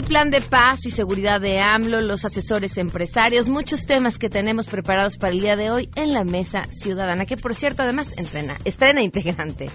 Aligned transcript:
El 0.00 0.06
plan 0.06 0.30
de 0.30 0.40
paz 0.40 0.86
y 0.86 0.90
seguridad 0.90 1.40
de 1.40 1.58
AMLO, 1.58 2.00
los 2.00 2.24
asesores 2.24 2.78
empresarios, 2.78 3.48
muchos 3.48 3.86
temas 3.86 4.18
que 4.18 4.28
tenemos 4.28 4.66
preparados 4.66 5.18
para 5.18 5.32
el 5.32 5.40
día 5.40 5.56
de 5.56 5.70
hoy 5.70 5.90
en 5.94 6.14
la 6.14 6.24
Mesa 6.24 6.62
Ciudadana, 6.70 7.26
que 7.26 7.36
por 7.36 7.54
cierto 7.54 7.82
además 7.82 8.16
entrena, 8.16 8.56
estrena 8.64 9.02
integrante. 9.02 9.66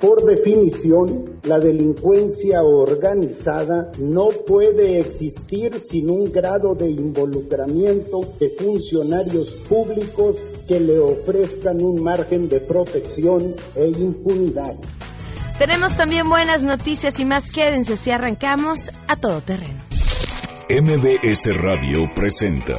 Por 0.00 0.24
definición, 0.24 1.38
la 1.44 1.58
delincuencia 1.58 2.62
organizada 2.62 3.92
no 3.98 4.28
puede 4.28 4.98
existir 4.98 5.78
sin 5.78 6.10
un 6.10 6.24
grado 6.32 6.74
de 6.74 6.90
involucramiento 6.90 8.22
de 8.40 8.48
funcionarios 8.50 9.64
públicos 9.68 10.42
que 10.66 10.80
le 10.80 10.98
ofrezcan 10.98 11.82
un 11.82 12.02
margen 12.02 12.48
de 12.48 12.58
protección 12.58 13.54
e 13.76 13.86
impunidad. 13.88 14.74
Tenemos 15.58 15.96
también 15.96 16.28
buenas 16.28 16.62
noticias 16.62 17.20
y 17.20 17.24
más. 17.24 17.50
Quédense 17.50 17.96
si 17.96 18.10
arrancamos 18.10 18.90
a 19.06 19.16
todo 19.16 19.40
terreno. 19.40 19.84
MBS 20.68 21.50
Radio 21.54 22.10
presenta 22.14 22.78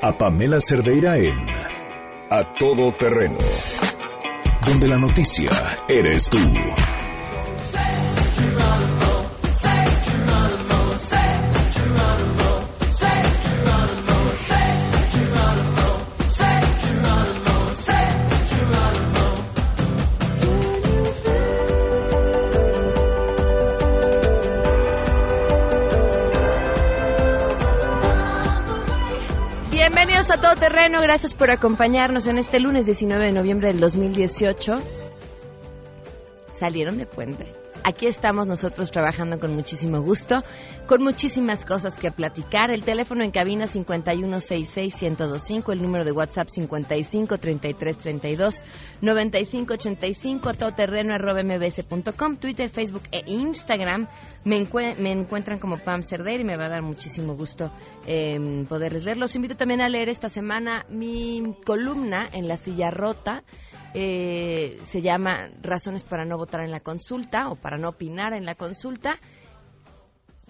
a 0.00 0.16
Pamela 0.16 0.60
Cerdeira 0.60 1.16
en 1.18 1.36
A 2.30 2.54
Todo 2.58 2.92
Terreno, 2.92 3.38
donde 4.66 4.88
la 4.88 4.96
noticia 4.96 5.50
eres 5.88 6.30
tú. 6.30 6.38
Terreno, 30.80 31.02
gracias 31.02 31.34
por 31.34 31.50
acompañarnos 31.50 32.26
en 32.26 32.38
este 32.38 32.58
lunes 32.58 32.86
19 32.86 33.26
de 33.26 33.32
noviembre 33.32 33.68
del 33.68 33.80
2018. 33.80 34.80
Salieron 36.54 36.96
de 36.96 37.04
puente. 37.04 37.59
Aquí 37.82 38.06
estamos 38.06 38.46
nosotros 38.46 38.90
trabajando 38.90 39.40
con 39.40 39.54
muchísimo 39.54 40.02
gusto, 40.02 40.44
con 40.86 41.02
muchísimas 41.02 41.64
cosas 41.64 41.98
que 41.98 42.12
platicar. 42.12 42.70
El 42.70 42.82
teléfono 42.82 43.24
en 43.24 43.30
cabina 43.30 43.64
5166125, 43.66 45.72
el 45.72 45.80
número 45.82 46.04
de 46.04 46.12
WhatsApp 46.12 46.48
553332 46.48 48.66
9585, 49.00 50.50
a 50.50 50.52
todoterreno 50.52 51.14
arroba 51.14 51.42
mbs.com, 51.42 52.36
Twitter, 52.36 52.68
Facebook 52.68 53.04
e 53.12 53.22
Instagram. 53.30 54.08
Me, 54.44 54.68
me, 54.98 55.12
encuentran 55.12 55.58
como 55.58 55.78
Pam 55.78 56.02
Cerdeira 56.02 56.42
y 56.42 56.46
me 56.46 56.58
va 56.58 56.66
a 56.66 56.70
dar 56.70 56.82
muchísimo 56.82 57.34
gusto 57.34 57.72
eh, 58.06 58.66
poderles 58.68 59.06
leer. 59.06 59.16
Los 59.16 59.34
invito 59.36 59.56
también 59.56 59.80
a 59.80 59.88
leer 59.88 60.10
esta 60.10 60.28
semana 60.28 60.84
mi 60.90 61.56
columna 61.64 62.28
en 62.32 62.46
La 62.46 62.56
Silla 62.56 62.90
Rota. 62.90 63.42
Eh, 63.94 64.78
se 64.82 65.02
llama 65.02 65.50
Razones 65.62 66.04
para 66.04 66.24
no 66.24 66.36
votar 66.36 66.60
en 66.60 66.70
la 66.70 66.80
consulta 66.80 67.48
o 67.48 67.56
para 67.56 67.76
no 67.76 67.88
opinar 67.88 68.32
en 68.34 68.44
la 68.44 68.54
consulta. 68.54 69.18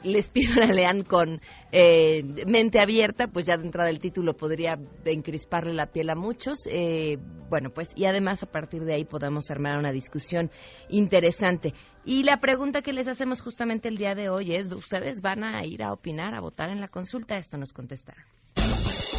Les 0.03 0.31
pido 0.31 0.55
la 0.61 0.67
lean 0.67 1.03
con 1.03 1.41
eh, 1.73 2.23
mente 2.47 2.81
abierta, 2.81 3.29
pues 3.29 3.45
ya 3.45 3.57
de 3.57 3.65
entrada 3.65 3.91
el 3.91 4.01
título 4.01 4.35
podría 4.35 4.79
encrisparle 5.05 5.75
la 5.75 5.93
piel 5.93 6.09
a 6.11 6.15
muchos. 6.15 6.67
Eh, 6.71 7.19
bueno, 7.51 7.71
pues 7.71 7.93
y 7.97 8.07
además 8.07 8.43
a 8.43 8.51
partir 8.51 8.85
de 8.85 8.95
ahí 8.95 9.05
podamos 9.05 9.51
armar 9.51 9.79
una 9.79 9.93
discusión 9.93 10.51
interesante. 10.89 11.75
Y 12.05 12.23
la 12.25 12.41
pregunta 12.41 12.81
que 12.81 12.95
les 12.95 13.09
hacemos 13.09 13.43
justamente 13.43 13.89
el 13.89 13.99
día 13.99 14.15
de 14.15 14.31
hoy 14.31 14.55
es, 14.55 14.73
¿ustedes 14.73 15.21
van 15.21 15.45
a 15.45 15.65
ir 15.67 15.83
a 15.83 15.93
opinar, 15.93 16.35
a 16.35 16.41
votar 16.41 16.71
en 16.71 16.81
la 16.81 16.89
consulta? 16.89 17.37
Esto 17.37 17.59
nos 17.59 17.73
contestarán. 17.75 18.25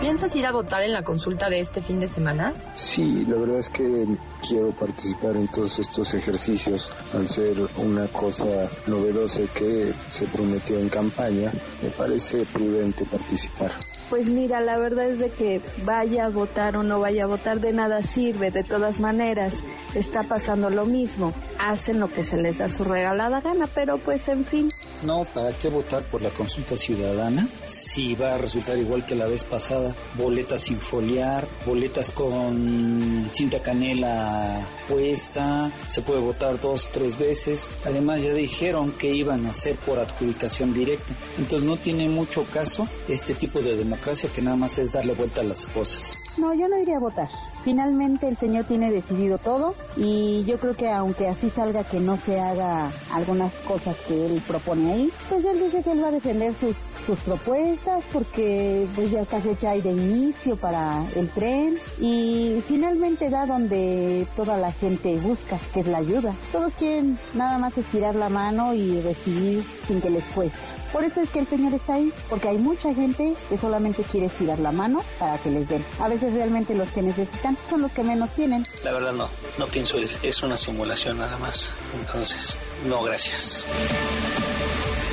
¿Piensas 0.00 0.34
ir 0.34 0.46
a 0.46 0.52
votar 0.52 0.82
en 0.82 0.94
la 0.94 1.02
consulta 1.02 1.50
de 1.50 1.60
este 1.60 1.82
fin 1.82 2.00
de 2.00 2.08
semana? 2.08 2.54
Sí, 2.74 3.26
la 3.26 3.36
verdad 3.36 3.58
es 3.58 3.68
que 3.68 4.06
quiero 4.48 4.70
participar 4.72 5.36
en 5.36 5.46
todos 5.48 5.78
estos 5.78 6.14
ejercicios 6.14 6.90
al 7.12 7.28
ser 7.28 7.54
una 7.76 8.06
cosa 8.06 8.66
novedosa 8.86 9.40
que 9.54 9.92
se 10.08 10.24
prometió 10.28 10.78
en 10.78 10.88
campaña. 10.88 11.52
Me 11.82 11.90
parece 11.90 12.46
prudente 12.46 13.04
participar. 13.04 13.72
Pues 14.10 14.28
mira, 14.28 14.60
la 14.60 14.76
verdad 14.76 15.06
es 15.06 15.20
de 15.20 15.30
que 15.30 15.60
vaya 15.84 16.24
a 16.24 16.28
votar 16.30 16.76
o 16.76 16.82
no 16.82 16.98
vaya 16.98 17.24
a 17.24 17.26
votar, 17.28 17.60
de 17.60 17.72
nada 17.72 18.02
sirve. 18.02 18.50
De 18.50 18.64
todas 18.64 18.98
maneras, 18.98 19.62
está 19.94 20.24
pasando 20.24 20.68
lo 20.68 20.84
mismo. 20.84 21.32
Hacen 21.60 22.00
lo 22.00 22.08
que 22.08 22.24
se 22.24 22.36
les 22.36 22.58
da 22.58 22.68
su 22.68 22.82
regalada 22.82 23.40
gana, 23.40 23.68
pero 23.72 23.98
pues 23.98 24.26
en 24.28 24.44
fin. 24.44 24.72
No, 25.04 25.24
¿para 25.32 25.52
qué 25.52 25.68
votar 25.68 26.02
por 26.02 26.22
la 26.22 26.30
consulta 26.30 26.76
ciudadana? 26.76 27.46
Si 27.66 28.16
va 28.16 28.34
a 28.34 28.38
resultar 28.38 28.76
igual 28.78 29.06
que 29.06 29.14
la 29.14 29.28
vez 29.28 29.44
pasada, 29.44 29.89
boletas 30.14 30.62
sin 30.62 30.78
foliar, 30.78 31.46
boletas 31.66 32.12
con 32.12 33.28
cinta 33.32 33.60
canela 33.62 34.66
puesta, 34.88 35.70
se 35.88 36.02
puede 36.02 36.20
votar 36.20 36.60
dos, 36.60 36.88
tres 36.92 37.18
veces. 37.18 37.70
Además 37.84 38.22
ya 38.22 38.32
dijeron 38.32 38.92
que 38.92 39.08
iban 39.08 39.46
a 39.46 39.50
hacer 39.50 39.76
por 39.76 39.98
adjudicación 39.98 40.72
directa. 40.74 41.14
Entonces 41.38 41.64
no 41.64 41.76
tiene 41.76 42.08
mucho 42.08 42.44
caso 42.52 42.88
este 43.08 43.34
tipo 43.34 43.60
de 43.60 43.76
democracia 43.76 44.30
que 44.34 44.42
nada 44.42 44.56
más 44.56 44.78
es 44.78 44.92
darle 44.92 45.14
vuelta 45.14 45.40
a 45.40 45.44
las 45.44 45.66
cosas. 45.68 46.14
No, 46.36 46.54
yo 46.54 46.68
no 46.68 46.78
iría 46.78 46.96
a 46.96 47.00
votar. 47.00 47.28
Finalmente 47.64 48.28
el 48.28 48.36
señor 48.36 48.64
tiene 48.64 48.90
decidido 48.90 49.38
todo 49.38 49.74
y 49.96 50.44
yo 50.44 50.58
creo 50.58 50.74
que 50.74 50.90
aunque 50.90 51.28
así 51.28 51.50
salga 51.50 51.84
que 51.84 52.00
no 52.00 52.16
se 52.16 52.40
haga 52.40 52.90
algunas 53.12 53.52
cosas 53.66 53.96
que 54.08 54.26
él 54.26 54.42
propone 54.46 54.92
ahí, 54.92 55.12
pues 55.28 55.44
él 55.44 55.60
dice 55.60 55.82
que 55.82 55.92
él 55.92 56.02
va 56.02 56.08
a 56.08 56.12
defender 56.12 56.54
sus, 56.54 56.76
sus 57.06 57.18
propuestas 57.20 58.02
porque 58.12 58.86
pues 58.94 59.10
ya 59.10 59.22
está 59.22 59.40
fecha 59.40 59.70
ahí 59.70 59.82
de 59.82 59.90
inicio 59.90 60.56
para 60.56 61.04
el 61.14 61.28
tren 61.28 61.76
y 62.00 62.62
finalmente 62.66 63.28
da 63.28 63.44
donde 63.46 64.26
toda 64.36 64.56
la 64.56 64.72
gente 64.72 65.18
busca, 65.18 65.58
que 65.74 65.80
es 65.80 65.86
la 65.86 65.98
ayuda. 65.98 66.32
Todos 66.52 66.72
quieren 66.74 67.18
nada 67.34 67.58
más 67.58 67.76
estirar 67.76 68.14
la 68.14 68.28
mano 68.28 68.74
y 68.74 69.00
recibir 69.00 69.62
sin 69.86 70.00
que 70.00 70.10
les 70.10 70.24
cueste. 70.24 70.79
Por 70.92 71.04
eso 71.04 71.20
es 71.20 71.30
que 71.30 71.40
el 71.40 71.46
Señor 71.46 71.74
está 71.74 71.94
ahí, 71.94 72.12
porque 72.28 72.48
hay 72.48 72.58
mucha 72.58 72.92
gente 72.94 73.34
que 73.48 73.58
solamente 73.58 74.02
quiere 74.02 74.26
estirar 74.26 74.58
la 74.58 74.72
mano 74.72 75.02
para 75.18 75.38
que 75.38 75.50
les 75.50 75.68
den. 75.68 75.84
A 76.00 76.08
veces 76.08 76.32
realmente 76.32 76.74
los 76.74 76.88
que 76.90 77.02
necesitan 77.02 77.56
son 77.68 77.82
los 77.82 77.92
que 77.92 78.02
menos 78.02 78.30
tienen. 78.30 78.64
La 78.82 78.92
verdad 78.92 79.12
no, 79.12 79.28
no 79.58 79.66
pienso 79.66 79.98
ir, 79.98 80.10
es 80.22 80.42
una 80.42 80.56
simulación 80.56 81.18
nada 81.18 81.38
más. 81.38 81.70
Entonces, 82.00 82.56
no, 82.86 83.02
gracias. 83.02 83.64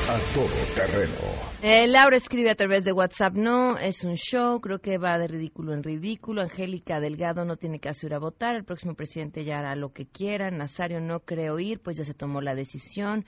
A 0.10 0.18
todo 0.34 0.48
terreno. 0.74 1.14
Eh, 1.62 1.88
Laura 1.88 2.16
escribe 2.16 2.50
a 2.50 2.56
través 2.56 2.84
de 2.86 2.94
WhatsApp, 2.94 3.34
no, 3.34 3.78
es 3.78 4.04
un 4.04 4.14
show, 4.16 4.62
creo 4.62 4.80
que 4.80 4.98
va 4.98 5.18
de 5.18 5.28
ridículo 5.28 5.74
en 5.74 5.84
ridículo. 5.84 6.42
Angélica 6.42 7.00
Delgado 7.00 7.46
no 7.46 7.58
tiene 7.58 7.80
que 7.80 7.92
ir 8.02 8.14
a 8.14 8.20
votar, 8.20 8.56
el 8.56 8.64
próximo 8.64 8.96
presidente 8.96 9.44
ya 9.44 9.60
hará 9.60 9.76
lo 9.76 9.92
que 9.92 10.08
quiera. 10.08 10.50
Nazario 10.50 11.02
no 11.02 11.20
creo 11.20 11.60
ir, 11.60 11.82
pues 11.82 11.98
ya 11.98 12.06
se 12.06 12.14
tomó 12.14 12.42
la 12.42 12.56
decisión. 12.56 13.26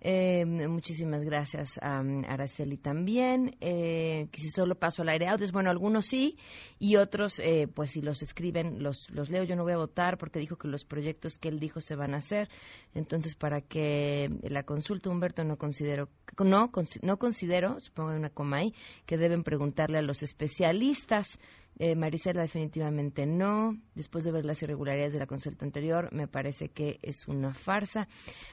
Eh, 0.00 0.44
muchísimas 0.44 1.24
gracias 1.24 1.78
a 1.82 2.00
Araceli 2.28 2.76
también. 2.76 3.56
Eh, 3.60 4.28
que 4.30 4.40
si 4.40 4.50
solo 4.50 4.76
paso 4.76 5.02
al 5.02 5.08
aire 5.08 5.28
audios, 5.28 5.52
bueno, 5.52 5.70
algunos 5.70 6.06
sí 6.06 6.36
y 6.78 6.96
otros, 6.96 7.40
eh, 7.40 7.68
pues 7.72 7.90
si 7.90 8.00
los 8.00 8.22
escriben, 8.22 8.82
los, 8.82 9.10
los 9.10 9.30
leo. 9.30 9.44
Yo 9.44 9.56
no 9.56 9.64
voy 9.64 9.72
a 9.72 9.78
votar 9.78 10.18
porque 10.18 10.38
dijo 10.38 10.56
que 10.56 10.68
los 10.68 10.84
proyectos 10.84 11.38
que 11.38 11.48
él 11.48 11.58
dijo 11.58 11.80
se 11.80 11.96
van 11.96 12.14
a 12.14 12.18
hacer. 12.18 12.48
Entonces, 12.94 13.34
para 13.34 13.60
que 13.60 14.30
la 14.42 14.62
consulta, 14.62 15.10
Humberto, 15.10 15.44
no 15.44 15.56
considero, 15.56 16.08
no, 16.38 16.70
no 17.02 17.18
considero, 17.18 17.80
supongo 17.80 18.10
una 18.10 18.30
coma 18.30 18.58
ahí, 18.58 18.74
que 19.06 19.16
deben 19.16 19.42
preguntarle 19.42 19.98
a 19.98 20.02
los 20.02 20.22
especialistas. 20.22 21.38
Eh, 21.80 21.94
definitivamente 21.94 23.24
no. 23.24 23.76
Después 23.94 24.24
de 24.24 24.32
ver 24.32 24.44
las 24.44 24.62
irregularidades 24.62 25.12
de 25.12 25.20
la 25.20 25.26
consulta 25.26 25.64
anterior, 25.64 26.08
me 26.12 26.26
parece 26.26 26.70
que 26.70 26.98
es 27.02 27.28
una 27.28 27.54
farsa. 27.54 28.08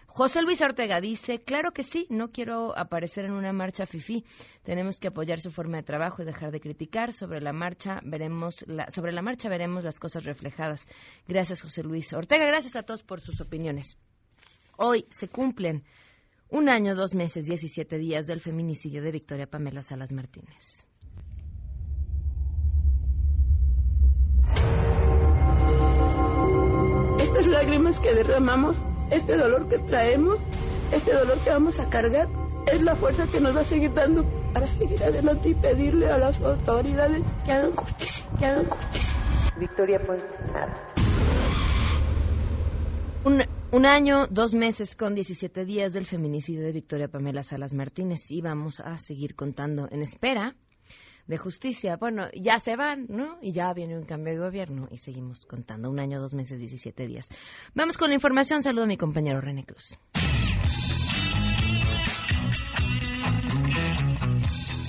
José 0.06 0.44
Luis 0.44 0.62
Ortega 0.62 1.01
dice, 1.01 1.39
claro 1.39 1.72
que 1.72 1.81
sí, 1.81 2.06
no 2.10 2.31
quiero 2.31 2.77
aparecer 2.77 3.25
en 3.25 3.31
una 3.31 3.51
marcha 3.51 3.86
FIFI. 3.86 4.24
Tenemos 4.63 5.00
que 5.00 5.07
apoyar 5.07 5.39
su 5.39 5.50
forma 5.50 5.77
de 5.77 5.83
trabajo 5.83 6.22
y 6.22 6.25
dejar 6.25 6.51
de 6.51 6.60
criticar. 6.60 7.13
Sobre 7.13 7.42
la 7.42 7.51
marcha 7.51 8.00
veremos, 8.04 8.63
la, 8.68 8.89
sobre 8.89 9.12
la 9.12 9.22
marcha 9.24 9.50
veremos 9.50 9.83
las 9.83 10.00
cosas 10.00 10.24
reflejadas. 10.24 10.88
Gracias, 11.27 11.62
José 11.62 11.83
Luis 11.83 12.13
Ortega. 12.13 12.45
Gracias 12.45 12.75
a 12.75 12.83
todos 12.83 13.04
por 13.04 13.22
sus 13.22 13.42
opiniones. 13.42 13.98
Hoy 14.77 15.06
se 15.10 15.30
cumplen 15.30 15.83
un 16.50 16.69
año, 16.69 16.95
dos 16.95 17.16
meses, 17.16 17.45
diecisiete 17.45 17.98
días 17.98 18.27
del 18.27 18.39
feminicidio 18.39 19.01
de 19.01 19.12
Victoria 19.12 19.48
Pamela 19.48 19.81
Salas 19.81 20.12
Martínez. 20.12 20.75
Estas 27.45 27.63
lágrimas 27.63 28.00
que 28.00 28.12
derramamos, 28.12 28.75
este 29.12 29.38
dolor 29.38 29.69
que 29.69 29.77
traemos, 29.77 30.39
este 30.92 31.13
dolor 31.13 31.38
que 31.44 31.51
vamos 31.51 31.80
a 31.80 31.88
cargar, 31.92 32.27
es 32.65 32.81
la 32.81 32.95
fuerza 32.95 33.27
que 33.27 33.39
nos 33.39 33.56
va 33.56 33.62
a 33.62 33.63
seguir 33.63 33.94
dando 33.94 34.25
para 34.51 34.65
seguir 34.65 35.03
adelante 35.03 35.50
y 35.50 35.53
pedirle 35.53 36.09
a 36.09 36.18
las 36.18 36.42
autoridades 36.42 37.24
que 37.45 37.51
hagan 37.51 37.75
justicia, 37.75 38.25
que 38.39 38.45
hagan 38.47 38.65
justicia. 38.65 39.15
Victoria, 39.59 40.01
nada. 40.53 40.94
Un, 43.25 43.44
un, 43.71 43.86
año, 43.86 44.25
dos 44.31 44.56
meses 44.56 44.95
con 44.95 45.13
17 45.13 45.65
días 45.65 45.94
del 45.94 46.07
feminicidio 46.07 46.63
de 46.63 46.71
Victoria 46.71 47.09
Pamela 47.09 47.44
Salas 47.44 47.75
Martínez 47.75 48.31
y 48.31 48.41
vamos 48.41 48.80
a 48.80 48.98
seguir 48.98 49.36
contando 49.36 49.88
en 49.91 50.01
espera 50.01 50.56
de 51.27 51.38
justicia. 51.38 51.98
Bueno, 51.98 52.27
ya 52.33 52.57
se 52.60 52.75
van, 52.75 53.06
¿no? 53.10 53.38
Y 53.42 53.51
ya 53.51 53.74
viene 53.74 53.98
un 53.98 54.06
cambio 54.06 54.33
de 54.33 54.39
gobierno 54.39 54.88
y 54.92 54.98
seguimos 54.98 55.45
contando. 55.45 55.89
Un 55.89 56.00
año, 56.00 56.19
dos 56.19 56.33
meses, 56.33 56.60
17 56.60 57.07
días. 57.07 57.30
Vamos 57.74 57.98
con 57.98 58.10
la 58.10 58.16
información. 58.16 58.62
Saludo 58.62 58.83
a 58.83 58.88
mi 58.88 58.98
compañero 58.98 59.42
René 59.42 59.66
Cruz. 59.66 59.98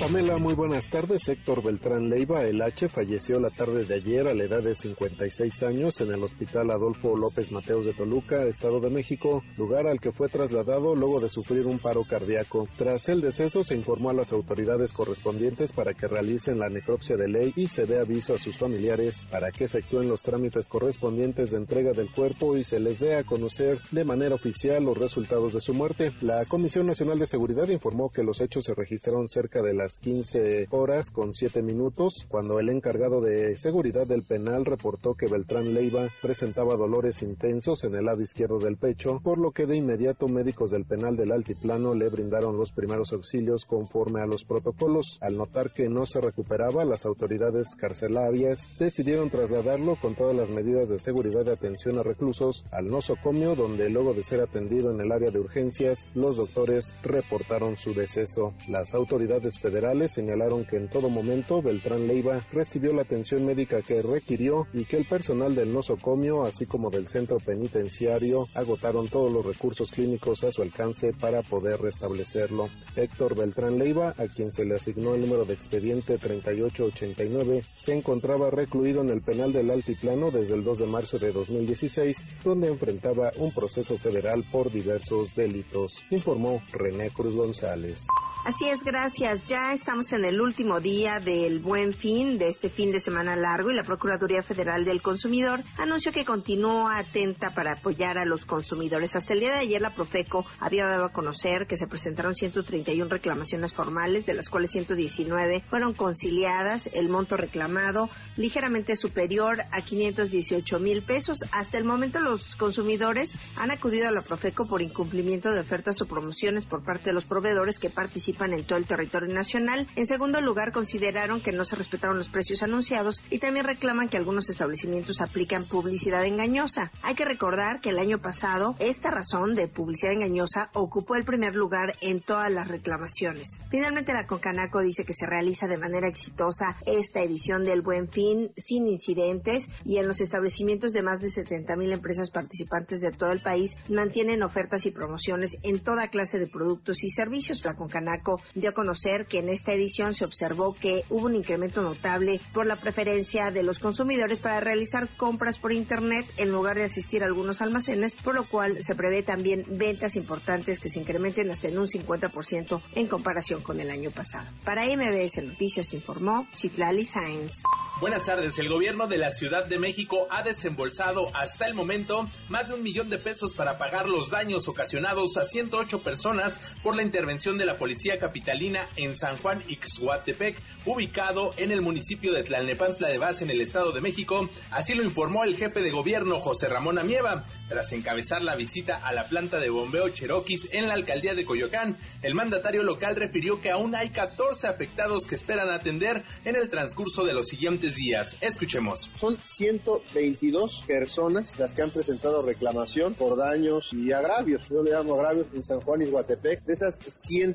Pamela, 0.07 0.39
muy 0.39 0.55
buenas 0.55 0.89
tardes. 0.89 1.29
Héctor 1.29 1.65
Beltrán 1.65 2.09
Leiva, 2.09 2.45
el 2.45 2.63
H, 2.63 2.89
falleció 2.89 3.41
la 3.41 3.51
tarde 3.51 3.85
de 3.85 3.97
ayer 3.97 4.29
a 4.29 4.35
la 4.35 4.45
edad 4.45 4.63
de 4.63 4.77
56 4.77 5.65
años 5.65 6.01
en 6.01 6.13
el 6.13 6.23
Hospital 6.23 6.71
Adolfo 6.71 7.17
López 7.17 7.51
Mateos 7.51 7.85
de 7.85 7.93
Toluca, 7.93 8.45
Estado 8.45 8.79
de 8.79 8.89
México, 8.89 9.43
lugar 9.57 9.89
al 9.89 9.99
que 9.99 10.13
fue 10.13 10.29
trasladado 10.29 10.95
luego 10.95 11.19
de 11.19 11.29
sufrir 11.29 11.67
un 11.67 11.81
paro 11.81 12.05
cardíaco. 12.09 12.69
Tras 12.79 13.09
el 13.09 13.21
deceso, 13.21 13.65
se 13.65 13.75
informó 13.75 14.11
a 14.11 14.15
las 14.15 14.33
autoridades 14.33 14.93
correspondientes 14.93 15.73
para 15.73 15.93
que 15.93 16.07
realicen 16.07 16.61
la 16.61 16.69
necropsia 16.69 17.17
de 17.17 17.27
ley 17.27 17.53
y 17.57 17.67
se 17.67 17.87
dé 17.87 17.99
aviso 17.99 18.35
a 18.35 18.39
sus 18.39 18.57
familiares 18.57 19.27
para 19.29 19.51
que 19.51 19.65
efectúen 19.65 20.09
los 20.09 20.23
trámites 20.23 20.69
correspondientes 20.69 21.51
de 21.51 21.57
entrega 21.57 21.91
del 21.91 22.13
cuerpo 22.13 22.57
y 22.57 22.63
se 22.63 22.79
les 22.79 23.01
dé 23.01 23.17
a 23.17 23.25
conocer 23.25 23.81
de 23.91 24.05
manera 24.05 24.37
oficial 24.37 24.85
los 24.85 24.97
resultados 24.97 25.53
de 25.53 25.61
su 25.61 25.75
muerte. 25.75 26.13
La 26.21 26.45
Comisión 26.45 26.87
Nacional 26.87 27.19
de 27.19 27.27
Seguridad 27.27 27.69
informó 27.71 28.09
que 28.09 28.23
los 28.23 28.41
hechos 28.41 28.63
se 28.63 28.75
registraron 28.75 29.27
cerca 29.27 29.63
de 29.63 29.75
las 29.75 29.96
15 30.01 30.69
horas 30.71 31.11
con 31.11 31.33
7 31.33 31.63
minutos, 31.63 32.27
cuando 32.29 32.61
el 32.61 32.69
encargado 32.69 33.21
de 33.21 33.57
seguridad 33.57 34.07
del 34.07 34.23
penal 34.23 34.65
reportó 34.65 35.15
que 35.15 35.27
Beltrán 35.27 35.73
Leiva 35.73 36.09
presentaba 36.21 36.77
dolores 36.77 37.23
intensos 37.23 37.85
en 37.85 37.95
el 37.95 38.05
lado 38.05 38.21
izquierdo 38.21 38.59
del 38.59 38.77
pecho, 38.77 39.21
por 39.23 39.39
lo 39.39 39.53
que 39.53 39.67
de 39.67 39.77
inmediato 39.77 40.29
médicos 40.29 40.71
del 40.71 40.85
penal 40.85 41.17
del 41.17 41.33
altiplano 41.33 41.95
le 41.95 42.09
brindaron 42.09 42.57
los 42.57 42.73
primeros 42.73 43.13
auxilios 43.13 43.65
conforme 43.65 44.21
a 44.21 44.27
los 44.27 44.45
protocolos. 44.45 45.19
Al 45.21 45.37
notar 45.37 45.73
que 45.73 45.89
no 45.89 46.05
se 46.07 46.21
recuperaba, 46.21 46.85
las 46.85 47.07
autoridades 47.07 47.75
carcelarias 47.77 48.79
decidieron 48.79 49.31
trasladarlo 49.31 49.97
con 49.97 50.15
todas 50.15 50.37
las 50.37 50.51
medidas 50.51 50.89
de 50.89 50.99
seguridad 50.99 51.45
de 51.45 51.53
atención 51.53 51.99
a 51.99 52.03
reclusos 52.03 52.65
al 52.71 52.89
nosocomio, 52.89 53.55
donde 53.55 53.89
luego 53.89 54.15
de 54.15 54.23
ser 54.23 54.41
atendido 54.41 54.91
en 54.91 55.01
el 55.01 55.13
área 55.13 55.31
de 55.31 55.41
urgencias, 55.41 56.09
los 56.15 56.37
doctores 56.37 56.95
reportaron 57.03 57.77
su 57.77 57.95
deceso. 57.95 58.53
Las 58.69 58.95
autoridades 58.95 59.59
federales 59.59 59.86
señalaron 60.09 60.65
que 60.65 60.77
en 60.77 60.89
todo 60.89 61.09
momento 61.09 61.63
Beltrán 61.63 62.07
Leiva 62.07 62.41
recibió 62.53 62.93
la 62.93 63.03
atención 63.03 63.45
médica 63.47 63.83
que 63.83 64.03
requirió 64.03 64.67
y 64.73 64.85
que 64.85 64.97
el 64.97 65.07
personal 65.07 65.55
del 65.55 65.73
nosocomio, 65.73 66.45
así 66.45 66.67
como 66.67 66.91
del 66.91 67.07
centro 67.07 67.37
penitenciario, 67.39 68.47
agotaron 68.55 69.09
todos 69.09 69.33
los 69.33 69.47
recursos 69.47 69.91
clínicos 69.93 70.43
a 70.45 70.51
su 70.51 70.63
alcance 70.63 71.13
para 71.13 71.43
poder 71.43 71.81
restablecerlo. 71.81 72.69
Héctor 72.97 73.37
Beltrán 73.37 73.79
Leiva, 73.79 74.15
a 74.17 74.27
quien 74.27 74.53
se 74.53 74.65
le 74.65 74.75
asignó 74.75 75.15
el 75.15 75.21
número 75.21 75.45
de 75.45 75.55
expediente 75.55 76.19
3889, 76.19 77.63
se 77.77 77.93
encontraba 77.95 78.51
recluido 78.51 79.03
en 79.03 79.11
el 79.11 79.23
penal 79.23 79.53
del 79.53 79.71
Altiplano 79.71 80.31
desde 80.31 80.55
el 80.55 80.65
2 80.65 80.79
de 80.79 80.87
marzo 80.87 81.19
de 81.19 81.33
2016, 81.33 82.25
donde 82.45 82.69
enfrentaba 82.69 83.33
un 83.39 83.53
proceso 83.53 83.97
federal 83.99 84.45
por 84.51 84.71
diversos 84.71 85.35
delitos, 85.35 86.05
informó 86.11 86.61
René 86.73 87.11
Cruz 87.11 87.35
González. 87.35 88.07
Así 88.47 88.69
es, 88.69 88.85
gracias. 88.85 89.43
Ya 89.49 89.73
estamos 89.73 90.13
en 90.13 90.25
el 90.25 90.41
último 90.41 90.79
día 90.79 91.19
del 91.19 91.59
buen 91.59 91.93
fin, 91.93 92.39
de 92.39 92.47
este 92.47 92.69
fin 92.69 92.93
de 92.93 93.01
semana 93.01 93.35
largo, 93.35 93.73
y 93.73 93.75
la 93.75 93.83
Procuraduría 93.83 94.41
Federal 94.41 94.85
del 94.85 95.03
Consumidor 95.03 95.63
anunció 95.79 96.13
que 96.13 96.25
continúa 96.25 96.97
atenta 96.97 97.51
para 97.51 97.73
apoyar 97.73 98.19
a 98.19 98.25
los 98.25 98.47
consumidores. 98.47 99.17
Hasta 99.17 99.33
el 99.33 99.41
día 99.41 99.51
de 99.51 99.59
ayer, 99.59 99.81
la 99.81 99.93
Profeco 99.93 100.47
había 100.61 100.87
dado 100.87 101.07
a 101.07 101.13
conocer 101.13 101.67
que 101.67 101.77
se 101.77 101.89
presentaron 101.89 102.37
131 102.37 103.11
reclamaciones 103.11 103.75
formales, 103.75 104.27
de 104.27 104.35
las 104.35 104.49
cuales 104.49 104.71
119 104.71 105.65
fueron 105.69 105.93
conciliadas. 105.93 106.89
El 106.95 107.09
monto 107.09 107.37
reclamado 107.37 108.09
ligeramente 108.37 108.95
superior 108.95 109.63
a 109.73 109.83
518 109.83 110.79
mil 110.79 111.03
pesos. 111.03 111.45
Hasta 111.51 111.79
el 111.79 111.85
momento, 111.85 112.21
los 112.21 112.55
consumidores 112.55 113.39
han 113.57 113.73
acudido 113.73 114.07
a 114.07 114.13
la 114.13 114.23
Profeco 114.23 114.69
por 114.69 114.83
incumplimiento 114.83 115.53
de 115.53 115.59
ofertas 115.59 116.01
o 116.01 116.07
promociones 116.07 116.65
por 116.65 116.85
parte 116.85 117.07
de 117.07 117.13
los 117.13 117.25
proveedores 117.25 117.81
que 117.81 117.91
participan 117.91 118.36
en 118.45 118.65
todo 118.65 118.79
el 118.79 118.87
territorio 118.87 119.33
nacional. 119.33 119.87
En 119.97 120.07
segundo 120.07 120.41
lugar, 120.41 120.73
consideraron 120.73 121.41
que 121.41 121.53
no 121.53 121.65
se 121.65 121.77
respetaron 121.77 122.19
los 122.19 122.29
precios 122.29 122.63
anunciados 122.63 123.23
y 123.31 123.39
también 123.39 123.65
reclaman 123.65 124.09
que 124.09 124.17
algunos 124.17 124.51
establecimientos 124.51 125.21
aplican 125.21 125.65
publicidad 125.65 126.25
engañosa. 126.25 126.93
Hay 127.03 127.15
que 127.15 127.25
recordar 127.25 127.81
que 127.81 127.91
el 127.91 127.99
año 127.99 128.19
pasado 128.19 128.77
esta 128.79 129.11
razón 129.11 129.55
de 129.55 129.69
publicidad 129.69 130.13
engañosa 130.13 130.71
ocupó 130.75 131.17
el 131.17 131.25
primer 131.25 131.55
lugar 131.55 131.95
en 132.01 132.21
todas 132.21 132.53
las 132.53 132.69
reclamaciones. 132.69 133.63
Finalmente, 133.71 134.13
la 134.13 134.27
Concanaco 134.27 134.81
dice 134.81 135.05
que 135.05 135.15
se 135.15 135.27
realiza 135.27 135.67
de 135.67 135.79
manera 135.79 136.09
exitosa 136.09 136.77
esta 136.85 137.23
edición 137.23 137.65
del 137.65 137.81
Buen 137.81 138.09
Fin 138.09 138.53
sin 138.57 138.87
incidentes 138.87 139.69
y 139.85 139.97
en 139.97 140.07
los 140.07 140.21
establecimientos 140.21 140.93
de 140.93 141.03
más 141.03 141.21
de 141.21 141.31
70 141.31 141.75
mil 141.77 141.93
empresas 141.93 142.31
participantes 142.31 143.01
de 143.01 143.13
todo 143.13 143.33
el 143.33 143.41
país 143.41 143.77
mantienen 143.89 144.43
ofertas 144.43 144.85
y 144.87 144.91
promociones 144.91 145.59
en 145.63 145.81
toda 145.81 146.09
clase 146.09 146.39
de 146.39 146.47
productos 146.47 147.03
y 147.05 147.11
servicios. 147.11 147.65
La 147.65 147.75
Concanaco 147.75 148.26
dio 148.55 148.71
a 148.71 148.75
conocer 148.75 149.27
que 149.27 149.39
en 149.39 149.49
esta 149.49 149.73
edición 149.73 150.15
se 150.15 150.25
observó 150.25 150.75
que 150.75 151.05
hubo 151.11 151.27
un 151.27 151.37
incremento 151.37 151.83
notable 151.83 152.41
por 152.53 152.67
la 152.67 152.81
preferencia 152.81 153.51
de 153.51 153.63
los 153.63 153.79
consumidores 153.79 154.41
para 154.41 154.61
realizar 154.61 155.09
compras 155.17 155.59
por 155.59 155.73
Internet 155.73 156.27
en 156.37 156.51
lugar 156.51 156.77
de 156.77 156.85
asistir 156.85 157.23
a 157.23 157.27
algunos 157.27 157.63
almacenes, 157.63 158.17
por 158.17 158.35
lo 158.35 158.45
cual 158.45 158.83
se 158.83 158.95
prevé 158.95 159.23
también 159.23 159.65
ventas 159.69 160.17
importantes 160.17 160.81
que 160.81 160.89
se 160.89 161.01
incrementen 161.01 161.51
hasta 161.51 161.69
en 161.69 161.79
un 161.79 161.87
50% 161.87 162.83
en 162.95 163.07
comparación 163.07 163.63
con 163.63 163.81
el 163.81 163.91
año 163.91 164.11
pasado. 164.11 164.49
Para 164.65 164.85
MBS 164.85 165.43
Noticias 165.43 165.93
informó 165.95 166.47
Citlali 166.53 167.05
Sainz. 167.05 167.63
Buenas 168.01 168.27
tardes. 168.27 168.59
El 168.59 168.69
gobierno 168.69 169.07
de 169.07 169.17
la 169.17 169.31
Ciudad 169.31 169.65
de 169.65 169.79
México 169.79 170.27
ha 170.31 170.43
desembolsado 170.43 171.35
hasta 171.35 171.67
el 171.67 171.75
momento 171.75 172.29
más 172.51 172.69
de 172.69 172.75
un 172.75 172.83
millón 172.83 173.09
de 173.09 173.19
pesos 173.19 173.55
para 173.55 173.79
pagar 173.79 174.07
los 174.07 174.29
daños 174.29 174.69
ocasionados 174.69 175.37
a 175.39 175.45
108 175.45 176.01
personas 176.01 176.61
por 176.83 176.95
la 176.95 177.03
intervención 177.03 177.57
de 177.57 177.65
la 177.65 177.79
Policía 177.79 178.16
Capitalina 178.19 178.89
en 178.97 179.15
San 179.15 179.37
Juan 179.37 179.63
Ixhuatepec, 179.69 180.57
ubicado 180.87 181.53
en 181.57 181.73
el 181.73 181.83
municipio 181.83 182.33
de 182.33 182.43
Tlalnepantla 182.43 183.09
de 183.09 183.19
Base 183.19 183.45
en 183.45 183.51
el 183.51 183.61
Estado 183.61 183.93
de 183.93 184.01
México. 184.01 184.49
Así 184.71 184.95
lo 184.95 185.03
informó 185.03 185.45
el 185.45 185.57
jefe 185.57 185.81
de 185.81 185.91
gobierno 185.91 186.41
José 186.41 186.69
Ramón 186.69 186.99
Amieva, 186.99 187.47
tras 187.69 187.93
encabezar 187.93 188.43
la 188.43 188.57
visita 188.57 189.07
a 189.07 189.13
la 189.13 189.29
planta 189.29 189.59
de 189.59 189.71
bombeo 189.71 190.09
Cheroquis 190.09 190.73
en 190.73 190.89
la 190.89 190.95
alcaldía 190.95 191.35
de 191.35 191.45
Coyoacán. 191.45 191.97
El 192.23 192.35
mandatario 192.35 192.83
local 192.83 193.17
refirió 193.17 193.61
que 193.61 193.71
aún 193.71 193.95
hay 193.95 194.11
14 194.11 194.67
afectados 194.67 195.27
que 195.27 195.35
esperan 195.35 195.71
atender 195.71 196.25
en 196.45 196.57
el 196.57 196.71
transcurso 196.71 197.25
de 197.25 197.33
los 197.33 197.49
siguientes 197.49 197.97
días. 197.97 198.37
Escuchemos. 198.41 199.11
Son 199.19 199.39
122 199.39 200.85
personas 200.87 201.59
las 201.59 201.75
que 201.75 201.83
han 201.83 201.91
presentado 201.91 202.43
reclamación 202.43 203.15
por 203.15 203.37
daños 203.37 203.93
y 203.93 204.13
agravios. 204.13 204.69
Yo 204.69 204.83
le 204.83 204.93
llamo 204.93 205.15
agravios 205.15 205.47
en 205.55 205.63
San 205.63 205.81
Juan 205.81 206.03
Ixhuatepec. 206.03 206.65
De 206.65 206.73
esas 206.73 206.99
100 206.99 207.55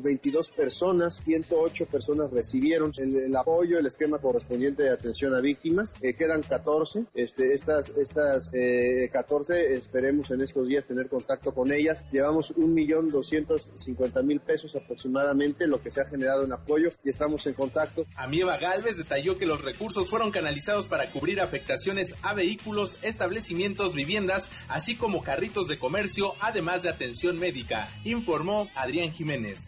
22 0.00 0.50
personas, 0.50 1.22
108 1.24 1.86
personas 1.86 2.30
recibieron 2.30 2.92
el, 2.98 3.34
apoyo, 3.36 3.78
el 3.78 3.86
esquema 3.86 4.18
correspondiente 4.18 4.84
de 4.84 4.90
atención 4.90 5.34
a 5.34 5.40
víctimas. 5.40 5.94
Eh, 6.02 6.14
quedan 6.14 6.42
14. 6.42 7.04
Este, 7.14 7.54
estas 7.54 7.88
estas 7.96 8.50
14 9.12 9.54
eh, 9.54 9.74
esperemos 9.74 10.30
en 10.30 10.40
estos 10.42 10.66
días 10.68 10.86
tener 10.86 11.08
contacto 11.08 11.52
con 11.52 11.72
ellas. 11.72 12.04
Llevamos 12.12 12.54
1.250.000 12.54 14.40
pesos 14.40 14.76
aproximadamente, 14.76 15.66
lo 15.66 15.80
que 15.80 15.90
se 15.90 16.00
ha 16.00 16.06
generado 16.06 16.44
en 16.44 16.52
apoyo 16.52 16.88
y 17.04 17.08
estamos 17.08 17.46
en 17.46 17.54
contacto. 17.54 18.06
Amieva 18.16 18.58
Galvez 18.58 18.96
detalló 18.96 19.38
que 19.38 19.46
los 19.46 19.62
recursos 19.62 20.08
fueron 20.08 20.30
canalizados 20.30 20.86
para 20.86 21.10
cubrir 21.10 21.40
afectaciones 21.40 22.14
a 22.22 22.34
vehículos, 22.34 22.98
establecimientos, 23.02 23.94
viviendas, 23.94 24.50
así 24.68 24.96
como 24.96 25.22
carritos 25.22 25.68
de 25.68 25.78
comercio, 25.78 26.32
además 26.40 26.82
de 26.82 26.90
atención 26.90 27.38
médica, 27.38 27.88
informó 28.04 28.68
Adrián 28.74 29.12
Jiménez. 29.12 29.65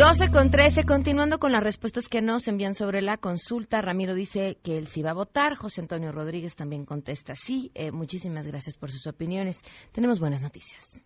12 0.00 0.30
con 0.30 0.50
13, 0.50 0.84
continuando 0.84 1.38
con 1.38 1.52
las 1.52 1.62
respuestas 1.62 2.08
que 2.08 2.22
nos 2.22 2.48
envían 2.48 2.74
sobre 2.74 3.02
la 3.02 3.18
consulta. 3.18 3.82
Ramiro 3.82 4.14
dice 4.14 4.56
que 4.62 4.78
él 4.78 4.86
sí 4.86 5.02
va 5.02 5.10
a 5.10 5.14
votar. 5.14 5.56
José 5.56 5.82
Antonio 5.82 6.10
Rodríguez 6.10 6.56
también 6.56 6.86
contesta 6.86 7.34
sí. 7.34 7.70
Eh, 7.74 7.90
muchísimas 7.92 8.46
gracias 8.46 8.76
por 8.76 8.90
sus 8.90 9.06
opiniones. 9.06 9.62
Tenemos 9.92 10.20
buenas 10.20 10.40
noticias. 10.40 11.04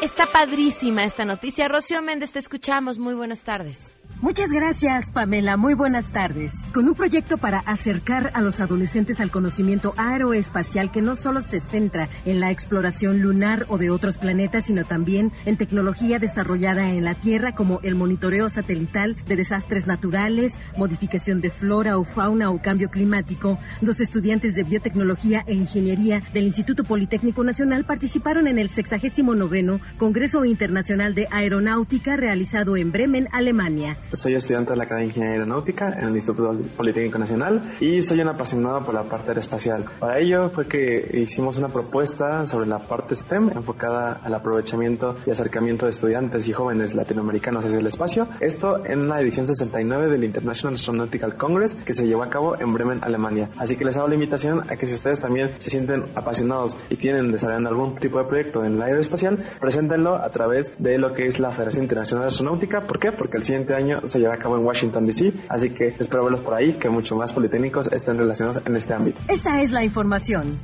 Está 0.00 0.26
padrísima 0.26 1.04
esta 1.04 1.24
noticia. 1.24 1.68
Rocío 1.68 2.00
Méndez, 2.00 2.32
te 2.32 2.38
escuchamos. 2.38 2.98
Muy 2.98 3.14
buenas 3.14 3.42
tardes. 3.42 3.95
Muchas 4.22 4.50
gracias, 4.50 5.10
Pamela. 5.10 5.58
Muy 5.58 5.74
buenas 5.74 6.10
tardes. 6.10 6.70
con 6.72 6.88
un 6.88 6.94
proyecto 6.94 7.36
para 7.36 7.58
acercar 7.58 8.30
a 8.34 8.40
los 8.40 8.60
adolescentes 8.60 9.20
al 9.20 9.30
conocimiento 9.30 9.92
aeroespacial 9.98 10.90
que 10.90 11.02
no 11.02 11.16
solo 11.16 11.42
se 11.42 11.60
centra 11.60 12.08
en 12.24 12.40
la 12.40 12.50
exploración 12.50 13.20
lunar 13.20 13.66
o 13.68 13.76
de 13.76 13.90
otros 13.90 14.16
planetas, 14.16 14.66
sino 14.66 14.84
también 14.84 15.32
en 15.44 15.56
tecnología 15.56 16.18
desarrollada 16.18 16.90
en 16.90 17.04
la 17.04 17.14
Tierra 17.14 17.54
como 17.54 17.80
el 17.82 17.94
monitoreo 17.94 18.48
satelital 18.48 19.16
de 19.26 19.36
desastres 19.36 19.86
naturales, 19.86 20.58
modificación 20.76 21.42
de 21.42 21.50
flora 21.50 21.98
o 21.98 22.04
fauna 22.04 22.50
o 22.50 22.60
cambio 22.60 22.88
climático. 22.88 23.58
Dos 23.82 24.00
estudiantes 24.00 24.54
de 24.54 24.64
biotecnología 24.64 25.44
e 25.46 25.54
ingeniería 25.54 26.22
del 26.32 26.44
Instituto 26.44 26.84
Politécnico 26.84 27.44
Nacional 27.44 27.84
participaron 27.84 28.46
en 28.46 28.58
el 28.58 28.70
69 28.70 29.80
Congreso 29.98 30.44
Internacional 30.44 31.14
de 31.14 31.28
Aeronáutica 31.30 32.16
realizado 32.16 32.76
en 32.76 32.92
Bremen, 32.92 33.28
Alemania. 33.32 33.96
Soy 34.12 34.34
estudiante 34.34 34.70
de 34.70 34.76
la 34.76 34.84
Academia 34.84 35.06
de 35.06 35.08
Ingeniería 35.08 35.40
Aeronáutica 35.40 35.92
en 35.98 36.06
el 36.06 36.14
Instituto 36.14 36.56
Politécnico 36.76 37.18
Nacional 37.18 37.76
y 37.80 38.00
soy 38.02 38.20
un 38.20 38.28
apasionado 38.28 38.80
por 38.84 38.94
la 38.94 39.02
parte 39.02 39.28
aeroespacial. 39.28 39.84
Para 39.98 40.20
ello 40.20 40.48
fue 40.48 40.68
que 40.68 41.10
hicimos 41.12 41.58
una 41.58 41.68
propuesta 41.68 42.46
sobre 42.46 42.66
la 42.68 42.78
parte 42.78 43.16
STEM 43.16 43.50
enfocada 43.56 44.20
al 44.22 44.32
aprovechamiento 44.32 45.16
y 45.26 45.30
acercamiento 45.32 45.86
de 45.86 45.90
estudiantes 45.90 46.46
y 46.46 46.52
jóvenes 46.52 46.94
latinoamericanos 46.94 47.64
hacia 47.64 47.78
el 47.78 47.86
espacio. 47.86 48.28
Esto 48.40 48.86
en 48.86 49.08
la 49.08 49.20
edición 49.20 49.48
69 49.48 50.08
del 50.08 50.22
International 50.22 50.74
Astronautical 50.74 51.36
Congress 51.36 51.74
que 51.74 51.92
se 51.92 52.06
llevó 52.06 52.22
a 52.22 52.30
cabo 52.30 52.58
en 52.60 52.72
Bremen, 52.72 53.02
Alemania. 53.02 53.50
Así 53.58 53.76
que 53.76 53.84
les 53.84 53.96
hago 53.96 54.06
la 54.06 54.14
invitación 54.14 54.70
a 54.70 54.76
que 54.76 54.86
si 54.86 54.94
ustedes 54.94 55.20
también 55.20 55.50
se 55.58 55.68
sienten 55.68 56.04
apasionados 56.14 56.76
y 56.90 56.96
tienen 56.96 57.32
desarrollando 57.32 57.70
algún 57.70 57.96
tipo 57.96 58.18
de 58.18 58.24
proyecto 58.26 58.64
en 58.64 58.74
el 58.74 58.82
aeroespacial, 58.82 59.38
preséntenlo 59.60 60.14
a 60.14 60.30
través 60.30 60.72
de 60.78 60.96
lo 60.96 61.12
que 61.12 61.26
es 61.26 61.40
la 61.40 61.50
Federación 61.50 61.82
Internacional 61.82 62.22
de 62.22 62.28
Astronáutica. 62.28 62.82
¿Por 62.82 63.00
qué? 63.00 63.10
Porque 63.10 63.38
el 63.38 63.42
siguiente 63.42 63.74
año 63.74 63.95
se 64.06 64.18
lleva 64.18 64.34
a 64.34 64.38
cabo 64.38 64.56
en 64.56 64.64
Washington, 64.64 65.06
D.C. 65.06 65.32
Así 65.48 65.70
que 65.70 65.96
espero 65.98 66.24
verlos 66.24 66.40
por 66.40 66.54
ahí, 66.54 66.74
que 66.74 66.88
mucho 66.88 67.16
más 67.16 67.32
politécnicos 67.32 67.90
estén 67.92 68.18
relacionados 68.18 68.62
en 68.64 68.76
este 68.76 68.94
ámbito. 68.94 69.20
Esta 69.28 69.62
es 69.62 69.72
la 69.72 69.84
información. 69.84 70.58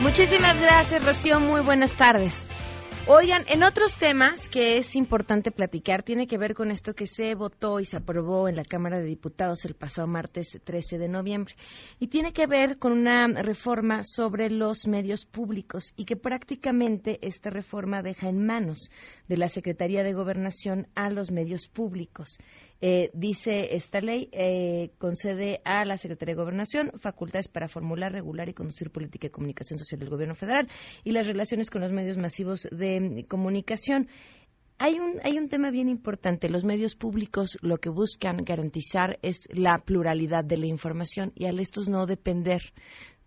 Muchísimas 0.00 0.60
gracias, 0.60 1.04
Rocío. 1.04 1.40
Muy 1.40 1.62
buenas 1.62 1.94
tardes. 1.94 2.45
Oigan, 3.08 3.44
en 3.46 3.62
otros 3.62 3.98
temas 3.98 4.48
que 4.48 4.78
es 4.78 4.96
importante 4.96 5.52
platicar, 5.52 6.02
tiene 6.02 6.26
que 6.26 6.38
ver 6.38 6.54
con 6.54 6.72
esto 6.72 6.92
que 6.92 7.06
se 7.06 7.36
votó 7.36 7.78
y 7.78 7.84
se 7.84 7.98
aprobó 7.98 8.48
en 8.48 8.56
la 8.56 8.64
Cámara 8.64 8.98
de 8.98 9.04
Diputados 9.04 9.64
el 9.64 9.76
pasado 9.76 10.08
martes 10.08 10.58
13 10.64 10.98
de 10.98 11.06
noviembre. 11.06 11.54
Y 12.00 12.08
tiene 12.08 12.32
que 12.32 12.48
ver 12.48 12.78
con 12.78 12.90
una 12.90 13.28
reforma 13.28 14.02
sobre 14.02 14.50
los 14.50 14.88
medios 14.88 15.24
públicos 15.24 15.92
y 15.96 16.04
que 16.04 16.16
prácticamente 16.16 17.20
esta 17.22 17.48
reforma 17.48 18.02
deja 18.02 18.28
en 18.28 18.44
manos 18.44 18.90
de 19.28 19.36
la 19.36 19.46
Secretaría 19.46 20.02
de 20.02 20.12
Gobernación 20.12 20.88
a 20.96 21.08
los 21.08 21.30
medios 21.30 21.68
públicos. 21.68 22.38
Eh, 22.80 23.10
dice 23.14 23.74
esta 23.74 24.00
ley, 24.00 24.28
eh, 24.32 24.90
concede 24.98 25.60
a 25.64 25.84
la 25.84 25.96
Secretaría 25.96 26.34
de 26.34 26.40
Gobernación 26.40 26.92
facultades 26.98 27.48
para 27.48 27.68
formular, 27.68 28.12
regular 28.12 28.48
y 28.48 28.54
conducir 28.54 28.90
política 28.90 29.28
de 29.28 29.32
comunicación 29.32 29.78
social 29.78 29.98
del 29.98 30.10
Gobierno 30.10 30.34
federal 30.34 30.68
y 31.02 31.12
las 31.12 31.26
relaciones 31.26 31.70
con 31.70 31.80
los 31.80 31.92
medios 31.92 32.18
masivos 32.18 32.68
de 32.70 33.00
mm, 33.00 33.20
comunicación. 33.28 34.08
Hay 34.78 34.98
un, 34.98 35.20
hay 35.22 35.38
un 35.38 35.48
tema 35.48 35.70
bien 35.70 35.88
importante. 35.88 36.50
Los 36.50 36.64
medios 36.64 36.96
públicos 36.96 37.56
lo 37.62 37.78
que 37.78 37.88
buscan 37.88 38.44
garantizar 38.44 39.18
es 39.22 39.48
la 39.50 39.78
pluralidad 39.78 40.44
de 40.44 40.58
la 40.58 40.66
información 40.66 41.32
y 41.34 41.46
al 41.46 41.60
estos 41.60 41.88
no 41.88 42.04
depender 42.04 42.60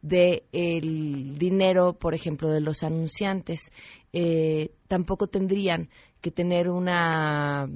del 0.02 1.38
dinero, 1.38 1.94
por 1.94 2.14
ejemplo, 2.14 2.50
de 2.50 2.62
los 2.62 2.84
anunciantes. 2.84 3.72
Eh, 4.14 4.70
tampoco 4.88 5.26
tendrían 5.28 5.90
que 6.22 6.30
tener 6.30 6.70
una 6.70 7.68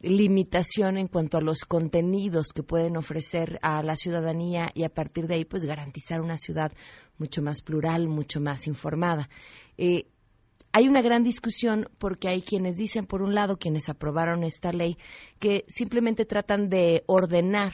limitación 0.00 0.96
en 0.96 1.06
cuanto 1.06 1.38
a 1.38 1.42
los 1.42 1.64
contenidos 1.64 2.52
que 2.54 2.62
pueden 2.62 2.96
ofrecer 2.96 3.58
a 3.62 3.82
la 3.82 3.96
ciudadanía 3.96 4.70
y 4.74 4.84
a 4.84 4.88
partir 4.88 5.26
de 5.26 5.34
ahí 5.34 5.44
pues 5.44 5.64
garantizar 5.64 6.20
una 6.20 6.38
ciudad 6.38 6.72
mucho 7.18 7.42
más 7.42 7.62
plural, 7.62 8.08
mucho 8.08 8.40
más 8.40 8.66
informada. 8.66 9.28
Eh, 9.76 10.06
hay 10.72 10.88
una 10.88 11.02
gran 11.02 11.24
discusión 11.24 11.88
porque 11.98 12.28
hay 12.28 12.42
quienes 12.42 12.76
dicen, 12.76 13.04
por 13.04 13.22
un 13.22 13.34
lado, 13.34 13.58
quienes 13.58 13.88
aprobaron 13.88 14.44
esta 14.44 14.72
ley, 14.72 14.98
que 15.40 15.64
simplemente 15.66 16.24
tratan 16.24 16.68
de 16.68 17.02
ordenar 17.06 17.72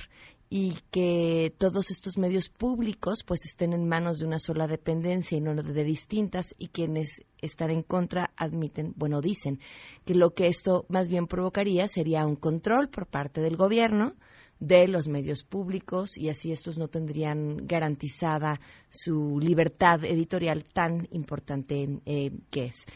y 0.48 0.74
que 0.90 1.52
todos 1.58 1.90
estos 1.90 2.18
medios 2.18 2.48
públicos 2.48 3.24
pues 3.26 3.44
estén 3.44 3.72
en 3.72 3.88
manos 3.88 4.18
de 4.18 4.26
una 4.26 4.38
sola 4.38 4.66
dependencia 4.66 5.36
y 5.36 5.40
no 5.40 5.54
de 5.54 5.84
distintas 5.84 6.54
y 6.58 6.68
quienes 6.68 7.22
están 7.38 7.70
en 7.70 7.82
contra 7.82 8.30
admiten, 8.36 8.92
bueno, 8.96 9.20
dicen 9.20 9.58
que 10.04 10.14
lo 10.14 10.34
que 10.34 10.46
esto 10.46 10.86
más 10.88 11.08
bien 11.08 11.26
provocaría 11.26 11.88
sería 11.88 12.26
un 12.26 12.36
control 12.36 12.88
por 12.88 13.06
parte 13.06 13.40
del 13.40 13.56
gobierno 13.56 14.14
de 14.60 14.88
los 14.88 15.08
medios 15.08 15.42
públicos 15.42 16.16
y 16.16 16.28
así 16.28 16.52
estos 16.52 16.78
no 16.78 16.88
tendrían 16.88 17.66
garantizada 17.66 18.60
su 18.88 19.38
libertad 19.40 20.04
editorial 20.04 20.64
tan 20.64 21.08
importante 21.10 22.00
eh, 22.06 22.30
que 22.50 22.66
es. 22.66 22.86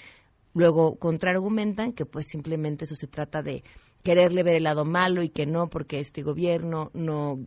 Luego 0.54 0.97
contraargumentan 0.97 1.92
que 1.92 2.07
pues 2.07 2.26
simplemente 2.26 2.85
eso 2.85 2.95
se 2.95 3.07
trata 3.07 3.42
de 3.42 3.62
quererle 4.02 4.42
ver 4.42 4.57
el 4.57 4.64
lado 4.64 4.85
malo 4.85 5.23
y 5.23 5.28
que 5.28 5.47
no, 5.47 5.69
porque 5.69 5.99
este 5.99 6.23
gobierno 6.23 6.90
no 6.95 7.38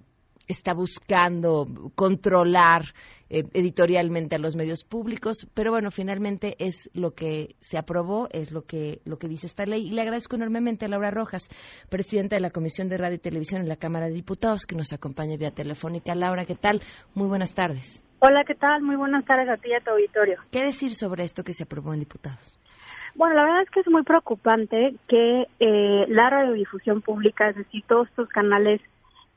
está 0.48 0.74
buscando 0.74 1.68
controlar 1.96 2.84
eh, 3.30 3.44
editorialmente 3.54 4.36
a 4.36 4.40
los 4.40 4.56
medios 4.56 4.84
públicos, 4.84 5.48
pero 5.54 5.72
bueno, 5.72 5.90
finalmente 5.90 6.56
es 6.60 6.90
lo 6.94 7.12
que 7.12 7.56
se 7.60 7.78
aprobó, 7.78 8.28
es 8.32 8.52
lo 8.52 8.64
que 8.64 9.02
lo 9.06 9.18
que 9.18 9.28
dice 9.28 9.48
esta 9.48 9.66
ley 9.66 9.88
y 9.88 9.92
le 9.92 10.02
agradezco 10.02 10.36
enormemente 10.36 10.86
a 10.86 10.90
Laura 10.90 11.12
Rojas, 11.12 11.50
presidenta 11.90 12.36
de 12.36 12.42
la 12.42 12.52
Comisión 12.52 12.90
de 12.90 12.98
Radio 12.98 13.16
y 13.16 13.20
Televisión 13.20 13.62
en 13.62 13.70
la 13.70 13.78
Cámara 13.78 14.08
de 14.08 14.14
Diputados, 14.14 14.66
que 14.66 14.76
nos 14.76 14.92
acompaña 14.94 15.38
vía 15.38 15.52
telefónica. 15.52 16.14
Laura, 16.14 16.46
¿qué 16.46 16.56
tal? 16.56 16.82
Muy 17.16 17.28
buenas 17.28 17.54
tardes. 17.54 18.04
Hola, 18.20 18.44
¿qué 18.46 18.56
tal? 18.56 18.82
Muy 18.82 18.96
buenas 18.96 19.26
tardes 19.26 19.50
a 19.50 19.58
ti 19.58 19.70
y 19.70 19.74
a 19.74 19.82
tu 19.82 19.92
auditorio. 19.92 20.38
¿Qué 20.52 20.64
decir 20.64 20.96
sobre 20.96 21.24
esto 21.24 21.44
que 21.44 21.54
se 21.54 21.64
aprobó 21.64 21.94
en 21.94 22.00
diputados? 22.00 22.60
Bueno, 23.16 23.36
la 23.36 23.44
verdad 23.44 23.62
es 23.62 23.70
que 23.70 23.80
es 23.82 23.88
muy 23.88 24.04
preocupante 24.04 24.96
que 25.08 25.48
eh, 25.60 26.06
la 26.08 26.30
radiodifusión 26.30 27.02
pública, 27.02 27.50
es 27.50 27.56
decir, 27.56 27.84
todos 27.88 28.08
estos 28.10 28.28
canales 28.30 28.82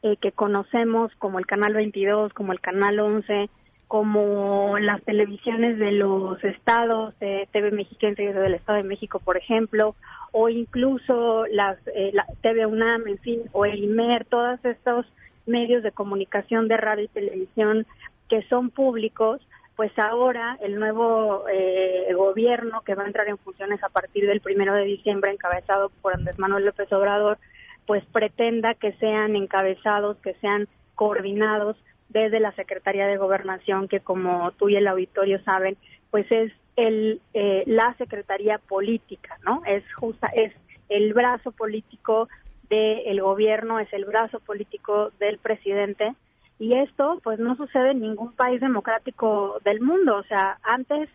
eh, 0.02 0.16
que 0.16 0.32
conocemos 0.32 1.12
como 1.18 1.38
el 1.38 1.46
Canal 1.46 1.74
22, 1.74 2.32
como 2.32 2.52
el 2.52 2.60
Canal 2.60 2.98
11, 2.98 3.50
como 3.86 4.78
las 4.78 5.02
televisiones 5.02 5.78
de 5.78 5.92
los 5.92 6.42
estados, 6.42 7.18
de 7.18 7.48
TV 7.52 7.70
Mexiquense 7.70 8.22
del 8.22 8.54
Estado 8.54 8.78
de 8.78 8.88
México, 8.88 9.20
por 9.20 9.36
ejemplo, 9.36 9.94
o 10.32 10.48
incluso 10.48 11.46
las 11.46 11.78
eh, 11.88 12.10
la 12.12 12.26
TV 12.40 12.66
UNAM, 12.66 13.06
en 13.06 13.18
fin, 13.18 13.42
o 13.52 13.64
el 13.64 13.84
IMER, 13.84 14.24
todos 14.24 14.62
estos 14.64 15.06
medios 15.46 15.82
de 15.82 15.92
comunicación 15.92 16.66
de 16.66 16.76
radio 16.76 17.04
y 17.04 17.08
televisión 17.08 17.86
que 18.28 18.42
son 18.48 18.70
públicos, 18.70 19.40
pues 19.76 19.96
ahora 19.98 20.58
el 20.62 20.76
nuevo 20.76 21.44
eh, 21.52 22.10
gobierno 22.14 22.80
que 22.80 22.94
va 22.94 23.04
a 23.04 23.06
entrar 23.06 23.28
en 23.28 23.36
funciones 23.36 23.82
a 23.84 23.90
partir 23.90 24.26
del 24.26 24.40
primero 24.40 24.74
de 24.74 24.84
diciembre, 24.84 25.30
encabezado 25.30 25.90
por 26.00 26.14
Andrés 26.14 26.38
Manuel 26.38 26.64
López 26.64 26.90
Obrador, 26.92 27.38
pues 27.86 28.02
pretenda 28.06 28.74
que 28.74 28.92
sean 28.94 29.36
encabezados, 29.36 30.16
que 30.18 30.34
sean 30.40 30.66
coordinados 30.94 31.76
desde 32.08 32.40
la 32.40 32.52
Secretaría 32.52 33.06
de 33.06 33.18
Gobernación, 33.18 33.86
que 33.86 34.00
como 34.00 34.50
tú 34.52 34.70
y 34.70 34.76
el 34.76 34.88
auditorio 34.88 35.42
saben, 35.44 35.76
pues 36.10 36.26
es 36.32 36.52
el 36.76 37.20
eh, 37.34 37.62
la 37.66 37.94
Secretaría 37.98 38.58
política, 38.58 39.38
¿no? 39.44 39.62
Es 39.66 39.84
justa, 39.94 40.28
es 40.28 40.54
el 40.88 41.12
brazo 41.12 41.52
político 41.52 42.28
del 42.70 43.20
gobierno, 43.20 43.78
es 43.78 43.92
el 43.92 44.06
brazo 44.06 44.40
político 44.40 45.10
del 45.18 45.38
presidente 45.38 46.14
y 46.58 46.74
esto 46.74 47.20
pues 47.22 47.38
no 47.38 47.56
sucede 47.56 47.90
en 47.90 48.00
ningún 48.00 48.32
país 48.32 48.60
democrático 48.60 49.58
del 49.64 49.80
mundo. 49.80 50.16
O 50.16 50.22
sea, 50.24 50.58
antes 50.62 51.08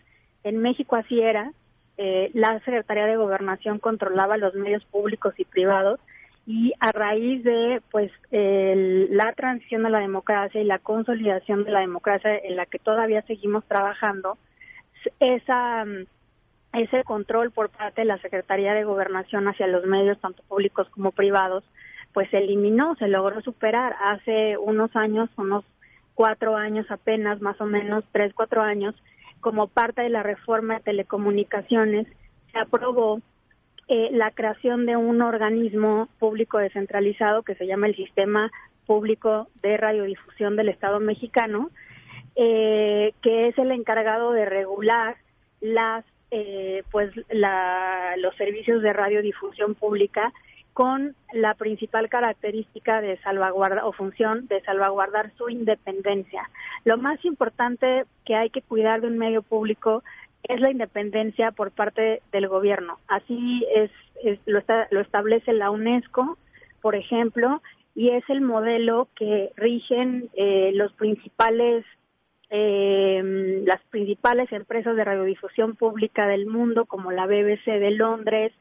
en 0.43 0.57
México 0.57 0.95
así 0.95 1.19
era, 1.19 1.51
eh, 1.98 2.31
la 2.33 2.60
Secretaría 2.60 3.05
de 3.05 3.17
Gobernación 3.17 3.79
controlaba 3.79 4.38
los 4.38 4.53
medios 4.55 4.83
públicos 4.86 5.33
y 5.38 5.45
privados 5.45 6.00
y 6.48 6.74
a 6.79 6.91
raíz 6.91 7.43
de 7.43 7.81
pues 7.91 8.12
la 8.31 9.31
transición 9.33 9.86
a 9.86 9.89
la 9.89 10.00
democracia 10.00 10.60
y 10.60 10.65
la 10.65 10.79
consolidación 10.79 11.63
de 11.63 11.71
la 11.71 11.81
democracia 11.81 12.36
en 12.36 12.55
la 12.55 12.65
que 12.65 12.79
todavía 12.79 13.21
seguimos 13.24 13.63
trabajando, 13.65 14.38
esa 15.19 15.86
ese 16.74 17.03
control 17.03 17.51
por 17.51 17.69
parte 17.69 18.01
de 18.01 18.05
la 18.05 18.17
Secretaría 18.19 18.74
de 18.74 18.86
Gobernación 18.86 19.48
hacia 19.48 19.67
los 19.67 19.86
medios, 19.86 20.19
tanto 20.19 20.41
públicos 20.43 20.88
como 20.89 21.12
privados, 21.12 21.63
pues 22.13 22.30
se 22.30 22.38
eliminó, 22.38 22.96
se 22.96 23.08
logró 23.08 23.41
superar. 23.41 23.96
Hace 24.01 24.58
unos 24.58 24.96
años, 24.96 25.30
unos 25.38 25.63
cuatro 26.13 26.56
años 26.56 26.89
apenas, 26.89 27.41
más 27.41 27.60
o 27.62 27.65
menos 27.65 28.03
tres, 28.12 28.34
cuatro 28.34 28.62
años, 28.62 28.96
como 29.39 29.68
parte 29.68 30.01
de 30.01 30.10
la 30.10 30.24
reforma 30.24 30.75
de 30.75 30.84
telecomunicaciones, 30.84 32.08
se 32.51 32.60
aprobó 32.60 33.22
eh, 33.88 34.10
la 34.12 34.32
creación 34.32 34.86
de 34.86 34.96
un 34.98 35.22
organismo 35.22 36.08
público 36.20 36.58
descentralizado 36.58 37.44
que 37.44 37.56
se 37.56 37.65
llama 37.65 37.88
el 37.88 37.96
Sistema 37.96 38.51
Público 38.86 39.48
de 39.62 39.77
Radiodifusión 39.77 40.56
del 40.56 40.70
Estado 40.70 41.00
mexicano, 41.00 41.72
eh, 42.36 43.13
que 43.22 43.48
es 43.48 43.58
el 43.58 43.72
encargado 43.72 44.32
de 44.32 44.46
regular 44.46 45.18
las 45.60 46.06
eh, 46.34 46.84
pues 46.91 47.12
la, 47.30 48.15
los 48.18 48.34
servicios 48.38 48.82
de 48.82 48.94
radiodifusión 48.94 49.75
pública 49.75 50.32
con 50.81 51.15
la 51.31 51.53
principal 51.53 52.09
característica 52.09 53.01
de 53.01 53.15
salvaguardar 53.17 53.83
o 53.83 53.91
función 53.91 54.47
de 54.47 54.61
salvaguardar 54.61 55.31
su 55.38 55.47
independencia. 55.47 56.50
Lo 56.85 56.97
más 56.97 57.23
importante 57.23 58.05
que 58.25 58.33
hay 58.33 58.50
que 58.50 58.63
cuidar 58.63 59.00
de 59.00 59.05
un 59.05 59.19
medio 59.19 59.43
público 59.43 60.01
es 60.41 60.59
la 60.59 60.71
independencia 60.71 61.51
por 61.51 61.69
parte 61.69 62.23
del 62.31 62.47
gobierno. 62.47 62.97
Así 63.07 63.63
es, 63.75 63.91
lo, 64.47 64.63
lo 64.89 65.01
establece 65.01 65.53
la 65.53 65.69
UNESCO, 65.69 66.39
por 66.81 66.95
ejemplo, 66.95 67.61
y 67.93 68.09
es 68.09 68.27
el 68.27 68.41
modelo 68.41 69.07
que 69.15 69.51
rigen 69.57 70.31
eh, 70.33 70.71
los 70.73 70.91
principales 70.93 71.85
eh, 72.50 73.61
las 73.67 73.81
principales 73.91 74.51
empresas 74.51 74.95
de 74.95 75.03
radiodifusión 75.03 75.75
pública 75.75 76.25
del 76.25 76.47
mundo 76.47 76.85
como 76.85 77.11
la 77.11 77.27
BBC 77.27 77.65
de 77.65 77.91
Londres, 77.91 78.51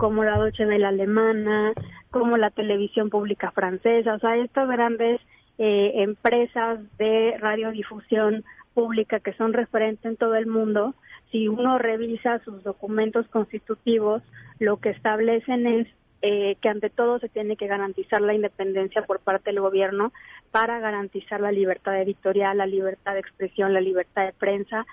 como 0.00 0.24
la 0.24 0.38
Deutsche 0.38 0.64
Welle 0.64 0.86
alemana, 0.86 1.74
como 2.10 2.38
la 2.38 2.48
televisión 2.48 3.10
pública 3.10 3.50
francesa, 3.50 4.14
o 4.14 4.18
sea, 4.18 4.34
estas 4.38 4.66
grandes 4.66 5.20
eh, 5.58 5.92
empresas 5.96 6.80
de 6.96 7.36
radiodifusión 7.38 8.42
pública 8.72 9.20
que 9.20 9.34
son 9.34 9.52
referentes 9.52 10.06
en 10.06 10.16
todo 10.16 10.36
el 10.36 10.46
mundo, 10.46 10.94
si 11.30 11.48
uno 11.48 11.76
revisa 11.76 12.38
sus 12.38 12.64
documentos 12.64 13.28
constitutivos, 13.28 14.22
lo 14.58 14.78
que 14.78 14.88
establecen 14.88 15.66
es 15.66 15.86
eh, 16.22 16.56
que 16.62 16.70
ante 16.70 16.88
todo 16.88 17.18
se 17.18 17.28
tiene 17.28 17.56
que 17.56 17.66
garantizar 17.66 18.22
la 18.22 18.32
independencia 18.32 19.02
por 19.02 19.20
parte 19.20 19.50
del 19.50 19.60
gobierno 19.60 20.14
para 20.50 20.80
garantizar 20.80 21.42
la 21.42 21.52
libertad 21.52 22.00
editorial, 22.00 22.56
la 22.56 22.66
libertad 22.66 23.12
de 23.12 23.20
expresión, 23.20 23.74
la 23.74 23.82
libertad 23.82 24.24
de 24.24 24.32
prensa 24.32 24.86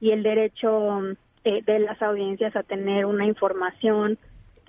y 0.00 0.12
el 0.12 0.22
derecho 0.22 1.00
eh, 1.42 1.62
de 1.66 1.80
las 1.80 2.00
audiencias 2.00 2.54
a 2.54 2.62
tener 2.62 3.06
una 3.06 3.26
información 3.26 4.18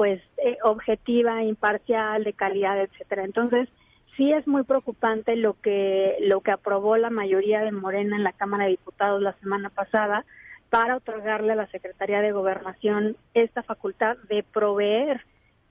pues 0.04 0.22
eh, 0.36 0.58
objetiva, 0.64 1.44
imparcial, 1.44 2.26
de 2.26 2.34
calidad, 2.34 2.78
etcétera. 2.78 3.24
Entonces, 3.24 3.70
sí 4.18 4.34
es 4.34 4.46
muy 4.46 4.64
preocupante 4.64 5.38
lo 5.38 5.54
que 5.62 6.18
lo 6.20 6.42
que 6.42 6.52
aprobó 6.52 6.98
la 6.98 7.10
mayoría 7.10 7.62
de 7.62 7.72
Morena 7.72 8.18
en 8.18 8.26
la 8.26 8.34
Cámara 8.34 8.66
de 8.66 8.72
Diputados 8.72 9.22
la 9.22 9.32
semana 9.40 9.70
pasada 9.70 10.26
para 10.70 10.98
otorgarle 10.98 11.54
a 11.54 11.56
la 11.56 11.68
Secretaría 11.68 12.22
de 12.22 12.34
Gobernación 12.34 13.16
esta 13.34 13.64
facultad 13.64 14.18
de 14.28 14.44
proveer 14.44 15.22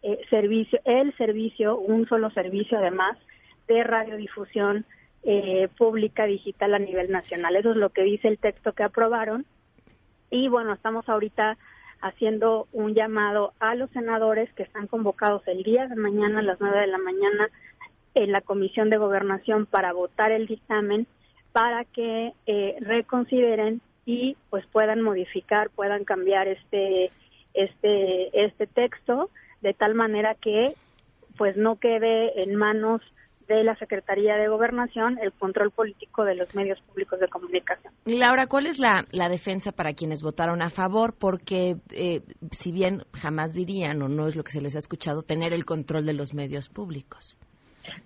eh, 0.03 0.19
servicio, 0.31 0.81
el 0.87 1.15
servicio, 1.19 1.77
un 1.77 2.09
solo 2.09 2.31
servicio 2.31 2.79
además 2.79 3.19
de 3.69 3.85
radiodifusión 3.85 4.87
eh, 5.25 5.69
pública 5.77 6.25
digital 6.25 6.73
a 6.73 6.79
nivel 6.79 7.11
nacional. 7.11 7.55
Eso 7.57 7.73
es 7.73 7.77
lo 7.77 7.91
que 7.91 8.03
dice 8.03 8.29
el 8.29 8.39
texto 8.39 8.73
que 8.73 8.83
aprobaron. 8.83 9.45
Y 10.31 10.49
bueno, 10.49 10.73
estamos 10.73 11.07
ahorita 11.07 11.59
haciendo 12.03 12.67
un 12.73 12.95
llamado 12.95 13.53
a 13.61 13.75
los 13.75 13.89
senadores 13.91 14.53
que 14.55 14.65
están 14.65 14.89
convocados 14.89 15.43
el 15.47 15.63
día 15.63 15.87
de 15.87 15.97
mañana 15.97 16.41
a 16.41 16.43
las 16.43 16.61
nueve 16.61 16.81
de 16.81 16.89
la 16.89 16.99
mañana 16.99 17.49
en 18.15 18.33
la 18.33 18.41
Comisión 18.43 18.91
de 18.91 18.99
Gobernación 18.99 19.67
para 19.67 19.93
votar 19.93 20.33
el 20.33 20.47
dictamen 20.47 21.07
para 21.53 21.85
que 21.85 22.33
eh, 22.47 22.77
reconsideren 22.81 23.81
y 24.05 24.37
pues 24.51 24.67
puedan 24.67 25.01
modificar, 25.01 25.71
puedan 25.71 26.05
cambiar 26.05 26.49
este 26.49 27.11
este 27.55 28.45
este 28.45 28.67
texto 28.67 29.31
de 29.61 29.73
tal 29.73 29.95
manera 29.95 30.35
que 30.35 30.75
pues 31.37 31.57
no 31.57 31.77
quede 31.77 32.43
en 32.43 32.57
manos 32.57 33.01
de 33.49 33.65
la 33.65 33.75
Secretaría 33.77 34.37
de 34.37 34.49
Gobernación 34.49 35.19
el 35.23 35.33
control 35.33 35.71
político 35.71 36.25
de 36.25 36.35
los 36.35 36.55
medios 36.55 36.81
públicos 36.83 37.21
de 37.21 37.29
comunicación. 37.29 37.93
Laura, 38.05 38.47
¿cuál 38.47 38.67
es 38.67 38.79
la, 38.79 39.05
defensa 39.29 39.73
para 39.73 39.95
quienes 39.95 40.23
votaron 40.23 40.63
a 40.63 40.71
favor? 40.71 41.15
Porque 41.19 41.77
eh, 41.91 42.21
si 42.51 42.73
bien 42.73 43.03
jamás 43.13 43.55
dirían, 43.55 44.03
o 44.03 44.09
no 44.09 44.27
es 44.27 44.37
lo 44.37 44.45
que 44.45 44.53
se 44.53 44.61
les 44.61 44.77
ha 44.77 44.79
escuchado, 44.79 45.23
tener 45.23 45.53
el 45.53 45.65
control 45.65 46.07
de 46.07 46.15
los 46.15 46.35
medios 46.35 46.69
públicos. 46.69 47.37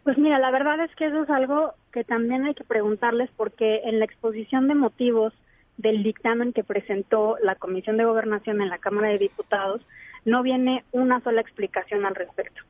Pues 0.04 0.16
mira, 0.16 0.38
la 0.38 0.50
verdad 0.50 0.82
es 0.84 0.94
que 0.96 1.06
eso 1.06 1.22
es 1.22 1.30
algo 1.30 1.74
que 1.92 2.04
también 2.04 2.44
hay 2.44 2.54
que 2.54 2.64
preguntarles 2.64 3.30
porque 3.36 3.80
en 3.84 3.98
la 3.98 4.04
exposición 4.06 4.68
de 4.68 4.74
motivos 4.74 5.34
del 5.76 6.02
dictamen 6.02 6.52
que 6.52 6.64
presentó 6.64 7.36
la 7.42 7.54
Comisión 7.56 7.96
de 7.96 8.04
Gobernación 8.04 8.62
en 8.62 8.70
la 8.70 8.78
Cámara 8.78 9.08
de 9.08 9.18
Diputados, 9.18 9.82
no 10.24 10.42
viene 10.42 10.84
una 10.92 11.20
sola 11.20 11.40
explicación 11.40 12.06
al 12.06 12.14
respecto. 12.14 12.62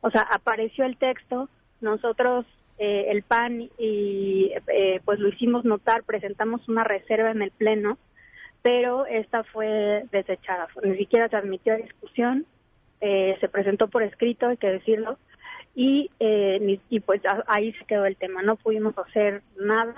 O 0.00 0.10
sea, 0.10 0.22
apareció 0.22 0.84
el 0.84 0.96
texto, 0.96 1.48
nosotros 1.84 2.46
eh, 2.78 3.06
el 3.10 3.22
PAN 3.22 3.70
y 3.78 4.52
eh, 4.66 5.00
pues 5.04 5.20
lo 5.20 5.28
hicimos 5.28 5.64
notar, 5.64 6.02
presentamos 6.02 6.68
una 6.68 6.82
reserva 6.82 7.30
en 7.30 7.42
el 7.42 7.52
Pleno, 7.52 7.98
pero 8.62 9.06
esta 9.06 9.44
fue 9.44 10.04
desechada, 10.10 10.66
ni 10.82 10.96
siquiera 10.96 11.28
se 11.28 11.36
admitió 11.36 11.74
a 11.74 11.76
discusión, 11.76 12.46
eh, 13.00 13.36
se 13.40 13.48
presentó 13.48 13.86
por 13.88 14.02
escrito, 14.02 14.48
hay 14.48 14.56
que 14.56 14.70
decirlo, 14.70 15.18
y, 15.76 16.10
y 16.88 17.00
pues 17.00 17.20
ahí 17.46 17.72
se 17.72 17.84
quedó 17.84 18.06
el 18.06 18.16
tema, 18.16 18.42
no 18.42 18.56
pudimos 18.56 18.96
hacer 18.96 19.42
nada. 19.58 19.94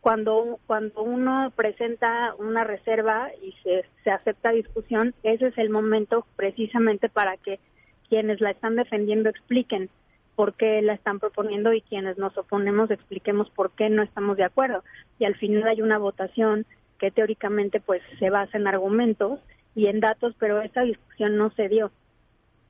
Cuando 0.00 0.58
cuando 0.66 1.02
uno 1.02 1.52
presenta 1.54 2.34
una 2.38 2.64
reserva 2.64 3.30
y 3.40 3.52
se, 3.62 3.84
se 4.02 4.10
acepta 4.10 4.50
discusión, 4.50 5.14
ese 5.22 5.46
es 5.48 5.58
el 5.58 5.70
momento 5.70 6.26
precisamente 6.34 7.08
para 7.08 7.36
que 7.36 7.60
quienes 8.08 8.40
la 8.40 8.50
están 8.50 8.74
defendiendo 8.74 9.28
expliquen 9.28 9.90
por 10.38 10.54
qué 10.54 10.80
la 10.82 10.92
están 10.92 11.18
proponiendo 11.18 11.72
y 11.72 11.80
quienes 11.80 12.16
nos 12.16 12.38
oponemos 12.38 12.92
expliquemos 12.92 13.50
por 13.50 13.72
qué 13.72 13.90
no 13.90 14.04
estamos 14.04 14.36
de 14.36 14.44
acuerdo. 14.44 14.84
Y 15.18 15.24
al 15.24 15.34
final 15.34 15.66
hay 15.66 15.82
una 15.82 15.98
votación 15.98 16.64
que 17.00 17.10
teóricamente 17.10 17.80
pues 17.80 18.02
se 18.20 18.30
basa 18.30 18.56
en 18.56 18.68
argumentos 18.68 19.40
y 19.74 19.88
en 19.88 19.98
datos, 19.98 20.36
pero 20.38 20.62
esa 20.62 20.82
discusión 20.82 21.36
no 21.36 21.50
se 21.50 21.68
dio. 21.68 21.90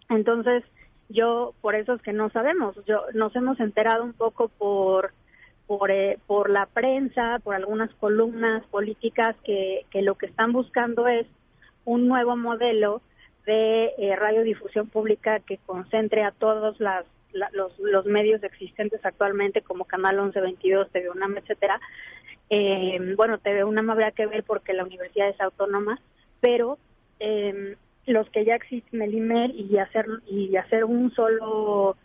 Entonces, 0.08 0.64
yo 1.10 1.52
por 1.60 1.74
eso 1.74 1.92
es 1.92 2.00
que 2.00 2.14
no 2.14 2.30
sabemos. 2.30 2.74
Yo 2.86 3.02
nos 3.12 3.36
hemos 3.36 3.60
enterado 3.60 4.02
un 4.02 4.14
poco 4.14 4.48
por 4.48 5.12
por, 5.66 5.90
eh, 5.90 6.18
por 6.26 6.48
la 6.48 6.64
prensa, 6.64 7.38
por 7.44 7.54
algunas 7.54 7.92
columnas 7.96 8.64
políticas 8.70 9.36
que, 9.44 9.84
que 9.90 10.00
lo 10.00 10.14
que 10.14 10.24
están 10.24 10.54
buscando 10.54 11.06
es 11.06 11.26
un 11.84 12.08
nuevo 12.08 12.34
modelo 12.34 13.02
de 13.44 13.92
eh, 13.98 14.16
radiodifusión 14.16 14.88
pública 14.88 15.40
que 15.40 15.58
concentre 15.66 16.24
a 16.24 16.30
todos 16.30 16.80
las, 16.80 17.04
los, 17.32 17.78
los, 17.78 18.06
medios 18.06 18.42
existentes 18.42 19.04
actualmente 19.04 19.62
como 19.62 19.84
Canal 19.84 20.16
1122, 20.16 20.90
TV 20.90 21.10
UNAM, 21.10 21.36
etcétera. 21.36 21.80
Eh, 22.50 22.98
bueno, 23.16 23.38
TV 23.38 23.64
UNAM 23.64 23.90
habría 23.90 24.12
que 24.12 24.26
ver 24.26 24.44
porque 24.44 24.72
la 24.72 24.84
universidad 24.84 25.28
es 25.28 25.40
autónoma, 25.40 26.00
pero 26.40 26.78
eh, 27.20 27.76
los 28.06 28.28
que 28.30 28.44
ya 28.44 28.54
existen, 28.54 29.02
el 29.02 29.14
IMER, 29.14 29.50
y 29.50 29.78
hacer, 29.78 30.06
y 30.26 30.56
hacer 30.56 30.84
un 30.84 31.12
solo 31.14 31.96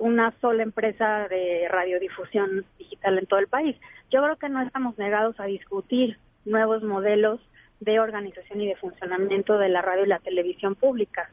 una 0.00 0.32
sola 0.40 0.62
empresa 0.62 1.26
de 1.28 1.66
radiodifusión 1.68 2.64
digital 2.78 3.18
en 3.18 3.26
todo 3.26 3.40
el 3.40 3.48
país. 3.48 3.76
Yo 4.10 4.22
creo 4.22 4.36
que 4.36 4.48
no 4.48 4.62
estamos 4.62 4.96
negados 4.96 5.38
a 5.40 5.44
discutir 5.44 6.18
nuevos 6.44 6.82
modelos 6.82 7.40
de 7.80 8.00
organización 8.00 8.60
y 8.60 8.68
de 8.68 8.76
funcionamiento 8.76 9.58
de 9.58 9.68
la 9.68 9.82
radio 9.82 10.04
y 10.04 10.08
la 10.08 10.18
televisión 10.18 10.74
pública. 10.74 11.30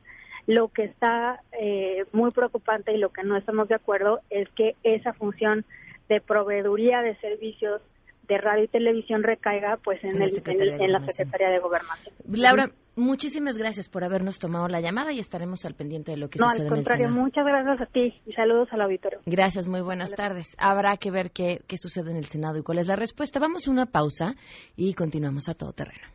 Lo 0.48 0.68
que 0.70 0.84
está 0.84 1.42
eh, 1.60 2.06
muy 2.12 2.32
preocupante 2.32 2.94
y 2.94 2.98
lo 2.98 3.10
que 3.10 3.24
no 3.24 3.38
estamos 3.38 3.68
de 3.68 3.76
acuerdo 3.76 4.20
es 4.30 4.48
que 4.50 4.76
esa 4.84 5.14
función 5.14 5.66
de 6.08 6.22
proveeduría 6.22 7.02
de 7.02 7.16
servicios 7.18 7.82
de 8.28 8.38
radio 8.38 8.64
y 8.64 8.68
televisión 8.68 9.24
recaiga 9.24 9.78
pues 9.84 10.04
en, 10.04 10.22
el, 10.22 10.32
en, 10.46 10.92
la 10.92 11.00
Secretaría 11.06 11.50
de 11.50 11.60
Gobernación. 11.60 12.14
Laura, 12.28 12.72
muchísimas 12.96 13.58
gracias 13.58 13.88
por 13.90 14.04
habernos 14.04 14.40
tomado 14.40 14.68
la 14.68 14.82
llamada 14.82 15.12
y 15.14 15.20
estaremos 15.20 15.66
al 15.66 15.76
pendiente 15.76 16.12
de 16.12 16.18
lo 16.18 16.30
que 16.30 16.40
sucede 16.40 16.62
en 16.62 16.68
el 16.68 16.74
contrario, 16.74 17.10
muchas 17.10 17.46
gracias 17.46 17.82
a 17.82 17.86
ti 17.92 18.14
y 18.26 18.34
saludos 18.34 18.68
al 18.72 18.82
auditorio. 18.82 19.20
Gracias, 19.26 19.68
muy 19.68 19.82
buenas 19.82 20.12
tardes. 20.14 20.56
Habrá 20.58 20.98
que 20.98 21.12
ver 21.12 21.32
qué, 21.32 21.62
qué 21.68 21.78
sucede 21.78 22.12
en 22.12 22.18
el 22.18 22.26
Senado 22.26 22.58
y 22.58 22.64
cuál 22.64 22.80
es 22.80 22.88
la 22.88 22.96
respuesta. 22.96 23.40
Vamos 23.40 23.68
a 23.68 23.72
una 23.72 23.86
pausa 23.86 24.36
y 24.76 24.94
continuamos 24.94 25.50
a 25.50 25.54
todo 25.54 25.72
terreno. 25.74 26.15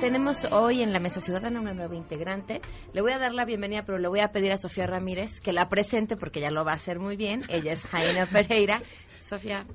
Tenemos 0.00 0.46
hoy 0.52 0.82
en 0.82 0.94
la 0.94 0.98
Mesa 0.98 1.20
Ciudadana 1.20 1.60
una 1.60 1.74
nueva 1.74 1.94
integrante. 1.94 2.62
Le 2.94 3.02
voy 3.02 3.12
a 3.12 3.18
dar 3.18 3.34
la 3.34 3.44
bienvenida, 3.44 3.82
pero 3.84 3.98
le 3.98 4.08
voy 4.08 4.20
a 4.20 4.32
pedir 4.32 4.50
a 4.52 4.56
Sofía 4.56 4.86
Ramírez 4.86 5.38
que 5.42 5.52
la 5.52 5.68
presente 5.68 6.16
porque 6.16 6.40
ya 6.40 6.50
lo 6.50 6.64
va 6.64 6.72
a 6.72 6.76
hacer 6.76 6.98
muy 6.98 7.16
bien. 7.16 7.42
Ella 7.50 7.72
es 7.72 7.84
Jaina 7.84 8.24
Pereira. 8.32 8.80
Sofía, 9.20 9.66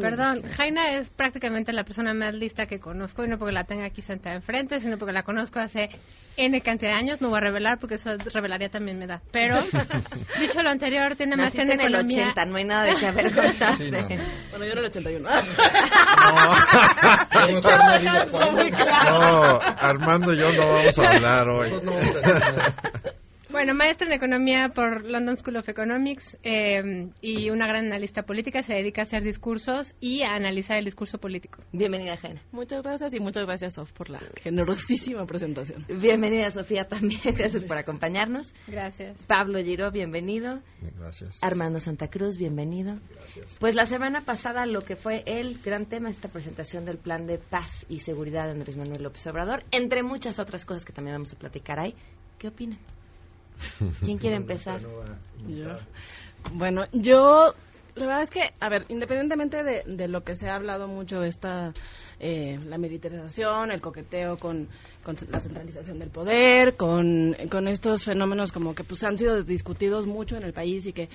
Perdón, 0.00 0.42
Jaina 0.50 0.98
es 0.98 1.10
prácticamente 1.10 1.72
la 1.72 1.84
persona 1.84 2.14
más 2.14 2.34
lista 2.34 2.66
que 2.66 2.78
conozco, 2.78 3.24
y 3.24 3.28
no 3.28 3.38
porque 3.38 3.52
la 3.52 3.64
tenga 3.64 3.86
aquí 3.86 4.02
sentada 4.02 4.36
enfrente, 4.36 4.80
sino 4.80 4.98
porque 4.98 5.12
la 5.12 5.22
conozco 5.22 5.58
hace 5.60 5.88
N 6.36 6.60
cantidad 6.60 6.92
de 6.92 6.96
años. 6.98 7.20
No 7.20 7.28
voy 7.28 7.38
a 7.38 7.40
revelar 7.40 7.78
porque 7.78 7.94
eso 7.94 8.10
revelaría 8.32 8.68
también 8.68 8.98
mi 8.98 9.04
edad. 9.06 9.22
Pero, 9.32 9.56
dicho 10.40 10.62
lo 10.62 10.70
anterior, 10.70 11.16
tiene 11.16 11.36
más 11.36 11.58
en 11.58 11.80
el 11.80 11.94
80, 11.94 12.44
no 12.46 12.56
hay 12.56 12.64
nada 12.64 12.84
de 12.84 12.94
que 12.94 13.06
avergonzarse. 13.08 13.90
Bueno, 13.90 14.64
yo 14.64 14.72
en 14.72 14.78
el 14.78 14.84
81. 14.84 15.28
no, 19.10 19.58
Armando 19.78 20.32
y 20.32 20.38
yo 20.38 20.50
no 20.52 20.72
vamos 20.72 20.98
a 20.98 21.08
hablar 21.08 21.48
hoy. 21.48 21.70
Bueno, 23.48 23.74
maestra 23.74 24.08
en 24.08 24.12
economía 24.12 24.70
por 24.74 25.04
London 25.04 25.36
School 25.38 25.56
of 25.56 25.68
Economics 25.68 26.36
eh, 26.42 27.10
y 27.20 27.50
una 27.50 27.66
gran 27.68 27.86
analista 27.86 28.24
política, 28.24 28.62
se 28.62 28.74
dedica 28.74 29.02
a 29.02 29.04
hacer 29.04 29.22
discursos 29.22 29.94
y 30.00 30.22
a 30.22 30.34
analizar 30.34 30.76
el 30.76 30.84
discurso 30.84 31.18
político. 31.18 31.62
Bienvenida, 31.72 32.16
Jena. 32.16 32.42
Muchas 32.50 32.82
gracias 32.82 33.14
y 33.14 33.20
muchas 33.20 33.46
gracias, 33.46 33.74
Sof, 33.74 33.92
por 33.92 34.10
la 34.10 34.20
generosísima 34.42 35.26
presentación. 35.26 35.84
Bienvenida, 35.88 36.50
Sofía, 36.50 36.88
también. 36.88 37.20
Gracias 37.36 37.64
por 37.64 37.76
acompañarnos. 37.76 38.52
Gracias. 38.66 39.16
Pablo 39.26 39.62
Giro, 39.62 39.90
bienvenido. 39.90 40.60
Gracias. 40.98 41.42
Armando 41.42 41.78
Santa 41.78 42.08
Cruz, 42.08 42.36
bienvenido. 42.36 42.98
Gracias. 43.10 43.56
Pues 43.60 43.74
la 43.74 43.86
semana 43.86 44.24
pasada 44.24 44.66
lo 44.66 44.82
que 44.82 44.96
fue 44.96 45.22
el 45.26 45.60
gran 45.60 45.86
tema, 45.86 46.10
esta 46.10 46.28
presentación 46.28 46.84
del 46.84 46.98
plan 46.98 47.26
de 47.26 47.38
paz 47.38 47.86
y 47.88 48.00
seguridad 48.00 48.46
de 48.46 48.52
Andrés 48.52 48.76
Manuel 48.76 49.02
López 49.02 49.26
Obrador, 49.28 49.64
entre 49.70 50.02
muchas 50.02 50.38
otras 50.38 50.64
cosas 50.64 50.84
que 50.84 50.92
también 50.92 51.14
vamos 51.14 51.32
a 51.32 51.38
platicar 51.38 51.78
ahí. 51.78 51.94
¿Qué 52.38 52.48
opinan? 52.48 52.78
¿Quién 54.02 54.18
quiere 54.18 54.36
empezar? 54.36 54.80
Yo. 54.80 55.78
Bueno, 56.52 56.84
yo, 56.92 57.54
la 57.94 58.06
verdad 58.06 58.22
es 58.22 58.30
que, 58.30 58.40
a 58.60 58.68
ver, 58.68 58.84
independientemente 58.88 59.64
de, 59.64 59.82
de 59.86 60.08
lo 60.08 60.22
que 60.22 60.34
se 60.34 60.48
ha 60.48 60.54
hablado 60.54 60.86
mucho, 60.86 61.22
esta, 61.22 61.72
eh, 62.20 62.58
la 62.64 62.78
militarización, 62.78 63.70
el 63.70 63.80
coqueteo 63.80 64.36
con, 64.38 64.68
con 65.02 65.16
la 65.30 65.40
centralización 65.40 65.98
del 65.98 66.10
poder, 66.10 66.76
con, 66.76 67.34
con 67.50 67.68
estos 67.68 68.04
fenómenos 68.04 68.52
como 68.52 68.74
que 68.74 68.84
pues 68.84 69.02
han 69.04 69.18
sido 69.18 69.42
discutidos 69.42 70.06
mucho 70.06 70.36
en 70.36 70.44
el 70.44 70.52
país 70.52 70.86
y 70.86 70.92
que 70.92 71.08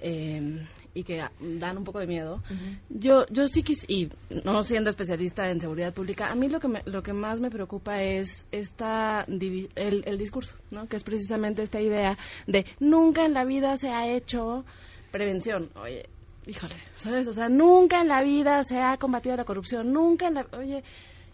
eh, 0.00 0.66
y 0.94 1.04
que 1.04 1.22
dan 1.40 1.78
un 1.78 1.84
poco 1.84 2.00
de 2.00 2.06
miedo. 2.06 2.42
Yo 2.88 3.26
yo 3.30 3.46
sí 3.46 3.62
quis 3.62 3.88
y 3.88 4.10
no 4.44 4.62
siendo 4.62 4.90
especialista 4.90 5.50
en 5.50 5.60
seguridad 5.60 5.94
pública, 5.94 6.26
a 6.26 6.34
mí 6.34 6.48
lo 6.48 6.60
que 6.60 6.68
me, 6.68 6.82
lo 6.84 7.02
que 7.02 7.12
más 7.12 7.40
me 7.40 7.50
preocupa 7.50 8.02
es 8.02 8.46
esta 8.52 9.24
el, 9.28 10.02
el 10.06 10.18
discurso, 10.18 10.56
¿no? 10.70 10.86
Que 10.88 10.96
es 10.96 11.04
precisamente 11.04 11.62
esta 11.62 11.80
idea 11.80 12.18
de 12.46 12.66
nunca 12.80 13.24
en 13.24 13.34
la 13.34 13.44
vida 13.44 13.76
se 13.76 13.88
ha 13.88 14.06
hecho 14.08 14.64
prevención. 15.10 15.70
Oye, 15.76 16.08
híjole, 16.46 16.74
¿sabes? 16.96 17.28
O 17.28 17.32
sea, 17.32 17.48
nunca 17.48 18.00
en 18.00 18.08
la 18.08 18.22
vida 18.22 18.62
se 18.64 18.80
ha 18.80 18.96
combatido 18.96 19.36
la 19.36 19.44
corrupción, 19.44 19.92
nunca 19.92 20.28
en 20.28 20.34
la 20.34 20.46
oye, 20.58 20.82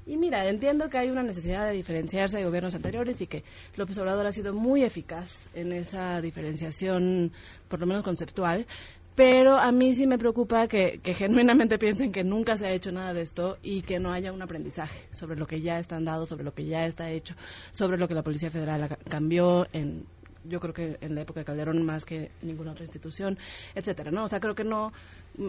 y 0.09 0.17
mira, 0.17 0.49
entiendo 0.49 0.89
que 0.89 0.97
hay 0.97 1.11
una 1.11 1.23
necesidad 1.23 1.67
de 1.67 1.73
diferenciarse 1.75 2.39
de 2.39 2.45
gobiernos 2.45 2.75
anteriores 2.75 3.21
y 3.21 3.27
que 3.27 3.45
López 3.77 3.99
Obrador 3.99 4.27
ha 4.27 4.33
sido 4.33 4.55
muy 4.55 4.83
eficaz 4.83 5.51
en 5.53 5.71
esa 5.73 6.23
diferenciación, 6.23 7.31
por 7.69 7.79
lo 7.79 7.87
menos 7.87 8.05
conceptual, 8.05 8.67
pero 9.19 9.59
a 9.59 9.73
mí 9.73 9.97
sí 9.97 10.07
me 10.07 10.17
preocupa 10.17 10.69
que, 10.69 11.01
que 11.03 11.13
genuinamente 11.13 11.77
piensen 11.85 12.13
que 12.13 12.23
nunca 12.23 12.57
se 12.57 12.69
ha 12.69 12.71
hecho 12.71 12.93
nada 12.93 13.13
de 13.13 13.23
esto 13.23 13.59
y 13.65 13.83
que 13.83 13.99
no 13.99 14.13
haya 14.13 14.33
un 14.33 14.43
aprendizaje 14.43 15.09
sobre 15.11 15.37
lo 15.37 15.45
que 15.45 15.61
ya 15.61 15.81
están 15.81 16.05
dado, 16.05 16.25
sobre 16.25 16.45
lo 16.45 16.55
que 16.55 16.65
ya 16.67 16.85
está 16.87 17.11
hecho, 17.11 17.35
sobre 17.73 17.99
lo 17.99 18.07
que 18.07 18.15
la 18.15 18.23
Policía 18.23 18.49
Federal 18.49 18.97
cambió 19.11 19.67
en 19.73 20.07
yo 20.45 20.61
creo 20.61 20.73
que 20.73 20.99
en 21.01 21.17
la 21.17 21.23
época 21.23 21.41
de 21.41 21.47
Calderón 21.47 21.85
más 21.85 22.05
que 22.05 22.31
ninguna 22.43 22.71
otra 22.71 22.85
institución, 22.85 23.37
etcétera, 23.75 24.13
¿no? 24.13 24.23
O 24.23 24.29
sea, 24.29 24.39
creo 24.39 24.55
que 24.55 24.63
no 24.63 24.93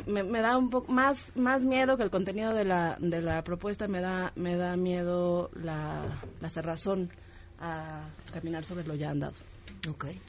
me, 0.07 0.23
me 0.23 0.41
da 0.41 0.57
un 0.57 0.71
poco 0.71 0.91
más 0.91 1.31
más 1.37 1.63
miedo 1.63 1.95
que 1.95 2.03
el 2.03 2.09
contenido 2.09 2.51
de 2.55 2.65
la 2.65 2.97
de 2.99 3.21
la 3.21 3.43
propuesta 3.43 3.87
me 3.87 4.01
da 4.01 4.33
me 4.35 4.55
da 4.55 4.75
miedo 4.77 5.51
la, 5.53 6.23
la 6.41 6.49
cerrazón 6.49 7.11
a 7.59 8.09
caminar 8.33 8.65
sobre 8.65 8.83
lo 8.87 8.95
ya 8.95 9.11
andado. 9.11 9.35
Okay. 9.87 10.19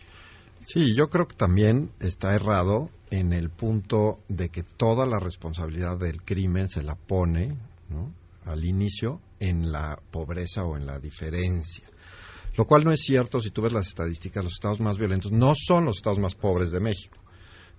Sí, 0.67 0.95
yo 0.95 1.09
creo 1.09 1.27
que 1.27 1.37
también 1.37 1.91
está 2.01 2.35
errado 2.35 2.91
en 3.11 3.33
el 3.33 3.51
punto 3.51 4.19
de 4.29 4.51
que 4.51 4.63
toda 4.63 5.07
la 5.07 5.19
responsabilidad 5.19 5.99
del 5.99 6.23
crimen 6.23 6.69
se 6.69 6.83
la 6.83 6.95
pone 6.95 7.57
¿no? 7.89 8.13
al 8.45 8.65
inicio 8.65 9.21
en 9.41 9.73
la 9.73 9.99
pobreza 10.11 10.65
o 10.65 10.77
en 10.77 10.87
la 10.87 10.99
diferencia. 11.01 11.89
Lo 12.57 12.67
cual 12.67 12.85
no 12.85 12.93
es 12.93 13.01
cierto 13.01 13.41
si 13.41 13.51
tú 13.51 13.63
ves 13.63 13.73
las 13.73 13.89
estadísticas, 13.89 14.45
los 14.45 14.53
estados 14.53 14.81
más 14.81 14.99
violentos 14.99 15.33
no 15.33 15.55
son 15.57 15.85
los 15.87 15.97
estados 15.97 16.19
más 16.19 16.35
pobres 16.35 16.71
de 16.71 16.81
México, 16.81 17.17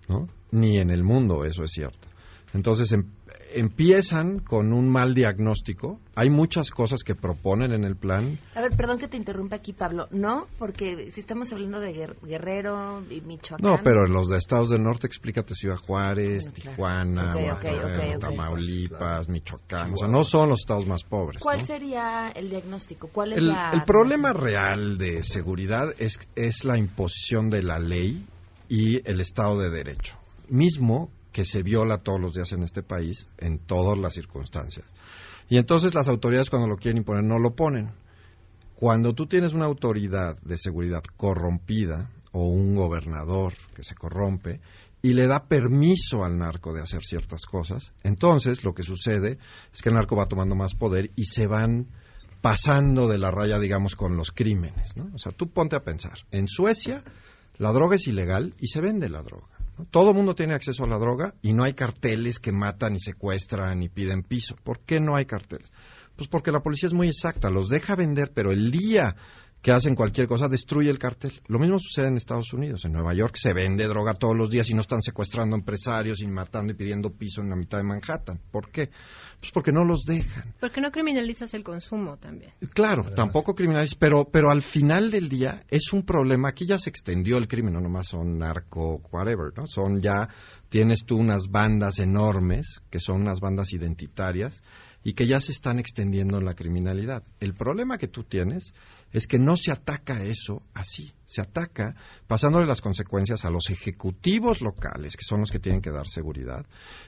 ¿no? 0.07 0.27
ni 0.51 0.79
en 0.79 0.89
el 0.89 1.03
mundo, 1.03 1.45
eso 1.45 1.63
es 1.63 1.71
cierto. 1.71 2.07
Entonces 2.53 2.91
em- 2.91 3.05
empiezan 3.53 4.39
con 4.39 4.73
un 4.73 4.89
mal 4.89 5.13
diagnóstico. 5.13 5.99
Hay 6.15 6.29
muchas 6.29 6.69
cosas 6.71 7.03
que 7.03 7.15
proponen 7.15 7.71
en 7.73 7.83
el 7.83 7.95
plan. 7.95 8.37
A 8.55 8.61
ver, 8.61 8.71
perdón 8.75 8.97
que 8.97 9.07
te 9.07 9.17
interrumpa 9.17 9.57
aquí, 9.57 9.73
Pablo. 9.73 10.07
No, 10.11 10.47
porque 10.59 11.09
si 11.11 11.19
estamos 11.19 11.51
hablando 11.53 11.79
de 11.79 11.93
Guer- 11.93 12.15
Guerrero 12.21 13.03
y 13.09 13.21
Michoacán. 13.21 13.65
No, 13.65 13.77
pero 13.83 14.05
en 14.05 14.13
los 14.13 14.27
de 14.27 14.37
estados 14.37 14.69
del 14.69 14.83
norte, 14.83 15.07
explícate 15.07 15.53
Ciudad 15.55 15.77
Juárez, 15.77 16.51
Tijuana, 16.53 17.31
Ok, 17.31 17.35
ok, 17.35 17.63
Guadalajara, 17.63 18.07
ok, 18.09 18.15
ok. 18.15 18.19
Tamaulipas, 18.19 19.29
Michoacán. 19.29 19.93
O 19.93 19.97
sea, 19.97 20.07
no 20.07 20.23
son 20.23 20.49
los 20.49 20.59
estados 20.59 20.85
más 20.87 21.03
pobres. 21.03 21.41
¿Cuál 21.41 21.59
¿no? 21.59 21.65
sería 21.65 22.29
el 22.35 22.49
diagnóstico? 22.49 23.09
¿Cuál 23.09 23.33
es 23.33 23.37
El, 23.39 23.47
la 23.47 23.71
el 23.73 23.83
problema 23.83 24.33
real 24.33 24.97
de 24.97 25.23
seguridad 25.23 25.93
es, 25.97 26.19
es 26.35 26.63
la 26.63 26.77
imposición 26.77 27.49
de 27.49 27.63
la 27.63 27.79
ley 27.79 28.25
y 28.67 29.07
el 29.09 29.19
Estado 29.21 29.59
de 29.59 29.69
Derecho, 29.69 30.15
mismo 30.49 31.09
que 31.31 31.45
se 31.45 31.63
viola 31.63 31.99
todos 31.99 32.19
los 32.19 32.33
días 32.33 32.51
en 32.51 32.63
este 32.63 32.83
país, 32.83 33.27
en 33.37 33.59
todas 33.59 33.97
las 33.97 34.13
circunstancias. 34.13 34.85
Y 35.49 35.57
entonces 35.57 35.93
las 35.93 36.07
autoridades 36.07 36.49
cuando 36.49 36.67
lo 36.67 36.77
quieren 36.77 36.97
imponer 36.97 37.23
no 37.23 37.39
lo 37.39 37.55
ponen. 37.55 37.91
Cuando 38.75 39.13
tú 39.13 39.27
tienes 39.27 39.53
una 39.53 39.65
autoridad 39.65 40.39
de 40.41 40.57
seguridad 40.57 41.03
corrompida 41.17 42.09
o 42.31 42.47
un 42.47 42.75
gobernador 42.75 43.53
que 43.75 43.83
se 43.83 43.95
corrompe 43.95 44.59
y 45.01 45.13
le 45.13 45.27
da 45.27 45.47
permiso 45.47 46.23
al 46.23 46.37
narco 46.37 46.73
de 46.73 46.81
hacer 46.81 47.03
ciertas 47.03 47.45
cosas, 47.45 47.91
entonces 48.03 48.63
lo 48.63 48.73
que 48.73 48.83
sucede 48.83 49.37
es 49.73 49.81
que 49.81 49.89
el 49.89 49.95
narco 49.95 50.15
va 50.15 50.27
tomando 50.27 50.55
más 50.55 50.73
poder 50.73 51.11
y 51.15 51.25
se 51.25 51.47
van 51.47 51.87
pasando 52.41 53.07
de 53.07 53.19
la 53.19 53.29
raya, 53.29 53.59
digamos, 53.59 53.95
con 53.95 54.17
los 54.17 54.31
crímenes. 54.31 54.95
¿no? 54.97 55.11
O 55.13 55.17
sea, 55.17 55.31
tú 55.31 55.51
ponte 55.51 55.75
a 55.75 55.83
pensar. 55.83 56.17
En 56.31 56.47
Suecia 56.47 57.03
la 57.57 57.71
droga 57.71 57.95
es 57.95 58.07
ilegal 58.07 58.55
y 58.59 58.67
se 58.67 58.81
vende 58.81 59.09
la 59.09 59.21
droga. 59.21 59.60
Todo 59.89 60.09
el 60.11 60.15
mundo 60.15 60.35
tiene 60.35 60.53
acceso 60.53 60.83
a 60.83 60.87
la 60.87 60.97
droga 60.97 61.33
y 61.41 61.53
no 61.53 61.63
hay 61.63 61.73
carteles 61.73 62.39
que 62.39 62.51
matan 62.51 62.95
y 62.95 62.99
secuestran 62.99 63.81
y 63.81 63.89
piden 63.89 64.23
piso. 64.23 64.55
¿Por 64.63 64.79
qué 64.81 64.99
no 64.99 65.15
hay 65.15 65.25
carteles? 65.25 65.71
Pues 66.15 66.29
porque 66.29 66.51
la 66.51 66.61
policía 66.61 66.87
es 66.87 66.93
muy 66.93 67.07
exacta, 67.07 67.49
los 67.49 67.69
deja 67.69 67.95
vender, 67.95 68.31
pero 68.33 68.51
el 68.51 68.71
día 68.71 69.15
que 69.61 69.71
hacen 69.71 69.95
cualquier 69.95 70.27
cosa 70.27 70.47
destruye 70.47 70.89
el 70.89 70.97
cartel. 70.97 71.39
Lo 71.47 71.59
mismo 71.59 71.77
sucede 71.77 72.07
en 72.07 72.17
Estados 72.17 72.51
Unidos. 72.53 72.83
En 72.85 72.93
Nueva 72.93 73.13
York 73.13 73.35
se 73.37 73.53
vende 73.53 73.87
droga 73.87 74.15
todos 74.15 74.35
los 74.35 74.49
días 74.49 74.69
y 74.69 74.73
no 74.73 74.81
están 74.81 75.03
secuestrando 75.03 75.55
empresarios 75.55 76.21
y 76.21 76.27
matando 76.27 76.73
y 76.73 76.75
pidiendo 76.75 77.11
piso 77.11 77.41
en 77.41 77.49
la 77.49 77.55
mitad 77.55 77.77
de 77.77 77.83
Manhattan. 77.83 78.39
¿Por 78.51 78.71
qué? 78.71 78.89
Pues 79.39 79.51
porque 79.51 79.71
no 79.71 79.85
los 79.85 80.03
dejan. 80.03 80.53
¿Por 80.59 80.71
qué 80.71 80.81
no 80.81 80.91
criminalizas 80.91 81.53
el 81.53 81.63
consumo 81.63 82.17
también? 82.17 82.53
Claro, 82.73 83.11
tampoco 83.13 83.53
criminales, 83.53 83.93
pero, 83.95 84.25
pero 84.25 84.49
al 84.49 84.63
final 84.63 85.11
del 85.11 85.29
día 85.29 85.63
es 85.69 85.93
un 85.93 86.03
problema. 86.03 86.49
Aquí 86.49 86.65
ya 86.65 86.79
se 86.79 86.89
extendió 86.89 87.37
el 87.37 87.47
crimen, 87.47 87.73
no 87.73 87.81
nomás 87.81 88.07
son 88.07 88.39
narco, 88.39 89.01
whatever, 89.11 89.53
¿no? 89.55 89.67
Son 89.67 90.01
ya, 90.01 90.27
tienes 90.69 91.05
tú 91.05 91.17
unas 91.17 91.49
bandas 91.49 91.99
enormes, 91.99 92.81
que 92.89 92.99
son 92.99 93.21
unas 93.21 93.39
bandas 93.39 93.73
identitarias, 93.73 94.63
y 95.03 95.13
que 95.13 95.27
ya 95.27 95.39
se 95.39 95.51
están 95.51 95.79
extendiendo 95.79 96.37
en 96.37 96.45
la 96.45 96.53
criminalidad. 96.53 97.23
El 97.39 97.53
problema 97.53 97.97
que 97.97 98.07
tú 98.07 98.23
tienes 98.23 98.73
es 99.11 99.27
que 99.27 99.39
no 99.39 99.55
se 99.55 99.71
ataca 99.71 100.23
eso 100.23 100.63
así, 100.73 101.13
se 101.25 101.41
ataca 101.41 101.95
pasándole 102.27 102.65
las 102.65 102.81
consecuencias 102.81 103.45
a 103.45 103.49
los 103.49 103.69
ejecutivos 103.69 104.61
locales, 104.61 105.15
que 105.17 105.25
son 105.25 105.41
los 105.41 105.51
que 105.51 105.59
tienen 105.59 105.81
que 105.81 105.91
dar 105.91 106.07
seguridad, 106.07 106.65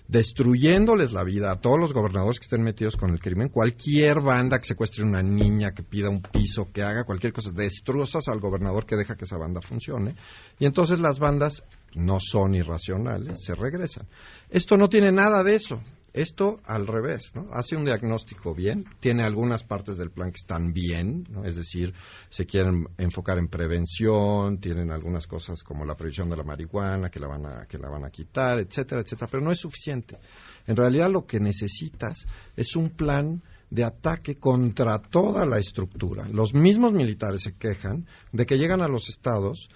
destruyéndoles 0.08 1.14
la 1.14 1.24
vida 1.24 1.52
a 1.52 1.62
todos 1.62 1.80
los 1.80 1.94
gobernadores 1.94 2.40
que 2.40 2.46
estén 2.46 2.64
metidos 2.64 2.98
con 2.98 3.12
el 3.12 3.20
crimen, 3.20 3.50
cualquier 3.50 4.22
banda 4.22 4.60
que 4.60 4.66
secuestre 4.66 5.04
una 5.04 5.22
niña, 5.22 5.72
que 5.72 5.84
pida 5.84 6.10
un 6.10 6.22
piso, 6.22 6.72
que 6.72 6.84
haga 6.84 7.04
cualquier 7.04 7.34
cosa, 7.34 7.52
destrozas 7.52 8.28
al 8.28 8.40
gobernador 8.40 8.86
que 8.86 8.96
deja 8.96 9.16
que 9.16 9.26
esa 9.26 9.38
banda 9.38 9.62
funcione, 9.62 10.16
y 10.60 10.66
entonces 10.66 11.00
las 11.00 11.20
bandas 11.20 11.64
no 11.96 12.20
son 12.20 12.56
irracionales, 12.56 13.44
se 13.44 13.56
regresan. 13.56 14.08
Esto 14.50 14.78
no 14.78 14.90
tiene 14.90 15.12
nada 15.12 15.44
de 15.44 15.56
eso. 15.56 15.82
Esto 16.14 16.60
al 16.66 16.86
revés, 16.86 17.32
¿no? 17.34 17.48
Hace 17.52 17.76
un 17.76 17.86
diagnóstico 17.86 18.54
bien, 18.54 18.86
tiene 19.00 19.24
algunas 19.24 19.64
partes 19.64 19.98
del 19.98 20.12
plan 20.12 20.30
que 20.30 20.38
están 20.38 20.72
bien, 20.72 21.26
¿no? 21.32 21.44
es 21.44 21.56
decir, 21.56 21.92
se 22.30 22.46
quieren 22.46 22.86
enfocar 23.00 23.40
en 23.40 23.48
prevención, 23.48 24.60
tienen 24.60 24.92
algunas 24.92 25.26
cosas 25.26 25.64
como 25.64 25.86
la 25.86 25.96
prohibición 25.96 26.30
de 26.30 26.38
la 26.38 26.44
marihuana 26.44 27.10
que 27.10 27.20
la 27.20 27.28
van 27.28 27.46
a 27.48 27.66
que 27.66 27.80
la 27.80 27.90
van 27.90 28.06
a 28.06 28.12
quitar, 28.12 28.60
etcétera, 28.60 29.02
etcétera, 29.02 29.28
pero 29.32 29.44
no 29.44 29.52
es 29.52 29.60
suficiente. 29.60 30.20
En 30.68 30.76
realidad 30.76 31.10
lo 31.10 31.26
que 31.26 31.40
necesitas 31.40 32.28
es 32.56 32.76
un 32.76 32.92
plan 32.92 33.42
de 33.72 33.84
ataque 33.84 34.38
contra 34.38 35.00
toda 35.00 35.48
la 35.48 35.58
estructura. 35.58 36.28
Los 36.30 36.54
mismos 36.54 36.94
militares 36.94 37.42
se 37.42 37.58
quejan 37.58 38.06
de 38.32 38.46
que 38.46 38.58
llegan 38.58 38.84
a 38.84 38.88
los 38.88 39.10
estados, 39.10 39.68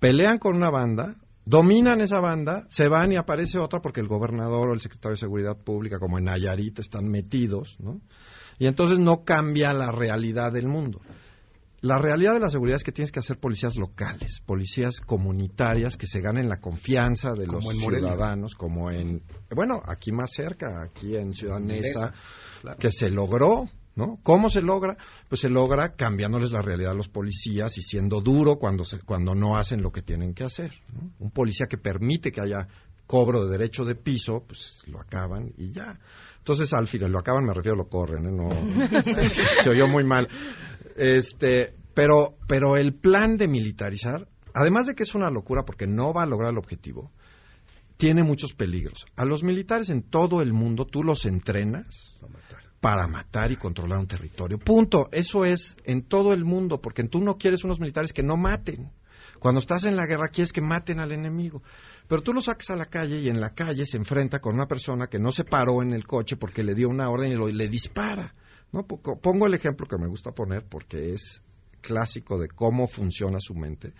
pelean 0.00 0.38
con 0.38 0.56
una 0.56 0.70
banda, 0.70 1.14
dominan 1.44 2.00
esa 2.00 2.20
banda, 2.20 2.66
se 2.68 2.88
van 2.88 3.12
y 3.12 3.16
aparece 3.16 3.58
otra 3.58 3.80
porque 3.80 4.00
el 4.00 4.08
gobernador 4.08 4.70
o 4.70 4.74
el 4.74 4.80
secretario 4.80 5.14
de 5.14 5.20
Seguridad 5.20 5.56
Pública, 5.56 5.98
como 5.98 6.18
en 6.18 6.24
Nayarit, 6.24 6.78
están 6.78 7.08
metidos, 7.08 7.76
¿no? 7.80 8.00
Y 8.58 8.66
entonces 8.66 8.98
no 8.98 9.24
cambia 9.24 9.72
la 9.72 9.90
realidad 9.90 10.52
del 10.52 10.68
mundo. 10.68 11.00
La 11.80 11.98
realidad 11.98 12.32
de 12.32 12.40
la 12.40 12.48
seguridad 12.48 12.76
es 12.76 12.82
que 12.84 12.92
tienes 12.92 13.12
que 13.12 13.18
hacer 13.18 13.38
policías 13.38 13.76
locales, 13.76 14.40
policías 14.46 15.00
comunitarias 15.02 15.98
que 15.98 16.06
se 16.06 16.22
ganen 16.22 16.48
la 16.48 16.56
confianza 16.56 17.34
de 17.34 17.46
los 17.46 17.62
ciudadanos, 17.62 18.54
como 18.54 18.90
en, 18.90 19.22
bueno, 19.54 19.82
aquí 19.84 20.10
más 20.10 20.30
cerca, 20.32 20.82
aquí 20.82 21.14
en 21.14 21.34
Ciudad 21.34 21.60
Neza, 21.60 22.14
que 22.78 22.90
se 22.90 23.10
logró, 23.10 23.66
¿no? 23.96 24.18
¿Cómo 24.22 24.50
se 24.50 24.60
logra? 24.60 24.96
Pues 25.28 25.40
se 25.40 25.48
logra 25.48 25.94
cambiándoles 25.94 26.52
la 26.52 26.62
realidad 26.62 26.92
a 26.92 26.96
los 26.96 27.08
policías 27.08 27.76
y 27.78 27.82
siendo 27.82 28.20
duro 28.20 28.56
cuando, 28.56 28.84
se, 28.84 29.00
cuando 29.00 29.34
no 29.34 29.56
hacen 29.56 29.82
lo 29.82 29.92
que 29.92 30.02
tienen 30.02 30.34
que 30.34 30.44
hacer. 30.44 30.72
Un 31.18 31.30
policía 31.30 31.66
que 31.66 31.78
permite 31.78 32.32
que 32.32 32.40
haya 32.40 32.68
cobro 33.06 33.44
de 33.44 33.50
derecho 33.50 33.84
de 33.84 33.94
piso, 33.94 34.44
pues 34.46 34.82
lo 34.86 35.00
acaban 35.00 35.52
y 35.56 35.72
ya. 35.72 35.98
Entonces, 36.38 36.72
al 36.72 36.88
final, 36.88 37.12
lo 37.12 37.18
acaban, 37.18 37.44
me 37.44 37.54
refiero, 37.54 37.76
lo 37.76 37.88
corren, 37.88 38.26
¿eh? 38.26 38.32
No, 38.32 39.02
se, 39.02 39.28
se 39.30 39.70
oyó 39.70 39.86
muy 39.86 40.04
mal. 40.04 40.28
Este, 40.96 41.74
pero, 41.94 42.36
pero 42.48 42.76
el 42.76 42.94
plan 42.94 43.36
de 43.36 43.48
militarizar, 43.48 44.28
además 44.52 44.86
de 44.86 44.94
que 44.94 45.04
es 45.04 45.14
una 45.14 45.30
locura 45.30 45.64
porque 45.64 45.86
no 45.86 46.12
va 46.12 46.24
a 46.24 46.26
lograr 46.26 46.50
el 46.50 46.58
objetivo, 46.58 47.12
tiene 47.96 48.22
muchos 48.22 48.54
peligros. 48.54 49.06
A 49.16 49.24
los 49.24 49.42
militares 49.42 49.88
en 49.88 50.02
todo 50.02 50.42
el 50.42 50.52
mundo 50.52 50.84
tú 50.84 51.04
los 51.04 51.24
entrenas 51.24 52.14
para 52.84 53.06
matar 53.06 53.50
y 53.50 53.56
controlar 53.56 53.98
un 53.98 54.06
territorio. 54.06 54.58
Punto. 54.58 55.08
Eso 55.10 55.46
es 55.46 55.78
en 55.86 56.02
todo 56.02 56.34
el 56.34 56.44
mundo, 56.44 56.82
porque 56.82 57.02
tú 57.04 57.20
no 57.20 57.38
quieres 57.38 57.64
unos 57.64 57.80
militares 57.80 58.12
que 58.12 58.22
no 58.22 58.36
maten. 58.36 58.92
Cuando 59.38 59.58
estás 59.58 59.84
en 59.84 59.96
la 59.96 60.04
guerra 60.04 60.28
quieres 60.28 60.52
que 60.52 60.60
maten 60.60 61.00
al 61.00 61.10
enemigo. 61.10 61.62
Pero 62.08 62.20
tú 62.20 62.34
lo 62.34 62.42
sacas 62.42 62.68
a 62.68 62.76
la 62.76 62.84
calle 62.84 63.20
y 63.20 63.30
en 63.30 63.40
la 63.40 63.54
calle 63.54 63.86
se 63.86 63.96
enfrenta 63.96 64.40
con 64.40 64.54
una 64.54 64.66
persona 64.66 65.06
que 65.06 65.18
no 65.18 65.30
se 65.32 65.44
paró 65.44 65.80
en 65.80 65.94
el 65.94 66.06
coche 66.06 66.36
porque 66.36 66.62
le 66.62 66.74
dio 66.74 66.90
una 66.90 67.08
orden 67.08 67.32
y 67.32 67.52
le 67.52 67.68
dispara. 67.68 68.34
¿no? 68.70 68.82
Pongo 68.86 69.46
el 69.46 69.54
ejemplo 69.54 69.86
que 69.86 69.96
me 69.96 70.06
gusta 70.06 70.32
poner 70.32 70.66
porque 70.68 71.14
es 71.14 71.40
clásico 71.80 72.38
de 72.38 72.48
cómo 72.48 72.86
funciona 72.86 73.38
su 73.40 73.54
mente. 73.54 73.94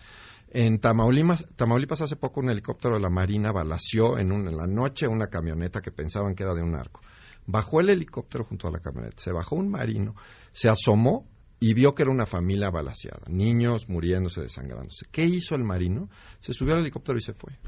En 0.50 0.78
Tamaulipas, 0.78 1.46
Tamaulipas 1.56 2.02
hace 2.02 2.16
poco 2.16 2.40
un 2.40 2.50
helicóptero 2.50 2.96
de 2.96 3.00
la 3.00 3.08
Marina 3.08 3.50
balació 3.50 4.18
en, 4.18 4.30
en 4.30 4.56
la 4.58 4.66
noche 4.66 5.08
una 5.08 5.28
camioneta 5.28 5.80
que 5.80 5.90
pensaban 5.90 6.34
que 6.34 6.42
era 6.42 6.52
de 6.52 6.62
un 6.62 6.74
arco. 6.74 7.00
Bajó 7.46 7.80
el 7.80 7.90
helicóptero 7.90 8.44
junto 8.44 8.68
a 8.68 8.70
la 8.70 8.78
camioneta, 8.78 9.16
se 9.18 9.32
bajó 9.32 9.56
un 9.56 9.68
marino, 9.68 10.14
se 10.52 10.68
asomó 10.68 11.28
y 11.60 11.74
vio 11.74 11.94
que 11.94 12.02
era 12.02 12.12
una 12.12 12.26
familia 12.26 12.70
balaseada, 12.70 13.22
niños 13.28 13.88
muriéndose, 13.88 14.42
desangrándose. 14.42 15.06
¿Qué 15.10 15.24
hizo 15.24 15.54
el 15.54 15.64
marino? 15.64 16.08
Se 16.40 16.52
subió 16.52 16.74
al 16.74 16.80
helicóptero 16.80 17.18
y 17.18 17.22
se 17.22 17.34
fue. 17.34 17.58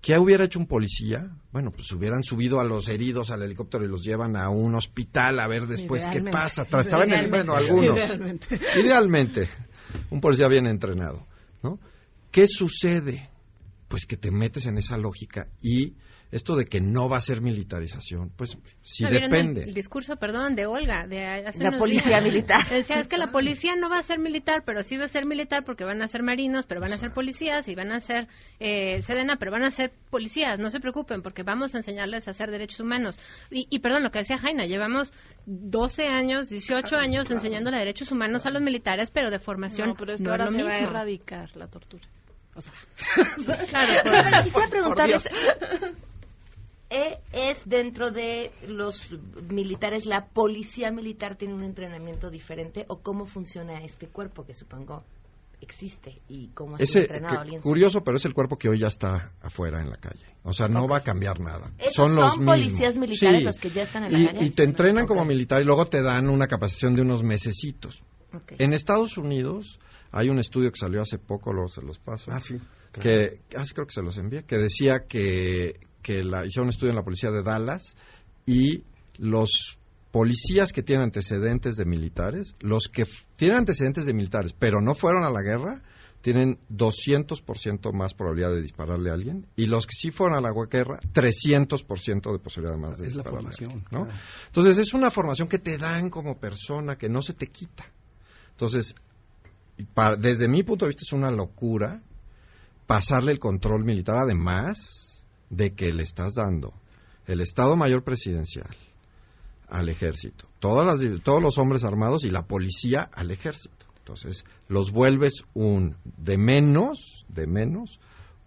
¿Qué 0.00 0.16
hubiera 0.16 0.44
hecho 0.44 0.60
un 0.60 0.66
policía? 0.66 1.28
Bueno, 1.50 1.72
pues 1.72 1.90
hubieran 1.92 2.22
subido 2.22 2.60
a 2.60 2.64
los 2.64 2.88
heridos 2.88 3.30
al 3.30 3.42
helicóptero 3.42 3.84
y 3.84 3.88
los 3.88 4.02
llevan 4.02 4.36
a 4.36 4.48
un 4.48 4.74
hospital 4.74 5.40
a 5.40 5.48
ver 5.48 5.66
después 5.66 6.06
qué 6.06 6.22
pasa. 6.22 6.62
Estaba 6.62 7.04
en 7.04 7.12
el, 7.12 7.28
bueno, 7.28 7.54
algunos. 7.54 7.96
Idealmente. 7.96 8.60
Idealmente. 8.76 9.48
Un 10.10 10.20
policía 10.20 10.48
bien 10.48 10.66
entrenado, 10.66 11.26
¿no? 11.62 11.80
¿Qué 12.30 12.46
sucede? 12.46 13.30
Pues 13.88 14.06
que 14.06 14.16
te 14.16 14.30
metes 14.30 14.66
en 14.66 14.78
esa 14.78 14.98
lógica 14.98 15.46
y 15.62 15.96
esto 16.30 16.56
de 16.56 16.66
que 16.66 16.80
no 16.80 17.08
va 17.08 17.16
a 17.16 17.20
ser 17.20 17.40
militarización, 17.40 18.30
pues 18.36 18.58
sí 18.82 19.04
depende. 19.08 19.62
El, 19.62 19.72
discurso, 19.72 20.16
perdón, 20.16 20.54
de 20.54 20.66
Olga, 20.66 21.06
de 21.06 21.24
hace 21.46 21.62
la 21.62 21.78
policía 21.78 22.20
militar. 22.20 22.68
Decía, 22.70 22.96
es 22.98 23.08
que 23.08 23.16
la 23.16 23.28
policía 23.28 23.76
no 23.76 23.88
va 23.88 23.98
a 23.98 24.02
ser 24.02 24.18
militar, 24.18 24.62
pero 24.66 24.82
sí 24.82 24.96
va 24.96 25.04
a 25.04 25.08
ser 25.08 25.26
militar 25.26 25.64
porque 25.64 25.84
van 25.84 26.02
a 26.02 26.08
ser 26.08 26.22
marinos, 26.22 26.66
pero 26.66 26.80
van 26.80 26.92
a 26.92 26.98
ser 26.98 27.12
policías 27.12 27.68
y 27.68 27.74
van 27.74 27.92
a 27.92 28.00
ser 28.00 28.28
eh, 28.60 29.00
sedena, 29.00 29.36
pero 29.36 29.52
van 29.52 29.64
a 29.64 29.70
ser 29.70 29.92
policías, 30.10 30.58
no 30.58 30.68
se 30.68 30.80
preocupen 30.80 31.22
porque 31.22 31.42
vamos 31.42 31.74
a 31.74 31.78
enseñarles 31.78 32.28
a 32.28 32.32
hacer 32.32 32.50
derechos 32.50 32.80
humanos. 32.80 33.18
Y, 33.50 33.66
y 33.70 33.78
perdón, 33.78 34.02
lo 34.02 34.10
que 34.10 34.18
decía 34.18 34.38
Jaina, 34.38 34.66
llevamos 34.66 35.12
12 35.46 36.08
años, 36.08 36.50
18 36.50 36.96
años 36.96 37.30
enseñándole 37.30 37.78
derechos 37.78 38.12
humanos 38.12 38.44
a 38.44 38.50
los 38.50 38.60
militares, 38.60 39.10
pero 39.10 39.30
de 39.30 39.38
formación 39.38 39.88
no, 39.90 39.94
pero 39.94 40.12
es 40.12 40.22
que 40.22 40.28
ahora 40.28 40.48
se 40.48 40.62
va 40.62 40.72
a 40.72 40.78
erradicar 40.78 41.56
la 41.56 41.68
tortura. 41.68 42.04
O 42.54 42.60
sea, 42.60 42.72
claro, 43.70 43.92
pero 44.02 44.42
quisiera 44.42 44.68
preguntarles, 44.68 45.30
¿E 46.90 47.18
¿Es 47.32 47.68
dentro 47.68 48.10
de 48.10 48.50
los 48.66 49.14
militares, 49.50 50.06
la 50.06 50.26
policía 50.26 50.90
militar 50.90 51.36
tiene 51.36 51.54
un 51.54 51.62
entrenamiento 51.62 52.30
diferente 52.30 52.86
o 52.88 53.00
cómo 53.00 53.26
funciona 53.26 53.82
este 53.82 54.08
cuerpo 54.08 54.46
que 54.46 54.54
supongo 54.54 55.04
existe 55.60 56.22
y 56.28 56.48
cómo 56.48 56.76
ha 56.76 56.78
sido 56.78 57.02
entrenado? 57.02 57.44
Que, 57.44 57.60
curioso, 57.60 58.02
pero 58.02 58.16
es 58.16 58.24
el 58.24 58.32
cuerpo 58.32 58.56
que 58.56 58.70
hoy 58.70 58.80
ya 58.80 58.86
está 58.86 59.32
afuera 59.42 59.80
en 59.80 59.90
la 59.90 59.96
calle. 59.98 60.24
O 60.44 60.54
sea, 60.54 60.68
no 60.68 60.88
va 60.88 60.98
a 60.98 61.02
cambiar 61.02 61.40
nada. 61.40 61.72
Son, 61.92 62.14
los 62.16 62.38
policías 62.38 62.96
militares 62.96 63.44
los 63.44 63.58
que 63.58 63.70
ya 63.70 63.82
están 63.82 64.04
en 64.04 64.12
la 64.12 64.18
y, 64.18 64.26
calle. 64.26 64.44
Y 64.46 64.50
te 64.50 64.62
entrenan 64.62 65.06
como 65.06 65.26
militar 65.26 65.60
y 65.60 65.64
luego 65.64 65.84
te 65.86 66.02
dan 66.02 66.30
una 66.30 66.46
capacitación 66.46 66.94
de 66.94 67.02
unos 67.02 67.22
mesecitos. 67.22 68.02
En 68.58 68.72
Estados 68.72 69.18
Unidos 69.18 69.78
hay 70.10 70.30
un 70.30 70.38
estudio 70.38 70.70
que 70.70 70.78
salió 70.78 71.02
hace 71.02 71.18
poco, 71.18 71.52
los, 71.52 71.74
se 71.74 71.82
los 71.82 71.98
paso. 71.98 72.30
Ah, 72.32 72.40
sí. 72.40 72.58
Que, 72.92 73.42
ah, 73.56 73.64
creo 73.74 73.86
que 73.86 73.92
se 73.92 74.02
los 74.02 74.16
envié, 74.16 74.44
que 74.44 74.56
decía 74.56 75.04
que 75.06 75.78
que 76.08 76.24
la, 76.24 76.46
hicieron 76.46 76.68
un 76.68 76.70
estudio 76.70 76.88
en 76.88 76.96
la 76.96 77.04
policía 77.04 77.30
de 77.30 77.42
Dallas 77.42 77.94
y 78.46 78.82
los 79.18 79.78
policías 80.10 80.72
que 80.72 80.82
tienen 80.82 81.04
antecedentes 81.04 81.76
de 81.76 81.84
militares, 81.84 82.54
los 82.60 82.84
que 82.90 83.04
tienen 83.36 83.58
antecedentes 83.58 84.06
de 84.06 84.14
militares, 84.14 84.54
pero 84.58 84.80
no 84.80 84.94
fueron 84.94 85.22
a 85.24 85.30
la 85.30 85.42
guerra, 85.42 85.82
tienen 86.22 86.58
200% 86.72 87.92
más 87.92 88.14
probabilidad 88.14 88.52
de 88.52 88.62
dispararle 88.62 89.10
a 89.10 89.12
alguien 89.12 89.46
y 89.54 89.66
los 89.66 89.86
que 89.86 89.92
sí 89.94 90.10
fueron 90.10 90.38
a 90.38 90.40
la 90.40 90.50
guerra, 90.70 90.98
300% 91.12 92.32
de 92.32 92.38
posibilidad 92.38 92.78
más 92.78 92.98
de 92.98 93.08
es 93.08 93.14
dispararle. 93.14 93.50
La 93.50 93.52
formación, 93.52 93.84
¿no? 93.90 94.06
Claro. 94.06 94.20
Entonces 94.46 94.78
es 94.78 94.94
una 94.94 95.10
formación 95.10 95.46
que 95.46 95.58
te 95.58 95.76
dan 95.76 96.08
como 96.08 96.38
persona, 96.38 96.96
que 96.96 97.10
no 97.10 97.20
se 97.20 97.34
te 97.34 97.48
quita. 97.48 97.84
Entonces, 98.52 98.94
para, 99.92 100.16
desde 100.16 100.48
mi 100.48 100.62
punto 100.62 100.86
de 100.86 100.88
vista 100.88 101.02
es 101.06 101.12
una 101.12 101.30
locura 101.30 102.00
pasarle 102.86 103.32
el 103.32 103.38
control 103.38 103.84
militar, 103.84 104.16
además 104.16 105.07
de 105.50 105.74
que 105.74 105.92
le 105.92 106.02
estás 106.02 106.34
dando 106.34 106.74
el 107.26 107.40
Estado 107.40 107.76
Mayor 107.76 108.02
Presidencial 108.02 108.68
al 109.68 109.88
ejército, 109.88 110.48
todas 110.60 110.84
las, 110.86 111.22
todos 111.22 111.42
los 111.42 111.58
hombres 111.58 111.84
armados 111.84 112.24
y 112.24 112.30
la 112.30 112.46
policía 112.46 113.10
al 113.12 113.30
ejército. 113.30 113.86
Entonces, 113.98 114.46
los 114.68 114.90
vuelves 114.90 115.44
un, 115.52 115.96
de 116.16 116.38
menos, 116.38 117.26
de 117.28 117.46
menos, 117.46 118.00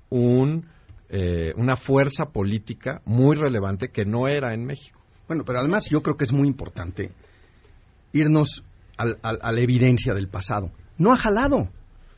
un, 0.10 0.66
eh, 1.10 1.54
una 1.56 1.78
fuerza 1.78 2.32
política 2.32 3.04
muy 3.06 3.36
relevante 3.36 3.90
que 3.90 4.04
no 4.04 4.28
era 4.28 4.56
en 4.56 4.66
México. 4.66 5.00
Bueno, 5.28 5.46
pero 5.46 5.60
además 5.60 5.88
yo 5.90 6.02
creo 6.02 6.18
que 6.18 6.26
es 6.26 6.34
muy 6.34 6.48
importante 6.48 7.12
irnos 8.14 8.64
al, 8.98 9.20
al, 9.22 9.38
a 9.44 9.52
la 9.52 9.62
evidencia 9.62 10.16
del 10.16 10.28
pasado. 10.28 10.72
No 10.98 11.14
ha 11.14 11.18
jalado. 11.18 11.70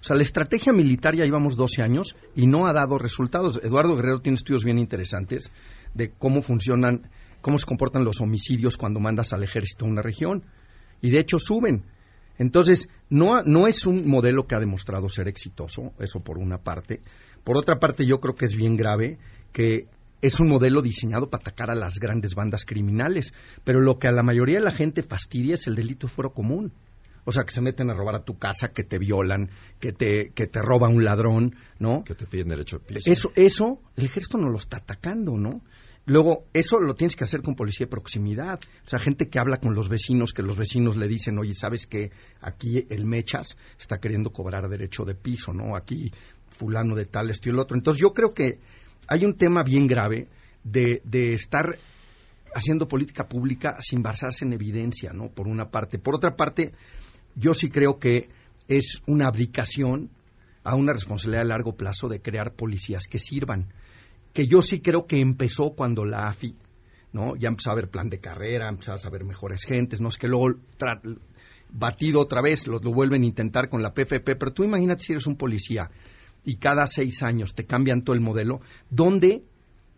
O 0.03 0.05
sea, 0.05 0.17
la 0.17 0.23
estrategia 0.23 0.73
militar 0.73 1.15
ya 1.15 1.23
llevamos 1.23 1.55
12 1.55 1.81
años 1.81 2.17
y 2.35 2.45
no 2.45 2.67
ha 2.67 2.73
dado 2.73 2.97
resultados. 2.97 3.61
Eduardo 3.63 3.95
Guerrero 3.95 4.19
tiene 4.19 4.35
estudios 4.35 4.65
bien 4.65 4.77
interesantes 4.77 5.49
de 5.93 6.11
cómo 6.11 6.41
funcionan, 6.41 7.09
cómo 7.39 7.57
se 7.57 7.65
comportan 7.65 8.03
los 8.03 8.19
homicidios 8.19 8.75
cuando 8.75 8.99
mandas 8.99 9.31
al 9.31 9.43
ejército 9.43 9.85
a 9.85 9.87
una 9.87 10.01
región. 10.01 10.43
Y 10.99 11.09
de 11.09 11.19
hecho 11.19 11.39
suben. 11.39 11.85
Entonces, 12.37 12.89
no, 13.09 13.43
no 13.43 13.65
es 13.65 13.85
un 13.85 14.05
modelo 14.05 14.45
que 14.45 14.55
ha 14.55 14.59
demostrado 14.59 15.07
ser 15.07 15.29
exitoso, 15.29 15.93
eso 15.97 16.19
por 16.19 16.37
una 16.37 16.57
parte. 16.57 16.99
Por 17.45 17.55
otra 17.57 17.79
parte, 17.79 18.05
yo 18.05 18.19
creo 18.19 18.35
que 18.35 18.45
es 18.45 18.57
bien 18.57 18.75
grave 18.75 19.19
que 19.53 19.87
es 20.21 20.37
un 20.41 20.49
modelo 20.49 20.81
diseñado 20.81 21.29
para 21.29 21.43
atacar 21.43 21.69
a 21.69 21.75
las 21.75 21.99
grandes 21.99 22.35
bandas 22.35 22.65
criminales, 22.65 23.33
pero 23.63 23.79
lo 23.79 23.99
que 23.99 24.09
a 24.09 24.11
la 24.11 24.23
mayoría 24.23 24.59
de 24.59 24.65
la 24.65 24.71
gente 24.71 25.01
fastidia 25.01 25.53
es 25.53 25.65
el 25.67 25.75
delito 25.75 26.07
de 26.07 26.13
fuero 26.13 26.33
común. 26.33 26.73
O 27.25 27.31
sea, 27.31 27.43
que 27.43 27.51
se 27.53 27.61
meten 27.61 27.89
a 27.89 27.93
robar 27.93 28.15
a 28.15 28.23
tu 28.23 28.37
casa, 28.37 28.69
que 28.69 28.83
te 28.83 28.97
violan, 28.97 29.49
que 29.79 29.93
te, 29.93 30.31
que 30.33 30.47
te 30.47 30.61
roba 30.61 30.89
un 30.89 31.03
ladrón, 31.03 31.55
¿no? 31.79 32.03
Que 32.03 32.15
te 32.15 32.25
piden 32.25 32.49
derecho 32.49 32.79
de 32.79 32.85
piso. 32.85 33.11
Eso, 33.11 33.31
eso, 33.35 33.81
el 33.95 34.05
ejército 34.05 34.37
no 34.37 34.49
lo 34.49 34.57
está 34.57 34.77
atacando, 34.77 35.37
¿no? 35.37 35.61
Luego, 36.05 36.47
eso 36.51 36.81
lo 36.81 36.95
tienes 36.95 37.15
que 37.15 37.23
hacer 37.23 37.41
con 37.41 37.55
policía 37.55 37.85
de 37.85 37.91
proximidad. 37.91 38.59
O 38.85 38.89
sea, 38.89 38.99
gente 38.99 39.29
que 39.29 39.39
habla 39.39 39.57
con 39.57 39.73
los 39.73 39.87
vecinos, 39.87 40.33
que 40.33 40.43
los 40.43 40.57
vecinos 40.57 40.97
le 40.97 41.07
dicen, 41.07 41.37
oye, 41.39 41.55
¿sabes 41.55 41.87
qué? 41.87 42.11
Aquí 42.41 42.85
el 42.89 43.05
Mechas 43.05 43.55
está 43.79 43.99
queriendo 43.99 44.31
cobrar 44.31 44.67
derecho 44.67 45.05
de 45.05 45.15
piso, 45.15 45.53
¿no? 45.53 45.77
Aquí 45.77 46.11
fulano 46.49 46.95
de 46.95 47.05
tal, 47.05 47.29
esto 47.29 47.49
y 47.49 47.53
el 47.53 47.59
otro. 47.59 47.77
Entonces, 47.77 48.01
yo 48.01 48.13
creo 48.13 48.33
que 48.33 48.59
hay 49.07 49.23
un 49.23 49.35
tema 49.35 49.63
bien 49.63 49.87
grave 49.87 50.27
de, 50.63 51.01
de 51.05 51.33
estar 51.35 51.77
haciendo 52.53 52.87
política 52.87 53.27
pública 53.27 53.77
sin 53.79 54.03
basarse 54.03 54.43
en 54.43 54.53
evidencia, 54.53 55.13
¿no? 55.13 55.29
Por 55.29 55.47
una 55.47 55.69
parte. 55.69 55.99
Por 55.99 56.15
otra 56.15 56.35
parte, 56.35 56.73
yo 57.35 57.53
sí 57.53 57.69
creo 57.69 57.99
que 57.99 58.29
es 58.67 59.01
una 59.07 59.27
abdicación 59.27 60.09
a 60.63 60.75
una 60.75 60.93
responsabilidad 60.93 61.43
a 61.43 61.49
largo 61.49 61.75
plazo 61.75 62.07
de 62.07 62.21
crear 62.21 62.53
policías 62.53 63.07
que 63.07 63.17
sirvan. 63.17 63.73
Que 64.33 64.47
yo 64.47 64.61
sí 64.61 64.79
creo 64.79 65.05
que 65.05 65.19
empezó 65.19 65.71
cuando 65.71 66.05
la 66.05 66.27
AFI 66.27 66.55
¿no? 67.13 67.35
Ya 67.35 67.47
empezaba 67.47 67.75
a 67.75 67.77
haber 67.77 67.89
plan 67.89 68.09
de 68.09 68.19
carrera, 68.19 68.67
empezaba 68.67 68.97
a 69.01 69.09
ver 69.09 69.23
mejores 69.23 69.63
gentes, 69.63 70.01
no 70.01 70.09
es 70.09 70.17
que 70.17 70.27
luego 70.27 70.55
batido 71.69 72.19
otra 72.19 72.41
vez, 72.41 72.67
lo, 72.67 72.79
lo 72.79 72.91
vuelven 72.91 73.21
a 73.21 73.25
intentar 73.25 73.69
con 73.69 73.81
la 73.81 73.93
PFP, 73.93 74.35
pero 74.35 74.51
tú 74.51 74.63
imagínate 74.63 75.03
si 75.03 75.13
eres 75.13 75.27
un 75.27 75.37
policía 75.37 75.89
y 76.43 76.57
cada 76.57 76.87
seis 76.87 77.23
años 77.23 77.53
te 77.55 77.65
cambian 77.65 78.03
todo 78.03 78.15
el 78.15 78.21
modelo, 78.21 78.61
¿dónde 78.89 79.43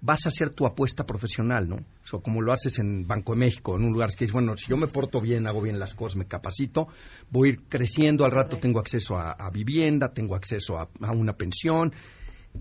vas 0.02 0.26
a 0.26 0.30
hacer 0.30 0.50
tu 0.52 0.66
apuesta 0.66 1.06
profesional, 1.06 1.68
¿no? 1.68 1.78
O 2.12 2.22
como 2.22 2.42
lo 2.42 2.54
haces 2.54 2.80
en 2.80 3.08
Banco 3.08 3.34
de 3.34 3.40
México, 3.40 3.76
en 3.76 3.84
un 3.84 3.94
lugar 3.94 4.10
que 4.16 4.26
es, 4.26 4.32
bueno, 4.32 4.56
si 4.58 4.70
yo 4.70 4.78
me 4.78 4.88
porto 4.88 5.22
bien, 5.22 5.48
hago 5.48 5.62
bien 5.62 5.80
las 5.80 5.96
cosas, 5.96 6.18
me 6.18 6.28
capacito, 6.28 6.88
voy 7.32 7.50
a 7.50 7.52
ir 7.54 7.64
creciendo, 7.68 8.26
al 8.26 8.32
rato 8.32 8.58
tengo 8.58 8.80
acceso 8.80 9.18
a, 9.18 9.50
vivienda, 9.52 10.14
tengo 10.14 10.36
acceso 10.36 10.78
a, 10.78 10.90
una 11.12 11.34
pensión. 11.34 11.92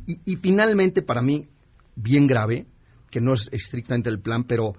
Y, 0.06 0.36
finalmente, 0.36 1.02
para 1.02 1.22
mí, 1.22 1.46
bien 1.94 2.26
grave, 2.26 2.66
que 3.10 3.20
no 3.20 3.34
es 3.34 3.48
estrictamente 3.52 4.10
el 4.10 4.20
plan, 4.20 4.44
pero 4.44 4.74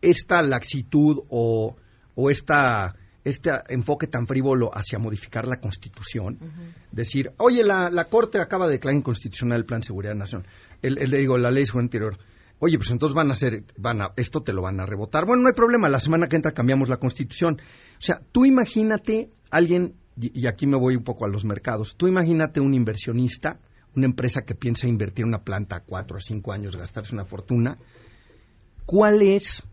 esta 0.00 0.42
laxitud 0.42 1.20
o, 1.28 1.76
o 2.14 2.30
esta 2.30 2.96
este 3.24 3.50
enfoque 3.68 4.06
tan 4.06 4.26
frívolo 4.26 4.70
hacia 4.72 4.98
modificar 4.98 5.46
la 5.46 5.60
Constitución, 5.60 6.38
decir, 6.92 7.32
oye, 7.38 7.62
la, 7.64 7.90
la, 7.90 8.04
Corte 8.06 8.40
acaba 8.40 8.66
de 8.66 8.74
declarar 8.74 8.98
inconstitucional 8.98 9.58
el 9.58 9.64
Plan 9.64 9.80
de 9.80 9.86
Seguridad 9.86 10.14
Nacional, 10.14 10.46
el, 10.82 10.94
le 10.94 11.18
digo, 11.18 11.36
la 11.36 11.50
ley 11.50 11.64
de 11.64 11.82
interior, 11.82 12.16
oye, 12.58 12.78
pues 12.78 12.90
entonces 12.90 13.14
van 13.14 13.28
a 13.28 13.32
hacer, 13.32 13.64
van 13.76 14.02
a, 14.02 14.12
esto 14.16 14.42
te 14.42 14.52
lo 14.52 14.62
van 14.62 14.80
a 14.80 14.86
rebotar. 14.86 15.26
Bueno, 15.26 15.42
no 15.42 15.48
hay 15.48 15.54
problema, 15.54 15.88
la 15.88 16.00
semana 16.00 16.28
que 16.28 16.36
entra 16.36 16.52
cambiamos 16.52 16.88
la 16.88 16.96
Constitución. 16.96 17.60
O 17.60 18.00
sea, 18.00 18.20
tú 18.32 18.44
imagínate 18.44 19.30
alguien, 19.50 19.94
y, 20.20 20.46
aquí 20.46 20.66
me 20.66 20.76
voy 20.76 20.96
un 20.96 21.04
poco 21.04 21.24
a 21.24 21.28
los 21.28 21.44
mercados, 21.44 21.96
tú 21.96 22.06
imagínate 22.08 22.60
un 22.60 22.74
inversionista, 22.74 23.60
una 23.94 24.06
empresa 24.06 24.42
que 24.42 24.54
piensa 24.54 24.86
invertir 24.86 25.24
una 25.24 25.42
planta 25.42 25.76
a 25.76 25.80
cuatro 25.80 26.18
o 26.18 26.20
cinco 26.20 26.52
años, 26.52 26.76
gastarse 26.76 27.14
una 27.14 27.24
fortuna, 27.24 27.78
¿cuál 28.86 29.22
es 29.22 29.64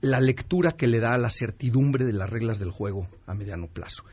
la 0.00 0.20
lectura 0.20 0.72
que 0.72 0.86
le 0.86 1.00
da 1.00 1.14
a 1.14 1.18
la 1.18 1.30
certidumbre 1.30 2.04
de 2.04 2.12
las 2.12 2.30
reglas 2.30 2.58
del 2.58 2.70
juego 2.70 3.08
a 3.26 3.34
mediano 3.34 3.66
plazo. 3.66 4.04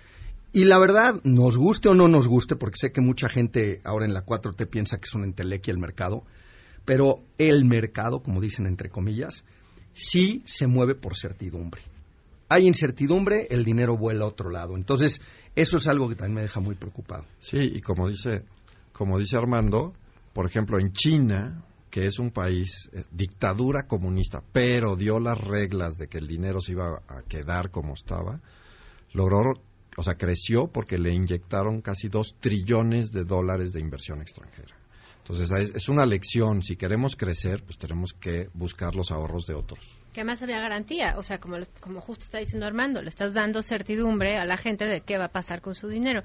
Y 0.51 0.63
la 0.63 0.79
verdad, 0.79 1.19
nos 1.23 1.57
guste 1.57 1.89
o 1.89 1.93
no 1.93 2.07
nos 2.07 2.27
guste, 2.27 2.55
porque 2.55 2.77
sé 2.77 2.91
que 2.91 3.01
mucha 3.01 3.27
gente 3.27 3.81
ahora 3.83 4.05
en 4.05 4.13
la 4.13 4.25
4T 4.25 4.67
piensa 4.69 4.97
que 4.97 5.05
es 5.05 5.13
un 5.13 5.25
entelequia 5.25 5.73
el 5.73 5.79
mercado, 5.79 6.23
pero 6.85 7.19
el 7.37 7.65
mercado, 7.65 8.21
como 8.21 8.39
dicen 8.39 8.65
entre 8.65 8.89
comillas, 8.89 9.43
sí 9.93 10.43
se 10.45 10.67
mueve 10.67 10.95
por 10.95 11.17
certidumbre. 11.17 11.81
Hay 12.47 12.67
incertidumbre, 12.67 13.47
el 13.49 13.65
dinero 13.65 13.97
vuela 13.97 14.23
a 14.23 14.27
otro 14.27 14.49
lado. 14.49 14.75
Entonces, 14.75 15.19
eso 15.55 15.77
es 15.77 15.87
algo 15.87 16.07
que 16.07 16.15
también 16.15 16.35
me 16.35 16.41
deja 16.43 16.59
muy 16.59 16.75
preocupado. 16.75 17.25
Sí, 17.39 17.57
y 17.57 17.81
como 17.81 18.07
dice, 18.07 18.43
como 18.93 19.17
dice 19.17 19.35
Armando, 19.35 19.93
por 20.31 20.45
ejemplo, 20.45 20.79
en 20.79 20.91
China, 20.91 21.63
que 21.95 22.07
es 22.07 22.19
un 22.19 22.31
país 22.31 22.89
eh, 22.91 23.05
dictadura 23.09 23.87
comunista, 23.87 24.43
pero 24.51 24.97
dio 24.97 25.17
las 25.17 25.39
reglas 25.39 25.95
de 25.95 26.09
que 26.09 26.17
el 26.17 26.27
dinero 26.27 26.59
se 26.59 26.73
iba 26.73 27.01
a 27.07 27.21
quedar 27.21 27.71
como 27.71 27.93
estaba, 27.93 28.41
logró, 29.13 29.53
o 29.95 30.03
sea, 30.03 30.15
creció 30.15 30.67
porque 30.67 30.97
le 30.97 31.13
inyectaron 31.13 31.79
casi 31.79 32.09
dos 32.09 32.35
trillones 32.41 33.13
de 33.13 33.23
dólares 33.23 33.71
de 33.71 33.79
inversión 33.79 34.19
extranjera. 34.19 34.75
Entonces, 35.19 35.73
es 35.73 35.87
una 35.87 36.05
lección. 36.05 36.61
Si 36.61 36.75
queremos 36.75 37.15
crecer, 37.15 37.63
pues 37.63 37.77
tenemos 37.77 38.11
que 38.11 38.49
buscar 38.53 38.93
los 38.93 39.09
ahorros 39.09 39.45
de 39.45 39.53
otros. 39.53 39.79
Que 40.11 40.19
además 40.19 40.43
había 40.43 40.59
garantía. 40.59 41.15
O 41.17 41.23
sea, 41.23 41.39
como, 41.39 41.55
como 41.79 42.01
justo 42.01 42.25
está 42.25 42.39
diciendo 42.39 42.65
Armando, 42.65 43.01
le 43.01 43.09
estás 43.09 43.33
dando 43.33 43.63
certidumbre 43.63 44.37
a 44.37 44.45
la 44.45 44.57
gente 44.57 44.85
de 44.85 44.99
qué 44.99 45.17
va 45.17 45.25
a 45.25 45.31
pasar 45.31 45.61
con 45.61 45.73
su 45.73 45.87
dinero. 45.87 46.23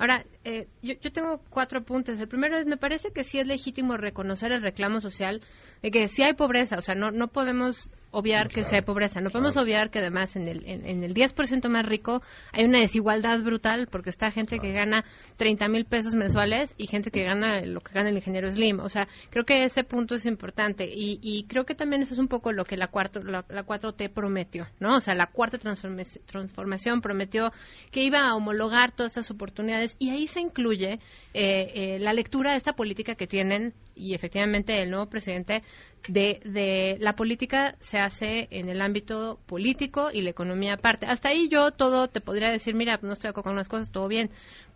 Ahora, 0.00 0.24
eh, 0.44 0.66
yo, 0.80 0.94
yo, 0.94 1.12
tengo 1.12 1.42
cuatro 1.50 1.80
apuntes. 1.80 2.18
El 2.18 2.26
primero 2.26 2.56
es, 2.56 2.64
me 2.64 2.78
parece 2.78 3.12
que 3.12 3.22
sí 3.22 3.38
es 3.38 3.46
legítimo 3.46 3.98
reconocer 3.98 4.50
el 4.50 4.62
reclamo 4.62 4.98
social 4.98 5.42
de 5.82 5.90
que 5.90 6.08
sí 6.08 6.22
hay 6.22 6.32
pobreza. 6.32 6.76
O 6.78 6.80
sea, 6.80 6.94
no, 6.94 7.10
no 7.10 7.28
podemos 7.28 7.92
obviar 8.10 8.48
que 8.48 8.64
sea 8.64 8.82
pobreza. 8.82 9.20
No 9.20 9.30
podemos 9.30 9.56
obviar 9.56 9.90
que 9.90 10.00
además 10.00 10.36
en 10.36 10.48
el, 10.48 10.64
en, 10.66 11.04
el 11.04 11.14
10% 11.14 11.68
más 11.68 11.86
rico 11.86 12.22
hay 12.52 12.64
una 12.64 12.80
desigualdad 12.80 13.40
brutal 13.42 13.88
porque 13.90 14.10
está 14.10 14.30
gente 14.30 14.58
que 14.58 14.72
gana 14.72 15.04
30 15.36 15.68
mil 15.68 15.84
pesos 15.84 16.14
mensuales 16.14 16.74
y 16.76 16.86
gente 16.86 17.10
que 17.10 17.24
gana 17.24 17.64
lo 17.64 17.80
que 17.80 17.92
gana 17.92 18.10
el 18.10 18.16
ingeniero 18.16 18.50
Slim. 18.50 18.80
O 18.80 18.88
sea, 18.88 19.08
creo 19.30 19.44
que 19.44 19.64
ese 19.64 19.84
punto 19.84 20.14
es 20.14 20.26
importante 20.26 20.84
y, 20.84 21.18
y 21.22 21.44
creo 21.44 21.64
que 21.64 21.74
también 21.74 22.02
eso 22.02 22.14
es 22.14 22.20
un 22.20 22.28
poco 22.28 22.52
lo 22.52 22.64
que 22.64 22.76
la, 22.76 22.88
cuarto, 22.88 23.22
la, 23.22 23.44
4T 23.44 24.12
prometió, 24.12 24.66
¿no? 24.80 24.96
O 24.96 25.00
sea, 25.00 25.14
la 25.14 25.26
cuarta 25.26 25.58
transformación 25.58 27.00
prometió 27.00 27.52
que 27.90 28.02
iba 28.02 28.28
a 28.28 28.34
homologar 28.34 28.92
todas 28.92 29.12
esas 29.12 29.30
oportunidades 29.30 29.96
y 29.98 30.10
ahí 30.10 30.26
se 30.26 30.40
incluye 30.40 30.94
eh, 30.94 30.98
eh, 31.34 31.98
la 32.00 32.12
lectura 32.12 32.52
de 32.52 32.56
esta 32.56 32.72
política 32.72 33.14
que 33.14 33.26
tienen 33.26 33.74
y 33.94 34.14
efectivamente 34.14 34.82
el 34.82 34.90
nuevo 34.90 35.06
presidente 35.06 35.62
de, 36.08 36.40
de, 36.44 36.96
la 37.00 37.14
política 37.14 37.76
se 37.80 37.98
hace 37.98 38.48
en 38.50 38.68
el 38.68 38.80
ámbito 38.82 39.38
político 39.46 40.10
y 40.12 40.22
la 40.22 40.30
economía 40.30 40.74
aparte. 40.74 41.06
Hasta 41.06 41.28
ahí 41.28 41.48
yo 41.48 41.70
todo 41.70 42.08
te 42.08 42.20
podría 42.20 42.50
decir, 42.50 42.74
mira, 42.74 42.98
no 43.02 43.12
estoy 43.12 43.28
de 43.28 43.30
acuerdo 43.30 43.50
con 43.50 43.64
cosas, 43.68 43.90
todo 43.90 44.08
bien, 44.08 44.30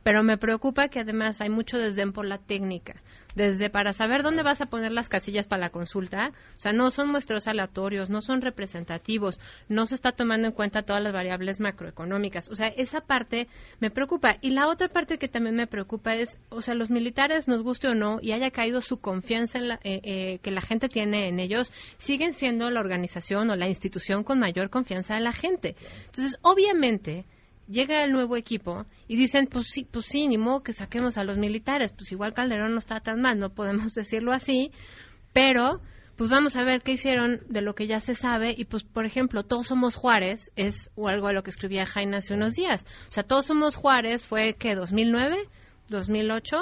pero 0.05 0.23
me 0.23 0.39
preocupa 0.39 0.89
que 0.89 1.01
además 1.01 1.41
hay 1.41 1.49
mucho 1.49 1.79
desdén 1.79 2.13
por 2.13 2.27
la 2.27 2.39
técnica, 2.39 3.03
desde 3.35 3.71
para 3.71 3.93
saber 3.93 4.23
dónde 4.23 4.45
vas 4.45 4.61
a 4.61 4.67
poner 4.67 4.93
las 4.93 5.09
casillas 5.09 5.47
para 5.49 5.63
la 5.63 5.71
consulta, 5.71 6.31
o 6.57 6.61
sea, 6.61 6.73
no 6.73 6.91
son 6.91 7.11
muestros 7.11 7.49
aleatorios, 7.49 8.11
no 8.11 8.21
son 8.21 8.43
representativos, 8.43 9.41
no 9.69 9.87
se 9.87 9.97
está 9.97 10.13
tomando 10.13 10.47
en 10.47 10.53
cuenta 10.53 10.83
todas 10.83 11.03
las 11.03 11.13
variables 11.13 11.59
macroeconómicas, 11.59 12.49
o 12.51 12.55
sea, 12.55 12.69
esa 12.69 13.01
parte 13.01 13.49
me 13.81 13.91
preocupa. 13.91 14.37
Y 14.43 14.51
la 14.51 14.69
otra 14.69 14.89
parte 14.89 15.19
que 15.19 15.29
también 15.29 15.57
me 15.57 15.67
preocupa 15.67 16.15
es, 16.15 16.39
o 16.51 16.61
sea, 16.61 16.75
los 16.75 16.91
militares, 16.91 17.49
nos 17.49 17.63
guste 17.63 17.89
o 17.89 17.95
no, 17.95 18.19
y 18.21 18.33
haya 18.33 18.51
caído 18.51 18.83
su 18.83 18.99
confianza 18.99 19.59
en 19.59 19.69
la, 19.69 19.81
eh, 19.83 20.01
eh, 20.05 20.39
que 20.43 20.51
la 20.51 20.61
gente 20.61 20.89
tiene 20.89 21.29
en 21.29 21.41
ellos, 21.41 21.73
siguen 21.97 22.35
siendo 22.35 22.69
la 22.71 22.81
organización 22.81 23.51
o 23.51 23.57
la 23.57 23.69
institución 23.69 24.23
con 24.23 24.39
mayor 24.39 24.69
confianza 24.69 25.15
de 25.15 25.21
la 25.21 25.33
gente. 25.33 25.77
Entonces, 26.07 26.39
obviamente, 26.43 27.25
llega 27.69 28.05
el 28.05 28.13
nuevo 28.13 28.37
equipo 28.37 28.87
y 29.09 29.17
dicen, 29.17 29.49
pues 29.51 29.69
sí, 29.69 29.87
pues 29.91 30.07
sí, 30.07 30.29
ni 30.29 30.39
modo 30.39 30.63
que 30.63 30.73
saquemos 30.73 31.19
a 31.19 31.25
los 31.25 31.39
militares, 31.39 31.93
pues 31.93 32.13
igual 32.13 32.35
Calderón 32.35 32.73
no 32.73 32.79
está 32.79 33.01
tan 33.01 33.21
mal, 33.21 33.39
no 33.39 33.51
podemos 33.51 33.95
decirlo 33.95 34.33
así, 34.33 34.71
pero 35.33 35.81
pues 36.17 36.31
vamos 36.31 36.57
a 36.57 36.65
ver 36.65 36.83
qué 36.83 36.93
hicieron 36.93 37.41
de 37.49 37.61
lo 37.61 37.75
que 37.75 37.87
ya 37.87 37.99
se 37.99 38.15
sabe 38.15 38.55
y 38.57 38.67
pues 38.67 38.85
por 38.85 39.05
ejemplo 39.05 39.43
todos 39.43 39.67
somos 39.67 39.97
Juárez 39.97 40.53
es 40.55 40.91
o 40.95 41.09
algo 41.09 41.27
a 41.27 41.33
lo 41.33 41.43
que 41.43 41.51
escribía 41.51 41.87
Jaime 41.87 42.19
hace 42.19 42.35
unos 42.35 42.55
días. 42.55 42.87
O 43.09 43.11
sea 43.11 43.25
todos 43.25 43.47
somos 43.47 43.77
Juárez 43.77 44.25
fue 44.25 44.55
que 44.55 44.75
2009 44.75 45.37
2008 45.89 46.57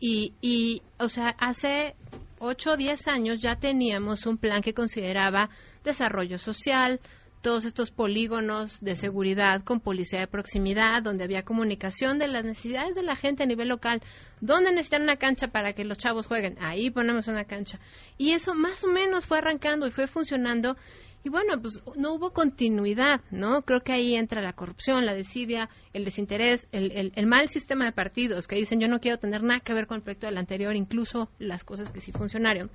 y 0.00 0.32
y 0.40 0.82
o 0.98 1.08
sea 1.08 1.34
hace 1.38 1.94
8 2.38 2.72
o 2.72 2.76
10 2.76 3.08
años 3.08 3.40
ya 3.40 3.56
teníamos 3.56 4.26
un 4.26 4.38
plan 4.38 4.62
que 4.62 4.74
consideraba 4.74 5.50
desarrollo 5.84 6.38
social 6.38 7.00
todos 7.44 7.66
estos 7.66 7.90
polígonos 7.90 8.80
de 8.80 8.96
seguridad 8.96 9.62
con 9.62 9.78
policía 9.78 10.18
de 10.18 10.26
proximidad, 10.26 11.02
donde 11.02 11.24
había 11.24 11.42
comunicación 11.42 12.18
de 12.18 12.26
las 12.26 12.42
necesidades 12.42 12.94
de 12.94 13.02
la 13.02 13.16
gente 13.16 13.42
a 13.42 13.46
nivel 13.46 13.68
local. 13.68 14.00
¿Dónde 14.40 14.70
necesitan 14.70 15.02
una 15.02 15.18
cancha 15.18 15.48
para 15.48 15.74
que 15.74 15.84
los 15.84 15.98
chavos 15.98 16.26
jueguen? 16.26 16.56
Ahí 16.58 16.90
ponemos 16.90 17.28
una 17.28 17.44
cancha. 17.44 17.78
Y 18.16 18.32
eso 18.32 18.54
más 18.54 18.82
o 18.82 18.88
menos 18.88 19.26
fue 19.26 19.38
arrancando 19.38 19.86
y 19.86 19.90
fue 19.90 20.06
funcionando. 20.06 20.78
Y 21.22 21.28
bueno, 21.28 21.60
pues 21.60 21.82
no 21.96 22.14
hubo 22.14 22.30
continuidad, 22.30 23.20
¿no? 23.30 23.60
Creo 23.60 23.82
que 23.82 23.92
ahí 23.92 24.14
entra 24.14 24.40
la 24.40 24.54
corrupción, 24.54 25.04
la 25.04 25.12
desidia, 25.12 25.68
el 25.92 26.06
desinterés, 26.06 26.66
el, 26.72 27.12
el, 27.14 27.26
mal 27.26 27.50
sistema 27.50 27.84
de 27.84 27.92
partidos 27.92 28.48
que 28.48 28.56
dicen 28.56 28.80
yo 28.80 28.88
no 28.88 29.00
quiero 29.00 29.18
tener 29.18 29.42
nada 29.42 29.60
que 29.60 29.74
ver 29.74 29.86
con 29.86 29.98
el 29.98 30.02
proyecto 30.02 30.26
del 30.26 30.38
anterior, 30.38 30.74
incluso 30.76 31.28
las 31.38 31.62
cosas 31.62 31.90
que 31.90 32.00
sí 32.00 32.10
funcionaron. 32.10 32.70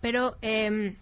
Pero 0.00 0.36
eh, 0.40 0.96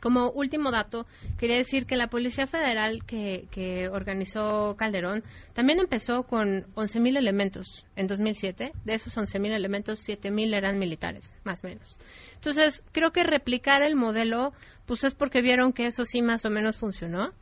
como 0.00 0.30
último 0.30 0.70
dato, 0.70 1.06
quería 1.38 1.56
decir 1.56 1.86
que 1.86 1.96
la 1.96 2.08
Policía 2.08 2.46
Federal 2.46 3.04
que, 3.04 3.88
organizó 3.92 4.74
Calderón 4.76 5.22
también 5.52 5.78
empezó 5.78 6.22
con 6.24 6.64
11.000 6.74 7.18
elementos 7.18 7.86
en 7.96 8.06
2007. 8.06 8.72
De 8.84 8.94
esos 8.94 9.16
11.000 9.16 9.52
elementos, 9.52 10.00
7.000 10.08 10.54
eran 10.54 10.78
militares, 10.78 11.34
más 11.44 11.62
o 11.64 11.68
menos. 11.68 11.98
Entonces, 12.34 12.82
creo 12.92 13.12
que 13.12 13.22
replicar 13.22 13.82
el 13.82 13.96
modelo, 13.96 14.52
pues 14.86 15.04
es 15.04 15.14
porque 15.14 15.42
vieron 15.42 15.72
que 15.72 15.86
eso 15.86 16.04
sí 16.04 16.22
más 16.22 16.44
o 16.44 16.50
menos 16.50 16.78
funcionó. 16.78 17.32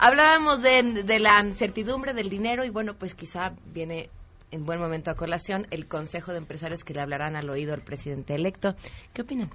Hablábamos 0.00 0.62
de, 0.62 1.02
de 1.04 1.18
la 1.18 1.40
incertidumbre 1.42 2.14
del 2.14 2.30
dinero 2.30 2.64
y 2.64 2.70
bueno, 2.70 2.94
pues 2.94 3.14
quizá 3.16 3.52
viene 3.72 4.10
en 4.50 4.64
buen 4.64 4.78
momento 4.78 5.10
a 5.10 5.14
colación 5.14 5.66
el 5.70 5.88
Consejo 5.88 6.32
de 6.32 6.38
Empresarios 6.38 6.84
que 6.84 6.94
le 6.94 7.00
hablarán 7.00 7.36
al 7.36 7.50
oído 7.50 7.74
al 7.74 7.82
presidente 7.82 8.34
electo. 8.34 8.74
¿Qué 9.12 9.22
opinan? 9.22 9.50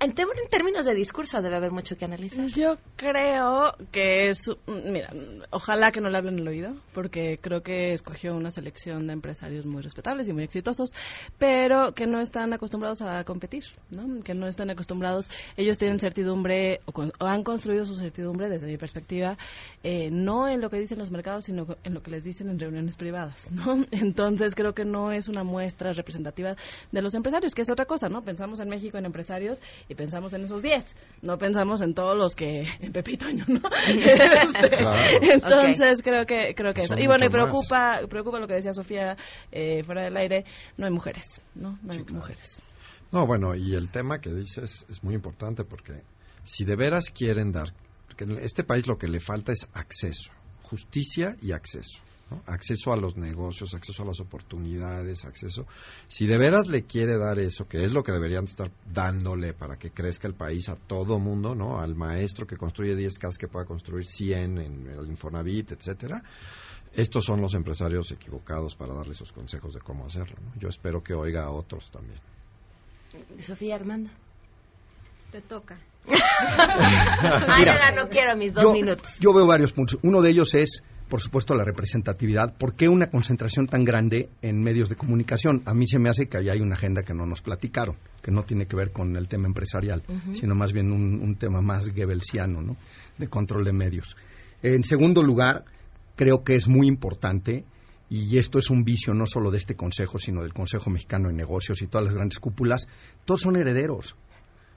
En, 0.00 0.14
en 0.18 0.48
términos 0.48 0.86
de 0.86 0.94
discurso 0.94 1.42
debe 1.42 1.56
haber 1.56 1.72
mucho 1.72 1.94
que 1.98 2.06
analizar. 2.06 2.46
Yo 2.46 2.78
creo 2.96 3.74
que 3.92 4.30
es, 4.30 4.50
mira, 4.66 5.12
ojalá 5.50 5.92
que 5.92 6.00
no 6.00 6.08
le 6.08 6.16
hablen 6.16 6.38
el 6.38 6.48
oído, 6.48 6.74
porque 6.94 7.38
creo 7.38 7.62
que 7.62 7.92
escogió 7.92 8.34
una 8.34 8.50
selección 8.50 9.06
de 9.06 9.12
empresarios 9.12 9.66
muy 9.66 9.82
respetables 9.82 10.26
y 10.26 10.32
muy 10.32 10.44
exitosos, 10.44 10.94
pero 11.38 11.92
que 11.92 12.06
no 12.06 12.20
están 12.20 12.50
acostumbrados 12.54 13.02
a 13.02 13.24
competir, 13.24 13.64
¿no? 13.90 14.22
Que 14.22 14.32
no 14.32 14.46
están 14.46 14.70
acostumbrados, 14.70 15.28
ellos 15.58 15.76
tienen 15.76 15.98
certidumbre 15.98 16.80
o, 16.86 17.26
han 17.26 17.42
construido 17.42 17.84
su 17.84 17.94
certidumbre 17.94 18.48
desde 18.48 18.68
mi 18.68 18.78
perspectiva, 18.78 19.36
eh, 19.82 20.08
no 20.10 20.48
en 20.48 20.62
lo 20.62 20.70
que 20.70 20.78
dicen 20.78 20.98
los 20.98 21.10
mercados, 21.10 21.44
sino 21.44 21.66
en 21.84 21.92
lo 21.92 22.02
que 22.02 22.10
les 22.10 22.24
dicen 22.24 22.48
en 22.48 22.58
reuniones 22.58 22.96
privadas, 22.96 23.50
¿no? 23.52 23.84
Entonces 23.90 24.54
creo 24.54 24.72
que 24.74 24.86
no 24.86 25.12
es 25.12 25.28
una 25.28 25.44
muestra 25.44 25.92
representativa 25.92 26.56
de 26.90 27.02
los 27.02 27.14
empresarios, 27.14 27.54
que 27.54 27.60
es 27.60 27.70
otra 27.70 27.84
cosa, 27.84 28.08
¿no? 28.08 28.22
Pensamos 28.22 28.60
en 28.60 28.70
México 28.70 28.96
en 28.96 29.04
empresarios 29.04 29.58
y 29.90 29.94
pensamos 29.96 30.32
en 30.34 30.44
esos 30.44 30.62
10, 30.62 30.96
no 31.22 31.36
pensamos 31.36 31.80
en 31.80 31.94
todos 31.94 32.16
los 32.16 32.36
que 32.36 32.64
en 32.80 32.92
Pepitoño, 32.92 33.44
¿no? 33.48 33.60
Este, 33.90 35.32
entonces 35.32 36.00
creo 36.02 36.24
que 36.24 36.54
creo 36.54 36.72
que 36.72 36.82
eso. 36.82 36.94
Y 36.96 37.06
bueno, 37.06 37.26
y 37.26 37.28
preocupa 37.28 38.00
preocupa 38.08 38.38
lo 38.38 38.46
que 38.46 38.54
decía 38.54 38.72
Sofía 38.72 39.16
eh, 39.50 39.82
fuera 39.82 40.04
del 40.04 40.16
aire, 40.16 40.44
no 40.76 40.86
hay 40.86 40.92
mujeres, 40.92 41.42
¿no? 41.56 41.78
No 41.82 41.92
hay 41.92 42.04
mujeres. 42.12 42.62
No, 43.10 43.26
bueno, 43.26 43.56
y 43.56 43.74
el 43.74 43.90
tema 43.90 44.20
que 44.20 44.32
dices 44.32 44.86
es 44.88 45.02
muy 45.02 45.14
importante 45.14 45.64
porque 45.64 46.02
si 46.44 46.64
de 46.64 46.76
veras 46.76 47.10
quieren 47.10 47.50
dar, 47.50 47.74
porque 48.06 48.24
en 48.24 48.38
este 48.38 48.62
país 48.62 48.86
lo 48.86 48.96
que 48.96 49.08
le 49.08 49.18
falta 49.18 49.50
es 49.50 49.68
acceso, 49.74 50.30
justicia 50.62 51.36
y 51.42 51.50
acceso 51.50 52.00
acceso 52.46 52.92
a 52.92 52.96
los 52.96 53.16
negocios, 53.16 53.74
acceso 53.74 54.02
a 54.02 54.06
las 54.06 54.20
oportunidades, 54.20 55.24
acceso. 55.24 55.66
Si 56.08 56.26
de 56.26 56.38
veras 56.38 56.68
le 56.68 56.84
quiere 56.84 57.18
dar 57.18 57.38
eso, 57.38 57.66
que 57.66 57.84
es 57.84 57.92
lo 57.92 58.02
que 58.02 58.12
deberían 58.12 58.44
estar 58.44 58.70
dándole 58.92 59.52
para 59.52 59.76
que 59.76 59.90
crezca 59.90 60.28
el 60.28 60.34
país 60.34 60.68
a 60.68 60.76
todo 60.76 61.18
mundo, 61.18 61.54
¿no? 61.54 61.80
Al 61.80 61.94
maestro 61.94 62.46
que 62.46 62.56
construye 62.56 62.96
10 62.96 63.18
casas 63.18 63.38
que 63.38 63.48
pueda 63.48 63.66
construir 63.66 64.04
100 64.04 64.58
en 64.58 64.86
el 64.86 65.06
Infonavit, 65.08 65.72
etcétera. 65.72 66.22
Estos 66.92 67.24
son 67.24 67.40
los 67.40 67.54
empresarios 67.54 68.10
equivocados 68.10 68.74
para 68.74 68.94
darle 68.94 69.12
esos 69.12 69.32
consejos 69.32 69.74
de 69.74 69.80
cómo 69.80 70.06
hacerlo. 70.06 70.36
Yo 70.58 70.68
espero 70.68 71.02
que 71.02 71.14
oiga 71.14 71.44
a 71.44 71.50
otros 71.50 71.90
también. 71.90 72.18
Sofía 73.40 73.76
Armanda. 73.76 74.10
Te 75.30 75.40
toca. 75.40 75.78
Mira, 76.06 77.92
no 77.94 78.08
quiero 78.08 78.36
mis 78.36 78.52
dos 78.54 78.72
minutos. 78.72 79.18
Yo 79.20 79.32
veo 79.32 79.46
varios 79.46 79.72
puntos. 79.72 79.98
Uno 80.02 80.20
de 80.22 80.30
ellos 80.30 80.54
es 80.54 80.82
por 81.10 81.20
supuesto, 81.20 81.54
la 81.54 81.64
representatividad. 81.64 82.56
¿Por 82.56 82.74
qué 82.74 82.88
una 82.88 83.10
concentración 83.10 83.66
tan 83.66 83.84
grande 83.84 84.30
en 84.40 84.62
medios 84.62 84.88
de 84.88 84.94
comunicación? 84.94 85.60
A 85.66 85.74
mí 85.74 85.86
se 85.86 85.98
me 85.98 86.08
hace 86.08 86.28
que 86.28 86.38
ahí 86.38 86.48
hay 86.48 86.60
una 86.60 86.76
agenda 86.76 87.02
que 87.02 87.12
no 87.12 87.26
nos 87.26 87.42
platicaron, 87.42 87.96
que 88.22 88.30
no 88.30 88.44
tiene 88.44 88.66
que 88.66 88.76
ver 88.76 88.92
con 88.92 89.16
el 89.16 89.26
tema 89.28 89.48
empresarial, 89.48 90.04
sino 90.32 90.54
más 90.54 90.72
bien 90.72 90.92
un, 90.92 91.34
tema 91.34 91.60
más 91.60 91.88
goebbelsiano, 91.88 92.62
¿no? 92.62 92.76
De 93.18 93.28
control 93.28 93.64
de 93.64 93.72
medios. 93.72 94.16
En 94.62 94.84
segundo 94.84 95.22
lugar, 95.22 95.64
creo 96.14 96.44
que 96.44 96.54
es 96.54 96.68
muy 96.68 96.86
importante 96.86 97.64
y 98.08 98.38
esto 98.38 98.60
es 98.60 98.70
un 98.70 98.84
vicio 98.84 99.12
no 99.12 99.26
solo 99.26 99.50
de 99.50 99.58
este 99.58 99.74
Consejo, 99.74 100.18
sino 100.18 100.42
del 100.42 100.54
Consejo 100.54 100.90
Mexicano 100.90 101.28
de 101.28 101.34
Negocios 101.34 101.82
y 101.82 101.88
todas 101.88 102.04
las 102.04 102.14
grandes 102.14 102.38
cúpulas, 102.38 102.88
todos 103.24 103.40
son 103.40 103.56
herederos. 103.56 104.14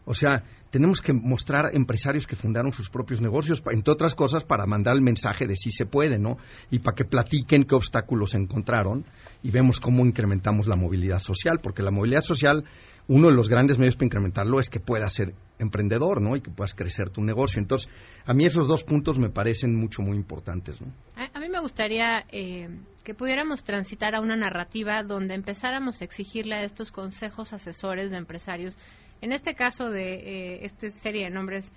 O 0.06 0.14
sea, 0.14 0.43
tenemos 0.70 1.01
que 1.01 1.14
mostrar 1.14 1.70
empresarios 1.76 2.26
que 2.26 2.36
fundaron 2.36 2.74
sus 2.74 2.89
propios 2.89 3.22
negocios, 3.22 3.62
entre 3.72 3.93
otras 3.93 4.16
cosas, 4.16 4.43
para 4.43 4.66
mandar 4.66 4.95
el 4.95 5.01
mensaje 5.01 5.45
de 5.45 5.56
si 5.56 5.70
se 5.70 5.86
puede, 5.86 6.18
¿no? 6.18 6.38
Y 6.72 6.80
para 6.80 6.95
que 6.95 7.06
platiquen 7.06 7.64
qué 7.64 7.76
obstáculos 7.76 8.34
encontraron 8.34 9.06
y 9.43 9.51
vemos 9.51 9.80
cómo 9.80 10.06
incrementamos 10.06 10.68
la 10.68 10.76
movilidad 10.76 11.20
social, 11.20 11.60
porque 11.62 11.84
la 11.84 11.91
movilidad 11.91 12.22
social, 12.22 12.66
uno 13.08 13.28
de 13.28 13.36
los 13.36 13.49
grandes 13.49 13.78
medios 13.78 13.95
para 13.95 14.08
incrementarlo 14.08 14.60
es 14.60 14.70
que 14.70 14.80
puedas 14.80 15.14
ser 15.14 15.36
emprendedor, 15.60 16.22
¿no? 16.22 16.36
Y 16.36 16.41
que 16.41 16.49
puedas 16.49 16.74
crecer 16.74 17.10
tu 17.10 17.22
negocio. 17.22 17.62
Entonces, 17.62 17.88
a 18.26 18.34
mí 18.34 18.45
esos 18.45 18.68
dos 18.68 18.84
puntos 18.84 19.20
me 19.20 19.30
parecen 19.30 19.76
mucho, 19.76 20.01
muy 20.01 20.18
importantes, 20.18 20.82
¿no? 20.82 20.88
A, 21.16 21.39
mí 21.39 21.49
me 21.49 21.60
gustaría 21.60 22.26
eh, 22.32 22.70
que 23.04 23.14
pudiéramos 23.14 23.64
transitar 23.64 24.16
a 24.16 24.22
una 24.22 24.36
narrativa 24.36 25.04
donde 25.04 25.36
empezáramos 25.36 26.01
a 26.01 26.06
exigirle 26.06 26.56
a 26.56 26.64
estos 26.64 26.91
consejos 26.91 27.54
asesores 27.54 28.12
de 28.12 28.18
empresarios 28.18 28.78
en 29.24 29.32
este 29.32 29.56
caso 29.56 29.90
de 29.90 30.16
eh, 30.16 30.66
esta 30.66 30.90
serie 30.90 31.24
de 31.24 31.30
nombres, 31.30 31.72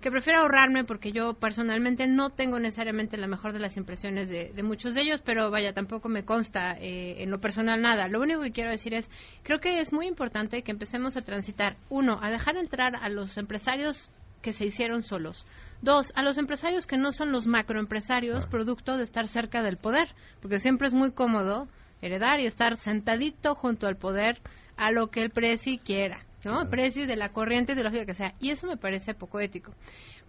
que 0.00 0.10
prefiero 0.10 0.40
ahorrarme 0.40 0.82
porque 0.82 1.12
yo 1.12 1.34
personalmente 1.34 2.08
no 2.08 2.30
tengo 2.30 2.58
necesariamente 2.58 3.16
la 3.16 3.28
mejor 3.28 3.52
de 3.52 3.60
las 3.60 3.76
impresiones 3.76 4.28
de, 4.28 4.52
muchos 4.64 4.96
de 4.96 5.02
ellos, 5.02 5.22
pero 5.24 5.52
vaya, 5.52 5.72
tampoco 5.72 6.08
me 6.08 6.24
consta 6.24 6.72
eh, 6.72 7.22
en 7.22 7.30
lo 7.30 7.38
personal 7.38 7.80
nada. 7.80 8.08
Lo 8.08 8.20
único 8.20 8.42
que 8.42 8.50
quiero 8.50 8.72
decir 8.72 8.92
es, 8.92 9.08
creo 9.44 9.60
que 9.60 9.78
es 9.78 9.92
muy 9.92 10.08
importante 10.08 10.62
que 10.62 10.72
empecemos 10.72 11.16
a 11.16 11.22
transitar, 11.22 11.76
uno, 11.90 12.18
a 12.20 12.28
dejar 12.28 12.56
entrar 12.56 12.96
a 12.96 13.08
los 13.08 13.38
empresarios 13.38 14.10
que 14.42 14.52
se 14.52 14.66
hicieron 14.66 15.04
solos. 15.04 15.46
Dos, 15.80 16.12
a 16.16 16.24
los 16.24 16.38
empresarios 16.38 16.88
que 16.88 16.98
no 16.98 17.12
son 17.12 17.30
los 17.30 17.46
macroempresarios, 17.46 18.46
producto 18.46 18.96
de 18.96 19.04
estar 19.04 19.28
cerca 19.28 19.62
del 19.62 19.76
poder, 19.76 20.08
porque 20.42 20.58
siempre 20.58 20.88
es 20.88 20.92
muy 20.92 21.12
cómodo 21.12 21.68
heredar 22.02 22.40
y 22.40 22.46
estar 22.46 22.74
sentadito 22.74 23.54
junto 23.54 23.86
al 23.86 23.96
poder 23.96 24.40
a 24.76 24.90
lo 24.90 25.06
que 25.06 25.22
el 25.22 25.30
presi 25.30 25.78
quiera. 25.78 26.20
¿No? 26.44 26.64
De 26.64 27.16
la 27.16 27.30
corriente 27.30 27.72
ideológica 27.72 28.06
que 28.06 28.14
sea. 28.14 28.34
Y 28.40 28.50
eso 28.50 28.66
me 28.66 28.76
parece 28.76 29.14
poco 29.14 29.40
ético. 29.40 29.72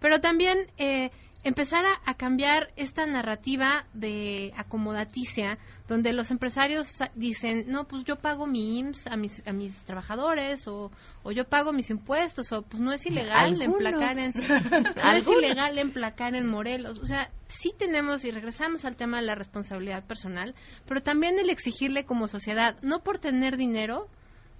Pero 0.00 0.20
también 0.20 0.70
eh, 0.78 1.10
empezar 1.46 1.84
a, 2.04 2.14
cambiar 2.14 2.72
esta 2.74 3.06
narrativa 3.06 3.86
de 3.94 4.52
acomodaticia, 4.56 5.58
donde 5.86 6.12
los 6.12 6.32
empresarios 6.32 6.98
dicen, 7.14 7.66
no, 7.68 7.86
pues 7.86 8.02
yo 8.02 8.16
pago 8.16 8.48
mi 8.48 8.80
IMSS 8.80 9.06
a 9.06 9.16
mis, 9.16 9.46
a 9.46 9.52
mis 9.52 9.84
trabajadores, 9.84 10.66
o, 10.66 10.90
o 11.22 11.30
yo 11.30 11.44
pago 11.44 11.72
mis 11.72 11.90
impuestos, 11.90 12.50
o 12.52 12.62
pues 12.62 12.82
no 12.82 12.92
es 12.92 13.06
ilegal 13.06 13.62
emplacar 13.62 14.18
en, 14.18 14.32
no 14.96 15.12
es 15.12 15.28
ilegal 15.28 15.78
emplacar 15.78 16.34
en 16.34 16.48
Morelos. 16.48 16.98
O 16.98 17.06
sea, 17.06 17.30
sí 17.46 17.72
tenemos, 17.78 18.24
y 18.24 18.32
regresamos 18.32 18.84
al 18.84 18.96
tema 18.96 19.18
de 19.18 19.26
la 19.26 19.36
responsabilidad 19.36 20.04
personal, 20.04 20.56
pero 20.88 21.00
también 21.00 21.38
el 21.38 21.50
exigirle 21.50 22.04
como 22.04 22.26
sociedad, 22.26 22.76
no 22.82 23.04
por 23.04 23.18
tener 23.18 23.56
dinero, 23.56 24.08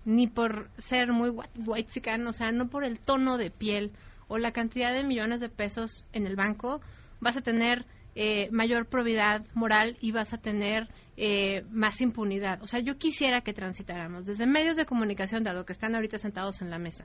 ni 0.07 0.28
por 0.28 0.70
ser 0.78 1.12
muy 1.12 1.30
white 1.30 1.90
o 2.26 2.32
sea, 2.32 2.52
no 2.52 2.68
por 2.68 2.84
el 2.84 3.00
tono 3.00 3.36
de 3.36 3.50
piel 3.50 3.90
o 4.28 4.38
la 4.38 4.52
cantidad 4.52 4.92
de 4.92 5.04
millones 5.04 5.40
de 5.40 5.48
pesos 5.48 6.07
en 6.12 6.26
el 6.26 6.36
banco, 6.36 6.80
vas 7.20 7.36
a 7.36 7.42
tener 7.42 7.84
eh, 8.14 8.48
mayor 8.50 8.86
probidad 8.86 9.44
moral 9.52 9.98
y 10.00 10.12
vas 10.12 10.32
a 10.32 10.38
tener 10.38 10.88
eh, 11.16 11.64
más 11.70 12.00
impunidad. 12.00 12.62
O 12.62 12.66
sea, 12.66 12.80
yo 12.80 12.96
quisiera 12.96 13.40
que 13.42 13.52
transitáramos 13.52 14.24
desde 14.24 14.46
medios 14.46 14.76
de 14.76 14.86
comunicación, 14.86 15.42
dado 15.42 15.66
que 15.66 15.72
están 15.72 15.94
ahorita 15.94 16.18
sentados 16.18 16.62
en 16.62 16.70
la 16.70 16.78
mesa, 16.78 17.04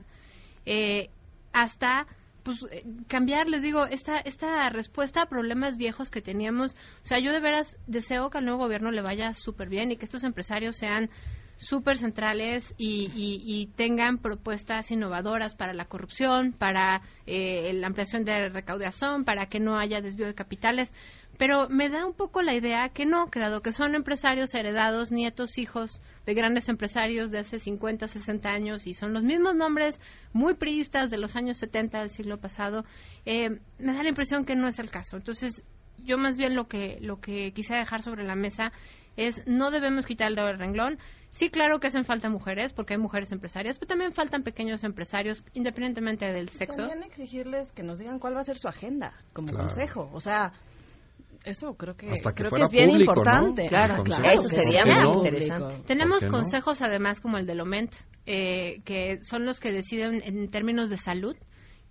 eh, 0.64 1.10
hasta 1.52 2.06
pues 2.44 2.66
cambiar, 3.08 3.48
les 3.48 3.62
digo, 3.62 3.86
esta, 3.86 4.18
esta 4.18 4.68
respuesta 4.70 5.22
a 5.22 5.26
problemas 5.26 5.76
viejos 5.76 6.10
que 6.10 6.22
teníamos. 6.22 6.74
O 7.02 7.04
sea, 7.04 7.18
yo 7.20 7.32
de 7.32 7.40
veras 7.40 7.76
deseo 7.86 8.30
que 8.30 8.38
al 8.38 8.44
nuevo 8.44 8.64
gobierno 8.64 8.90
le 8.90 9.02
vaya 9.02 9.34
súper 9.34 9.68
bien 9.68 9.92
y 9.92 9.96
que 9.96 10.04
estos 10.04 10.24
empresarios 10.24 10.76
sean 10.76 11.10
súper 11.56 11.98
centrales 11.98 12.74
y, 12.76 13.68
tengan 13.76 14.18
propuestas 14.18 14.90
innovadoras 14.90 15.54
para 15.54 15.72
la 15.74 15.84
corrupción, 15.84 16.52
para 16.52 17.02
eh, 17.26 17.72
la 17.74 17.86
ampliación 17.86 18.24
de 18.24 18.48
recaudación, 18.48 19.24
para 19.24 19.46
que 19.46 19.60
no 19.60 19.78
haya 19.78 20.00
desvío 20.00 20.26
de 20.26 20.34
capitales. 20.34 20.92
Pero 21.38 21.68
me 21.68 21.88
da 21.88 22.06
un 22.06 22.12
poco 22.14 22.42
la 22.42 22.54
idea 22.54 22.90
que 22.90 23.06
no, 23.06 23.30
que 23.30 23.40
dado 23.40 23.62
que 23.62 23.72
son 23.72 23.94
empresarios 23.94 24.54
heredados, 24.54 25.10
nietos, 25.10 25.56
hijos 25.58 26.00
de 26.26 26.34
grandes 26.34 26.68
empresarios 26.68 27.30
de 27.30 27.38
hace 27.38 27.58
50, 27.58 28.06
60 28.06 28.48
años 28.48 28.86
y 28.86 28.94
son 28.94 29.12
los 29.12 29.22
mismos 29.22 29.54
nombres 29.54 30.00
muy 30.32 30.54
priistas 30.54 31.10
de 31.10 31.18
los 31.18 31.34
años 31.34 31.58
70 31.58 32.00
del 32.00 32.10
siglo 32.10 32.38
pasado, 32.38 32.84
eh, 33.24 33.60
me 33.78 33.94
da 33.94 34.02
la 34.02 34.10
impresión 34.10 34.44
que 34.44 34.56
no 34.56 34.68
es 34.68 34.78
el 34.78 34.90
caso. 34.90 35.16
Entonces, 35.16 35.64
yo 36.04 36.18
más 36.18 36.36
bien 36.36 36.54
lo 36.54 36.68
que, 36.68 36.98
lo 37.00 37.20
que 37.20 37.52
quise 37.52 37.74
dejar 37.74 38.02
sobre 38.02 38.24
la 38.24 38.34
mesa 38.34 38.72
es 39.16 39.46
no 39.46 39.70
debemos 39.70 40.06
quitar 40.06 40.30
el 40.30 40.58
renglón. 40.58 40.98
Sí, 41.32 41.48
claro 41.48 41.80
que 41.80 41.86
hacen 41.86 42.04
falta 42.04 42.28
mujeres, 42.28 42.74
porque 42.74 42.92
hay 42.92 43.00
mujeres 43.00 43.32
empresarias, 43.32 43.78
pero 43.78 43.88
también 43.88 44.12
faltan 44.12 44.42
pequeños 44.42 44.84
empresarios, 44.84 45.42
independientemente 45.54 46.26
del 46.26 46.50
sexo. 46.50 46.86
También 46.86 47.02
exigirles 47.04 47.72
que 47.72 47.82
nos 47.82 47.98
digan 47.98 48.18
cuál 48.18 48.36
va 48.36 48.40
a 48.40 48.44
ser 48.44 48.58
su 48.58 48.68
agenda 48.68 49.14
como 49.32 49.50
consejo. 49.50 50.10
O 50.12 50.20
sea, 50.20 50.52
eso 51.46 51.72
creo 51.74 51.96
que, 51.96 52.08
creo 52.34 52.50
que 52.50 52.60
es 52.60 52.70
bien 52.70 52.90
importante. 52.90 53.66
Claro, 53.66 54.04
claro, 54.04 54.28
eso 54.28 54.48
sería 54.50 54.84
muy 54.84 55.26
interesante. 55.26 55.82
Tenemos 55.86 56.26
consejos 56.26 56.82
además 56.82 57.22
como 57.22 57.38
el 57.38 57.46
de 57.46 57.54
Loment, 57.54 57.94
eh, 58.26 58.82
que 58.84 59.24
son 59.24 59.46
los 59.46 59.58
que 59.58 59.72
deciden 59.72 60.22
en 60.22 60.50
términos 60.50 60.90
de 60.90 60.98
salud 60.98 61.34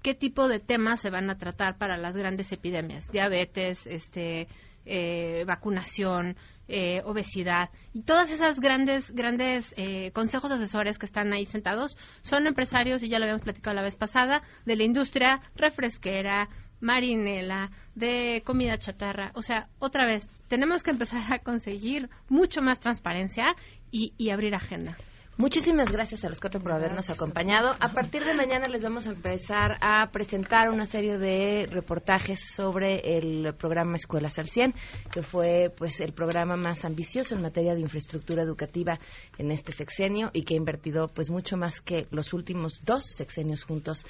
qué 0.03 0.13
tipo 0.13 0.47
de 0.47 0.59
temas 0.59 0.99
se 1.01 1.09
van 1.09 1.31
a 1.31 1.37
tratar 1.37 1.79
para 1.79 1.97
las 1.97 2.15
grandes 2.15 2.51
epidemias, 2.51 3.11
diabetes, 3.11 3.87
este, 3.87 4.47
eh, 4.85 5.43
vacunación, 5.45 6.37
eh, 6.67 7.01
obesidad 7.05 7.69
y 7.93 8.03
todas 8.03 8.31
esas 8.31 8.59
grandes 8.59 9.11
grandes 9.11 9.73
eh, 9.77 10.11
consejos 10.11 10.51
asesores 10.51 10.97
que 10.97 11.05
están 11.05 11.33
ahí 11.33 11.45
sentados 11.45 11.97
son 12.21 12.47
empresarios 12.47 13.03
y 13.03 13.09
ya 13.09 13.19
lo 13.19 13.25
habíamos 13.25 13.43
platicado 13.43 13.75
la 13.75 13.83
vez 13.83 13.95
pasada 13.95 14.41
de 14.65 14.75
la 14.75 14.83
industria 14.83 15.41
refresquera, 15.55 16.49
marinela, 16.79 17.71
de 17.93 18.41
comida 18.45 18.77
chatarra. 18.77 19.31
O 19.35 19.41
sea, 19.41 19.67
otra 19.79 20.05
vez, 20.05 20.29
tenemos 20.47 20.83
que 20.83 20.91
empezar 20.91 21.21
a 21.31 21.39
conseguir 21.39 22.09
mucho 22.29 22.61
más 22.61 22.79
transparencia 22.79 23.53
y 23.91 24.29
abrir 24.29 24.55
agenda. 24.55 24.97
Muchísimas 25.41 25.91
gracias 25.91 26.23
a 26.23 26.29
los 26.29 26.39
cuatro 26.39 26.59
por 26.59 26.71
habernos 26.71 27.09
acompañado. 27.09 27.73
A 27.79 27.93
partir 27.93 28.23
de 28.23 28.35
mañana 28.35 28.67
les 28.69 28.83
vamos 28.83 29.07
a 29.07 29.09
empezar 29.09 29.79
a 29.81 30.11
presentar 30.11 30.69
una 30.69 30.85
serie 30.85 31.17
de 31.17 31.65
reportajes 31.65 32.53
sobre 32.53 33.17
el 33.17 33.51
programa 33.55 33.95
Escuelas 33.95 34.37
al 34.37 34.47
100, 34.47 34.75
que 35.11 35.23
fue 35.23 35.73
pues 35.75 35.99
el 35.99 36.13
programa 36.13 36.57
más 36.57 36.85
ambicioso 36.85 37.33
en 37.33 37.41
materia 37.41 37.73
de 37.73 37.79
infraestructura 37.79 38.43
educativa 38.43 38.99
en 39.39 39.49
este 39.49 39.71
sexenio 39.71 40.29
y 40.31 40.43
que 40.43 40.53
ha 40.53 40.57
invertido 40.57 41.07
pues 41.07 41.31
mucho 41.31 41.57
más 41.57 41.81
que 41.81 42.05
los 42.11 42.33
últimos 42.33 42.83
dos 42.85 43.03
sexenios 43.03 43.63
juntos. 43.63 44.05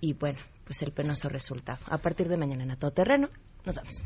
Y 0.00 0.14
bueno, 0.14 0.40
pues 0.64 0.82
el 0.82 0.90
penoso 0.90 1.28
resultado. 1.28 1.78
A 1.86 1.98
partir 1.98 2.26
de 2.26 2.36
mañana 2.36 2.64
en 2.64 2.72
A 2.72 2.76
Todo 2.76 2.90
Terreno, 2.90 3.28
nos 3.64 3.76
vemos. 3.76 4.02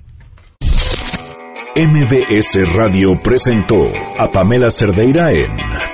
MBS 1.75 2.71
Radio 2.77 3.19
presentó 3.23 3.87
a 4.19 4.31
Pamela 4.31 4.71
Cerdeira 4.71 5.33
en 5.33 5.94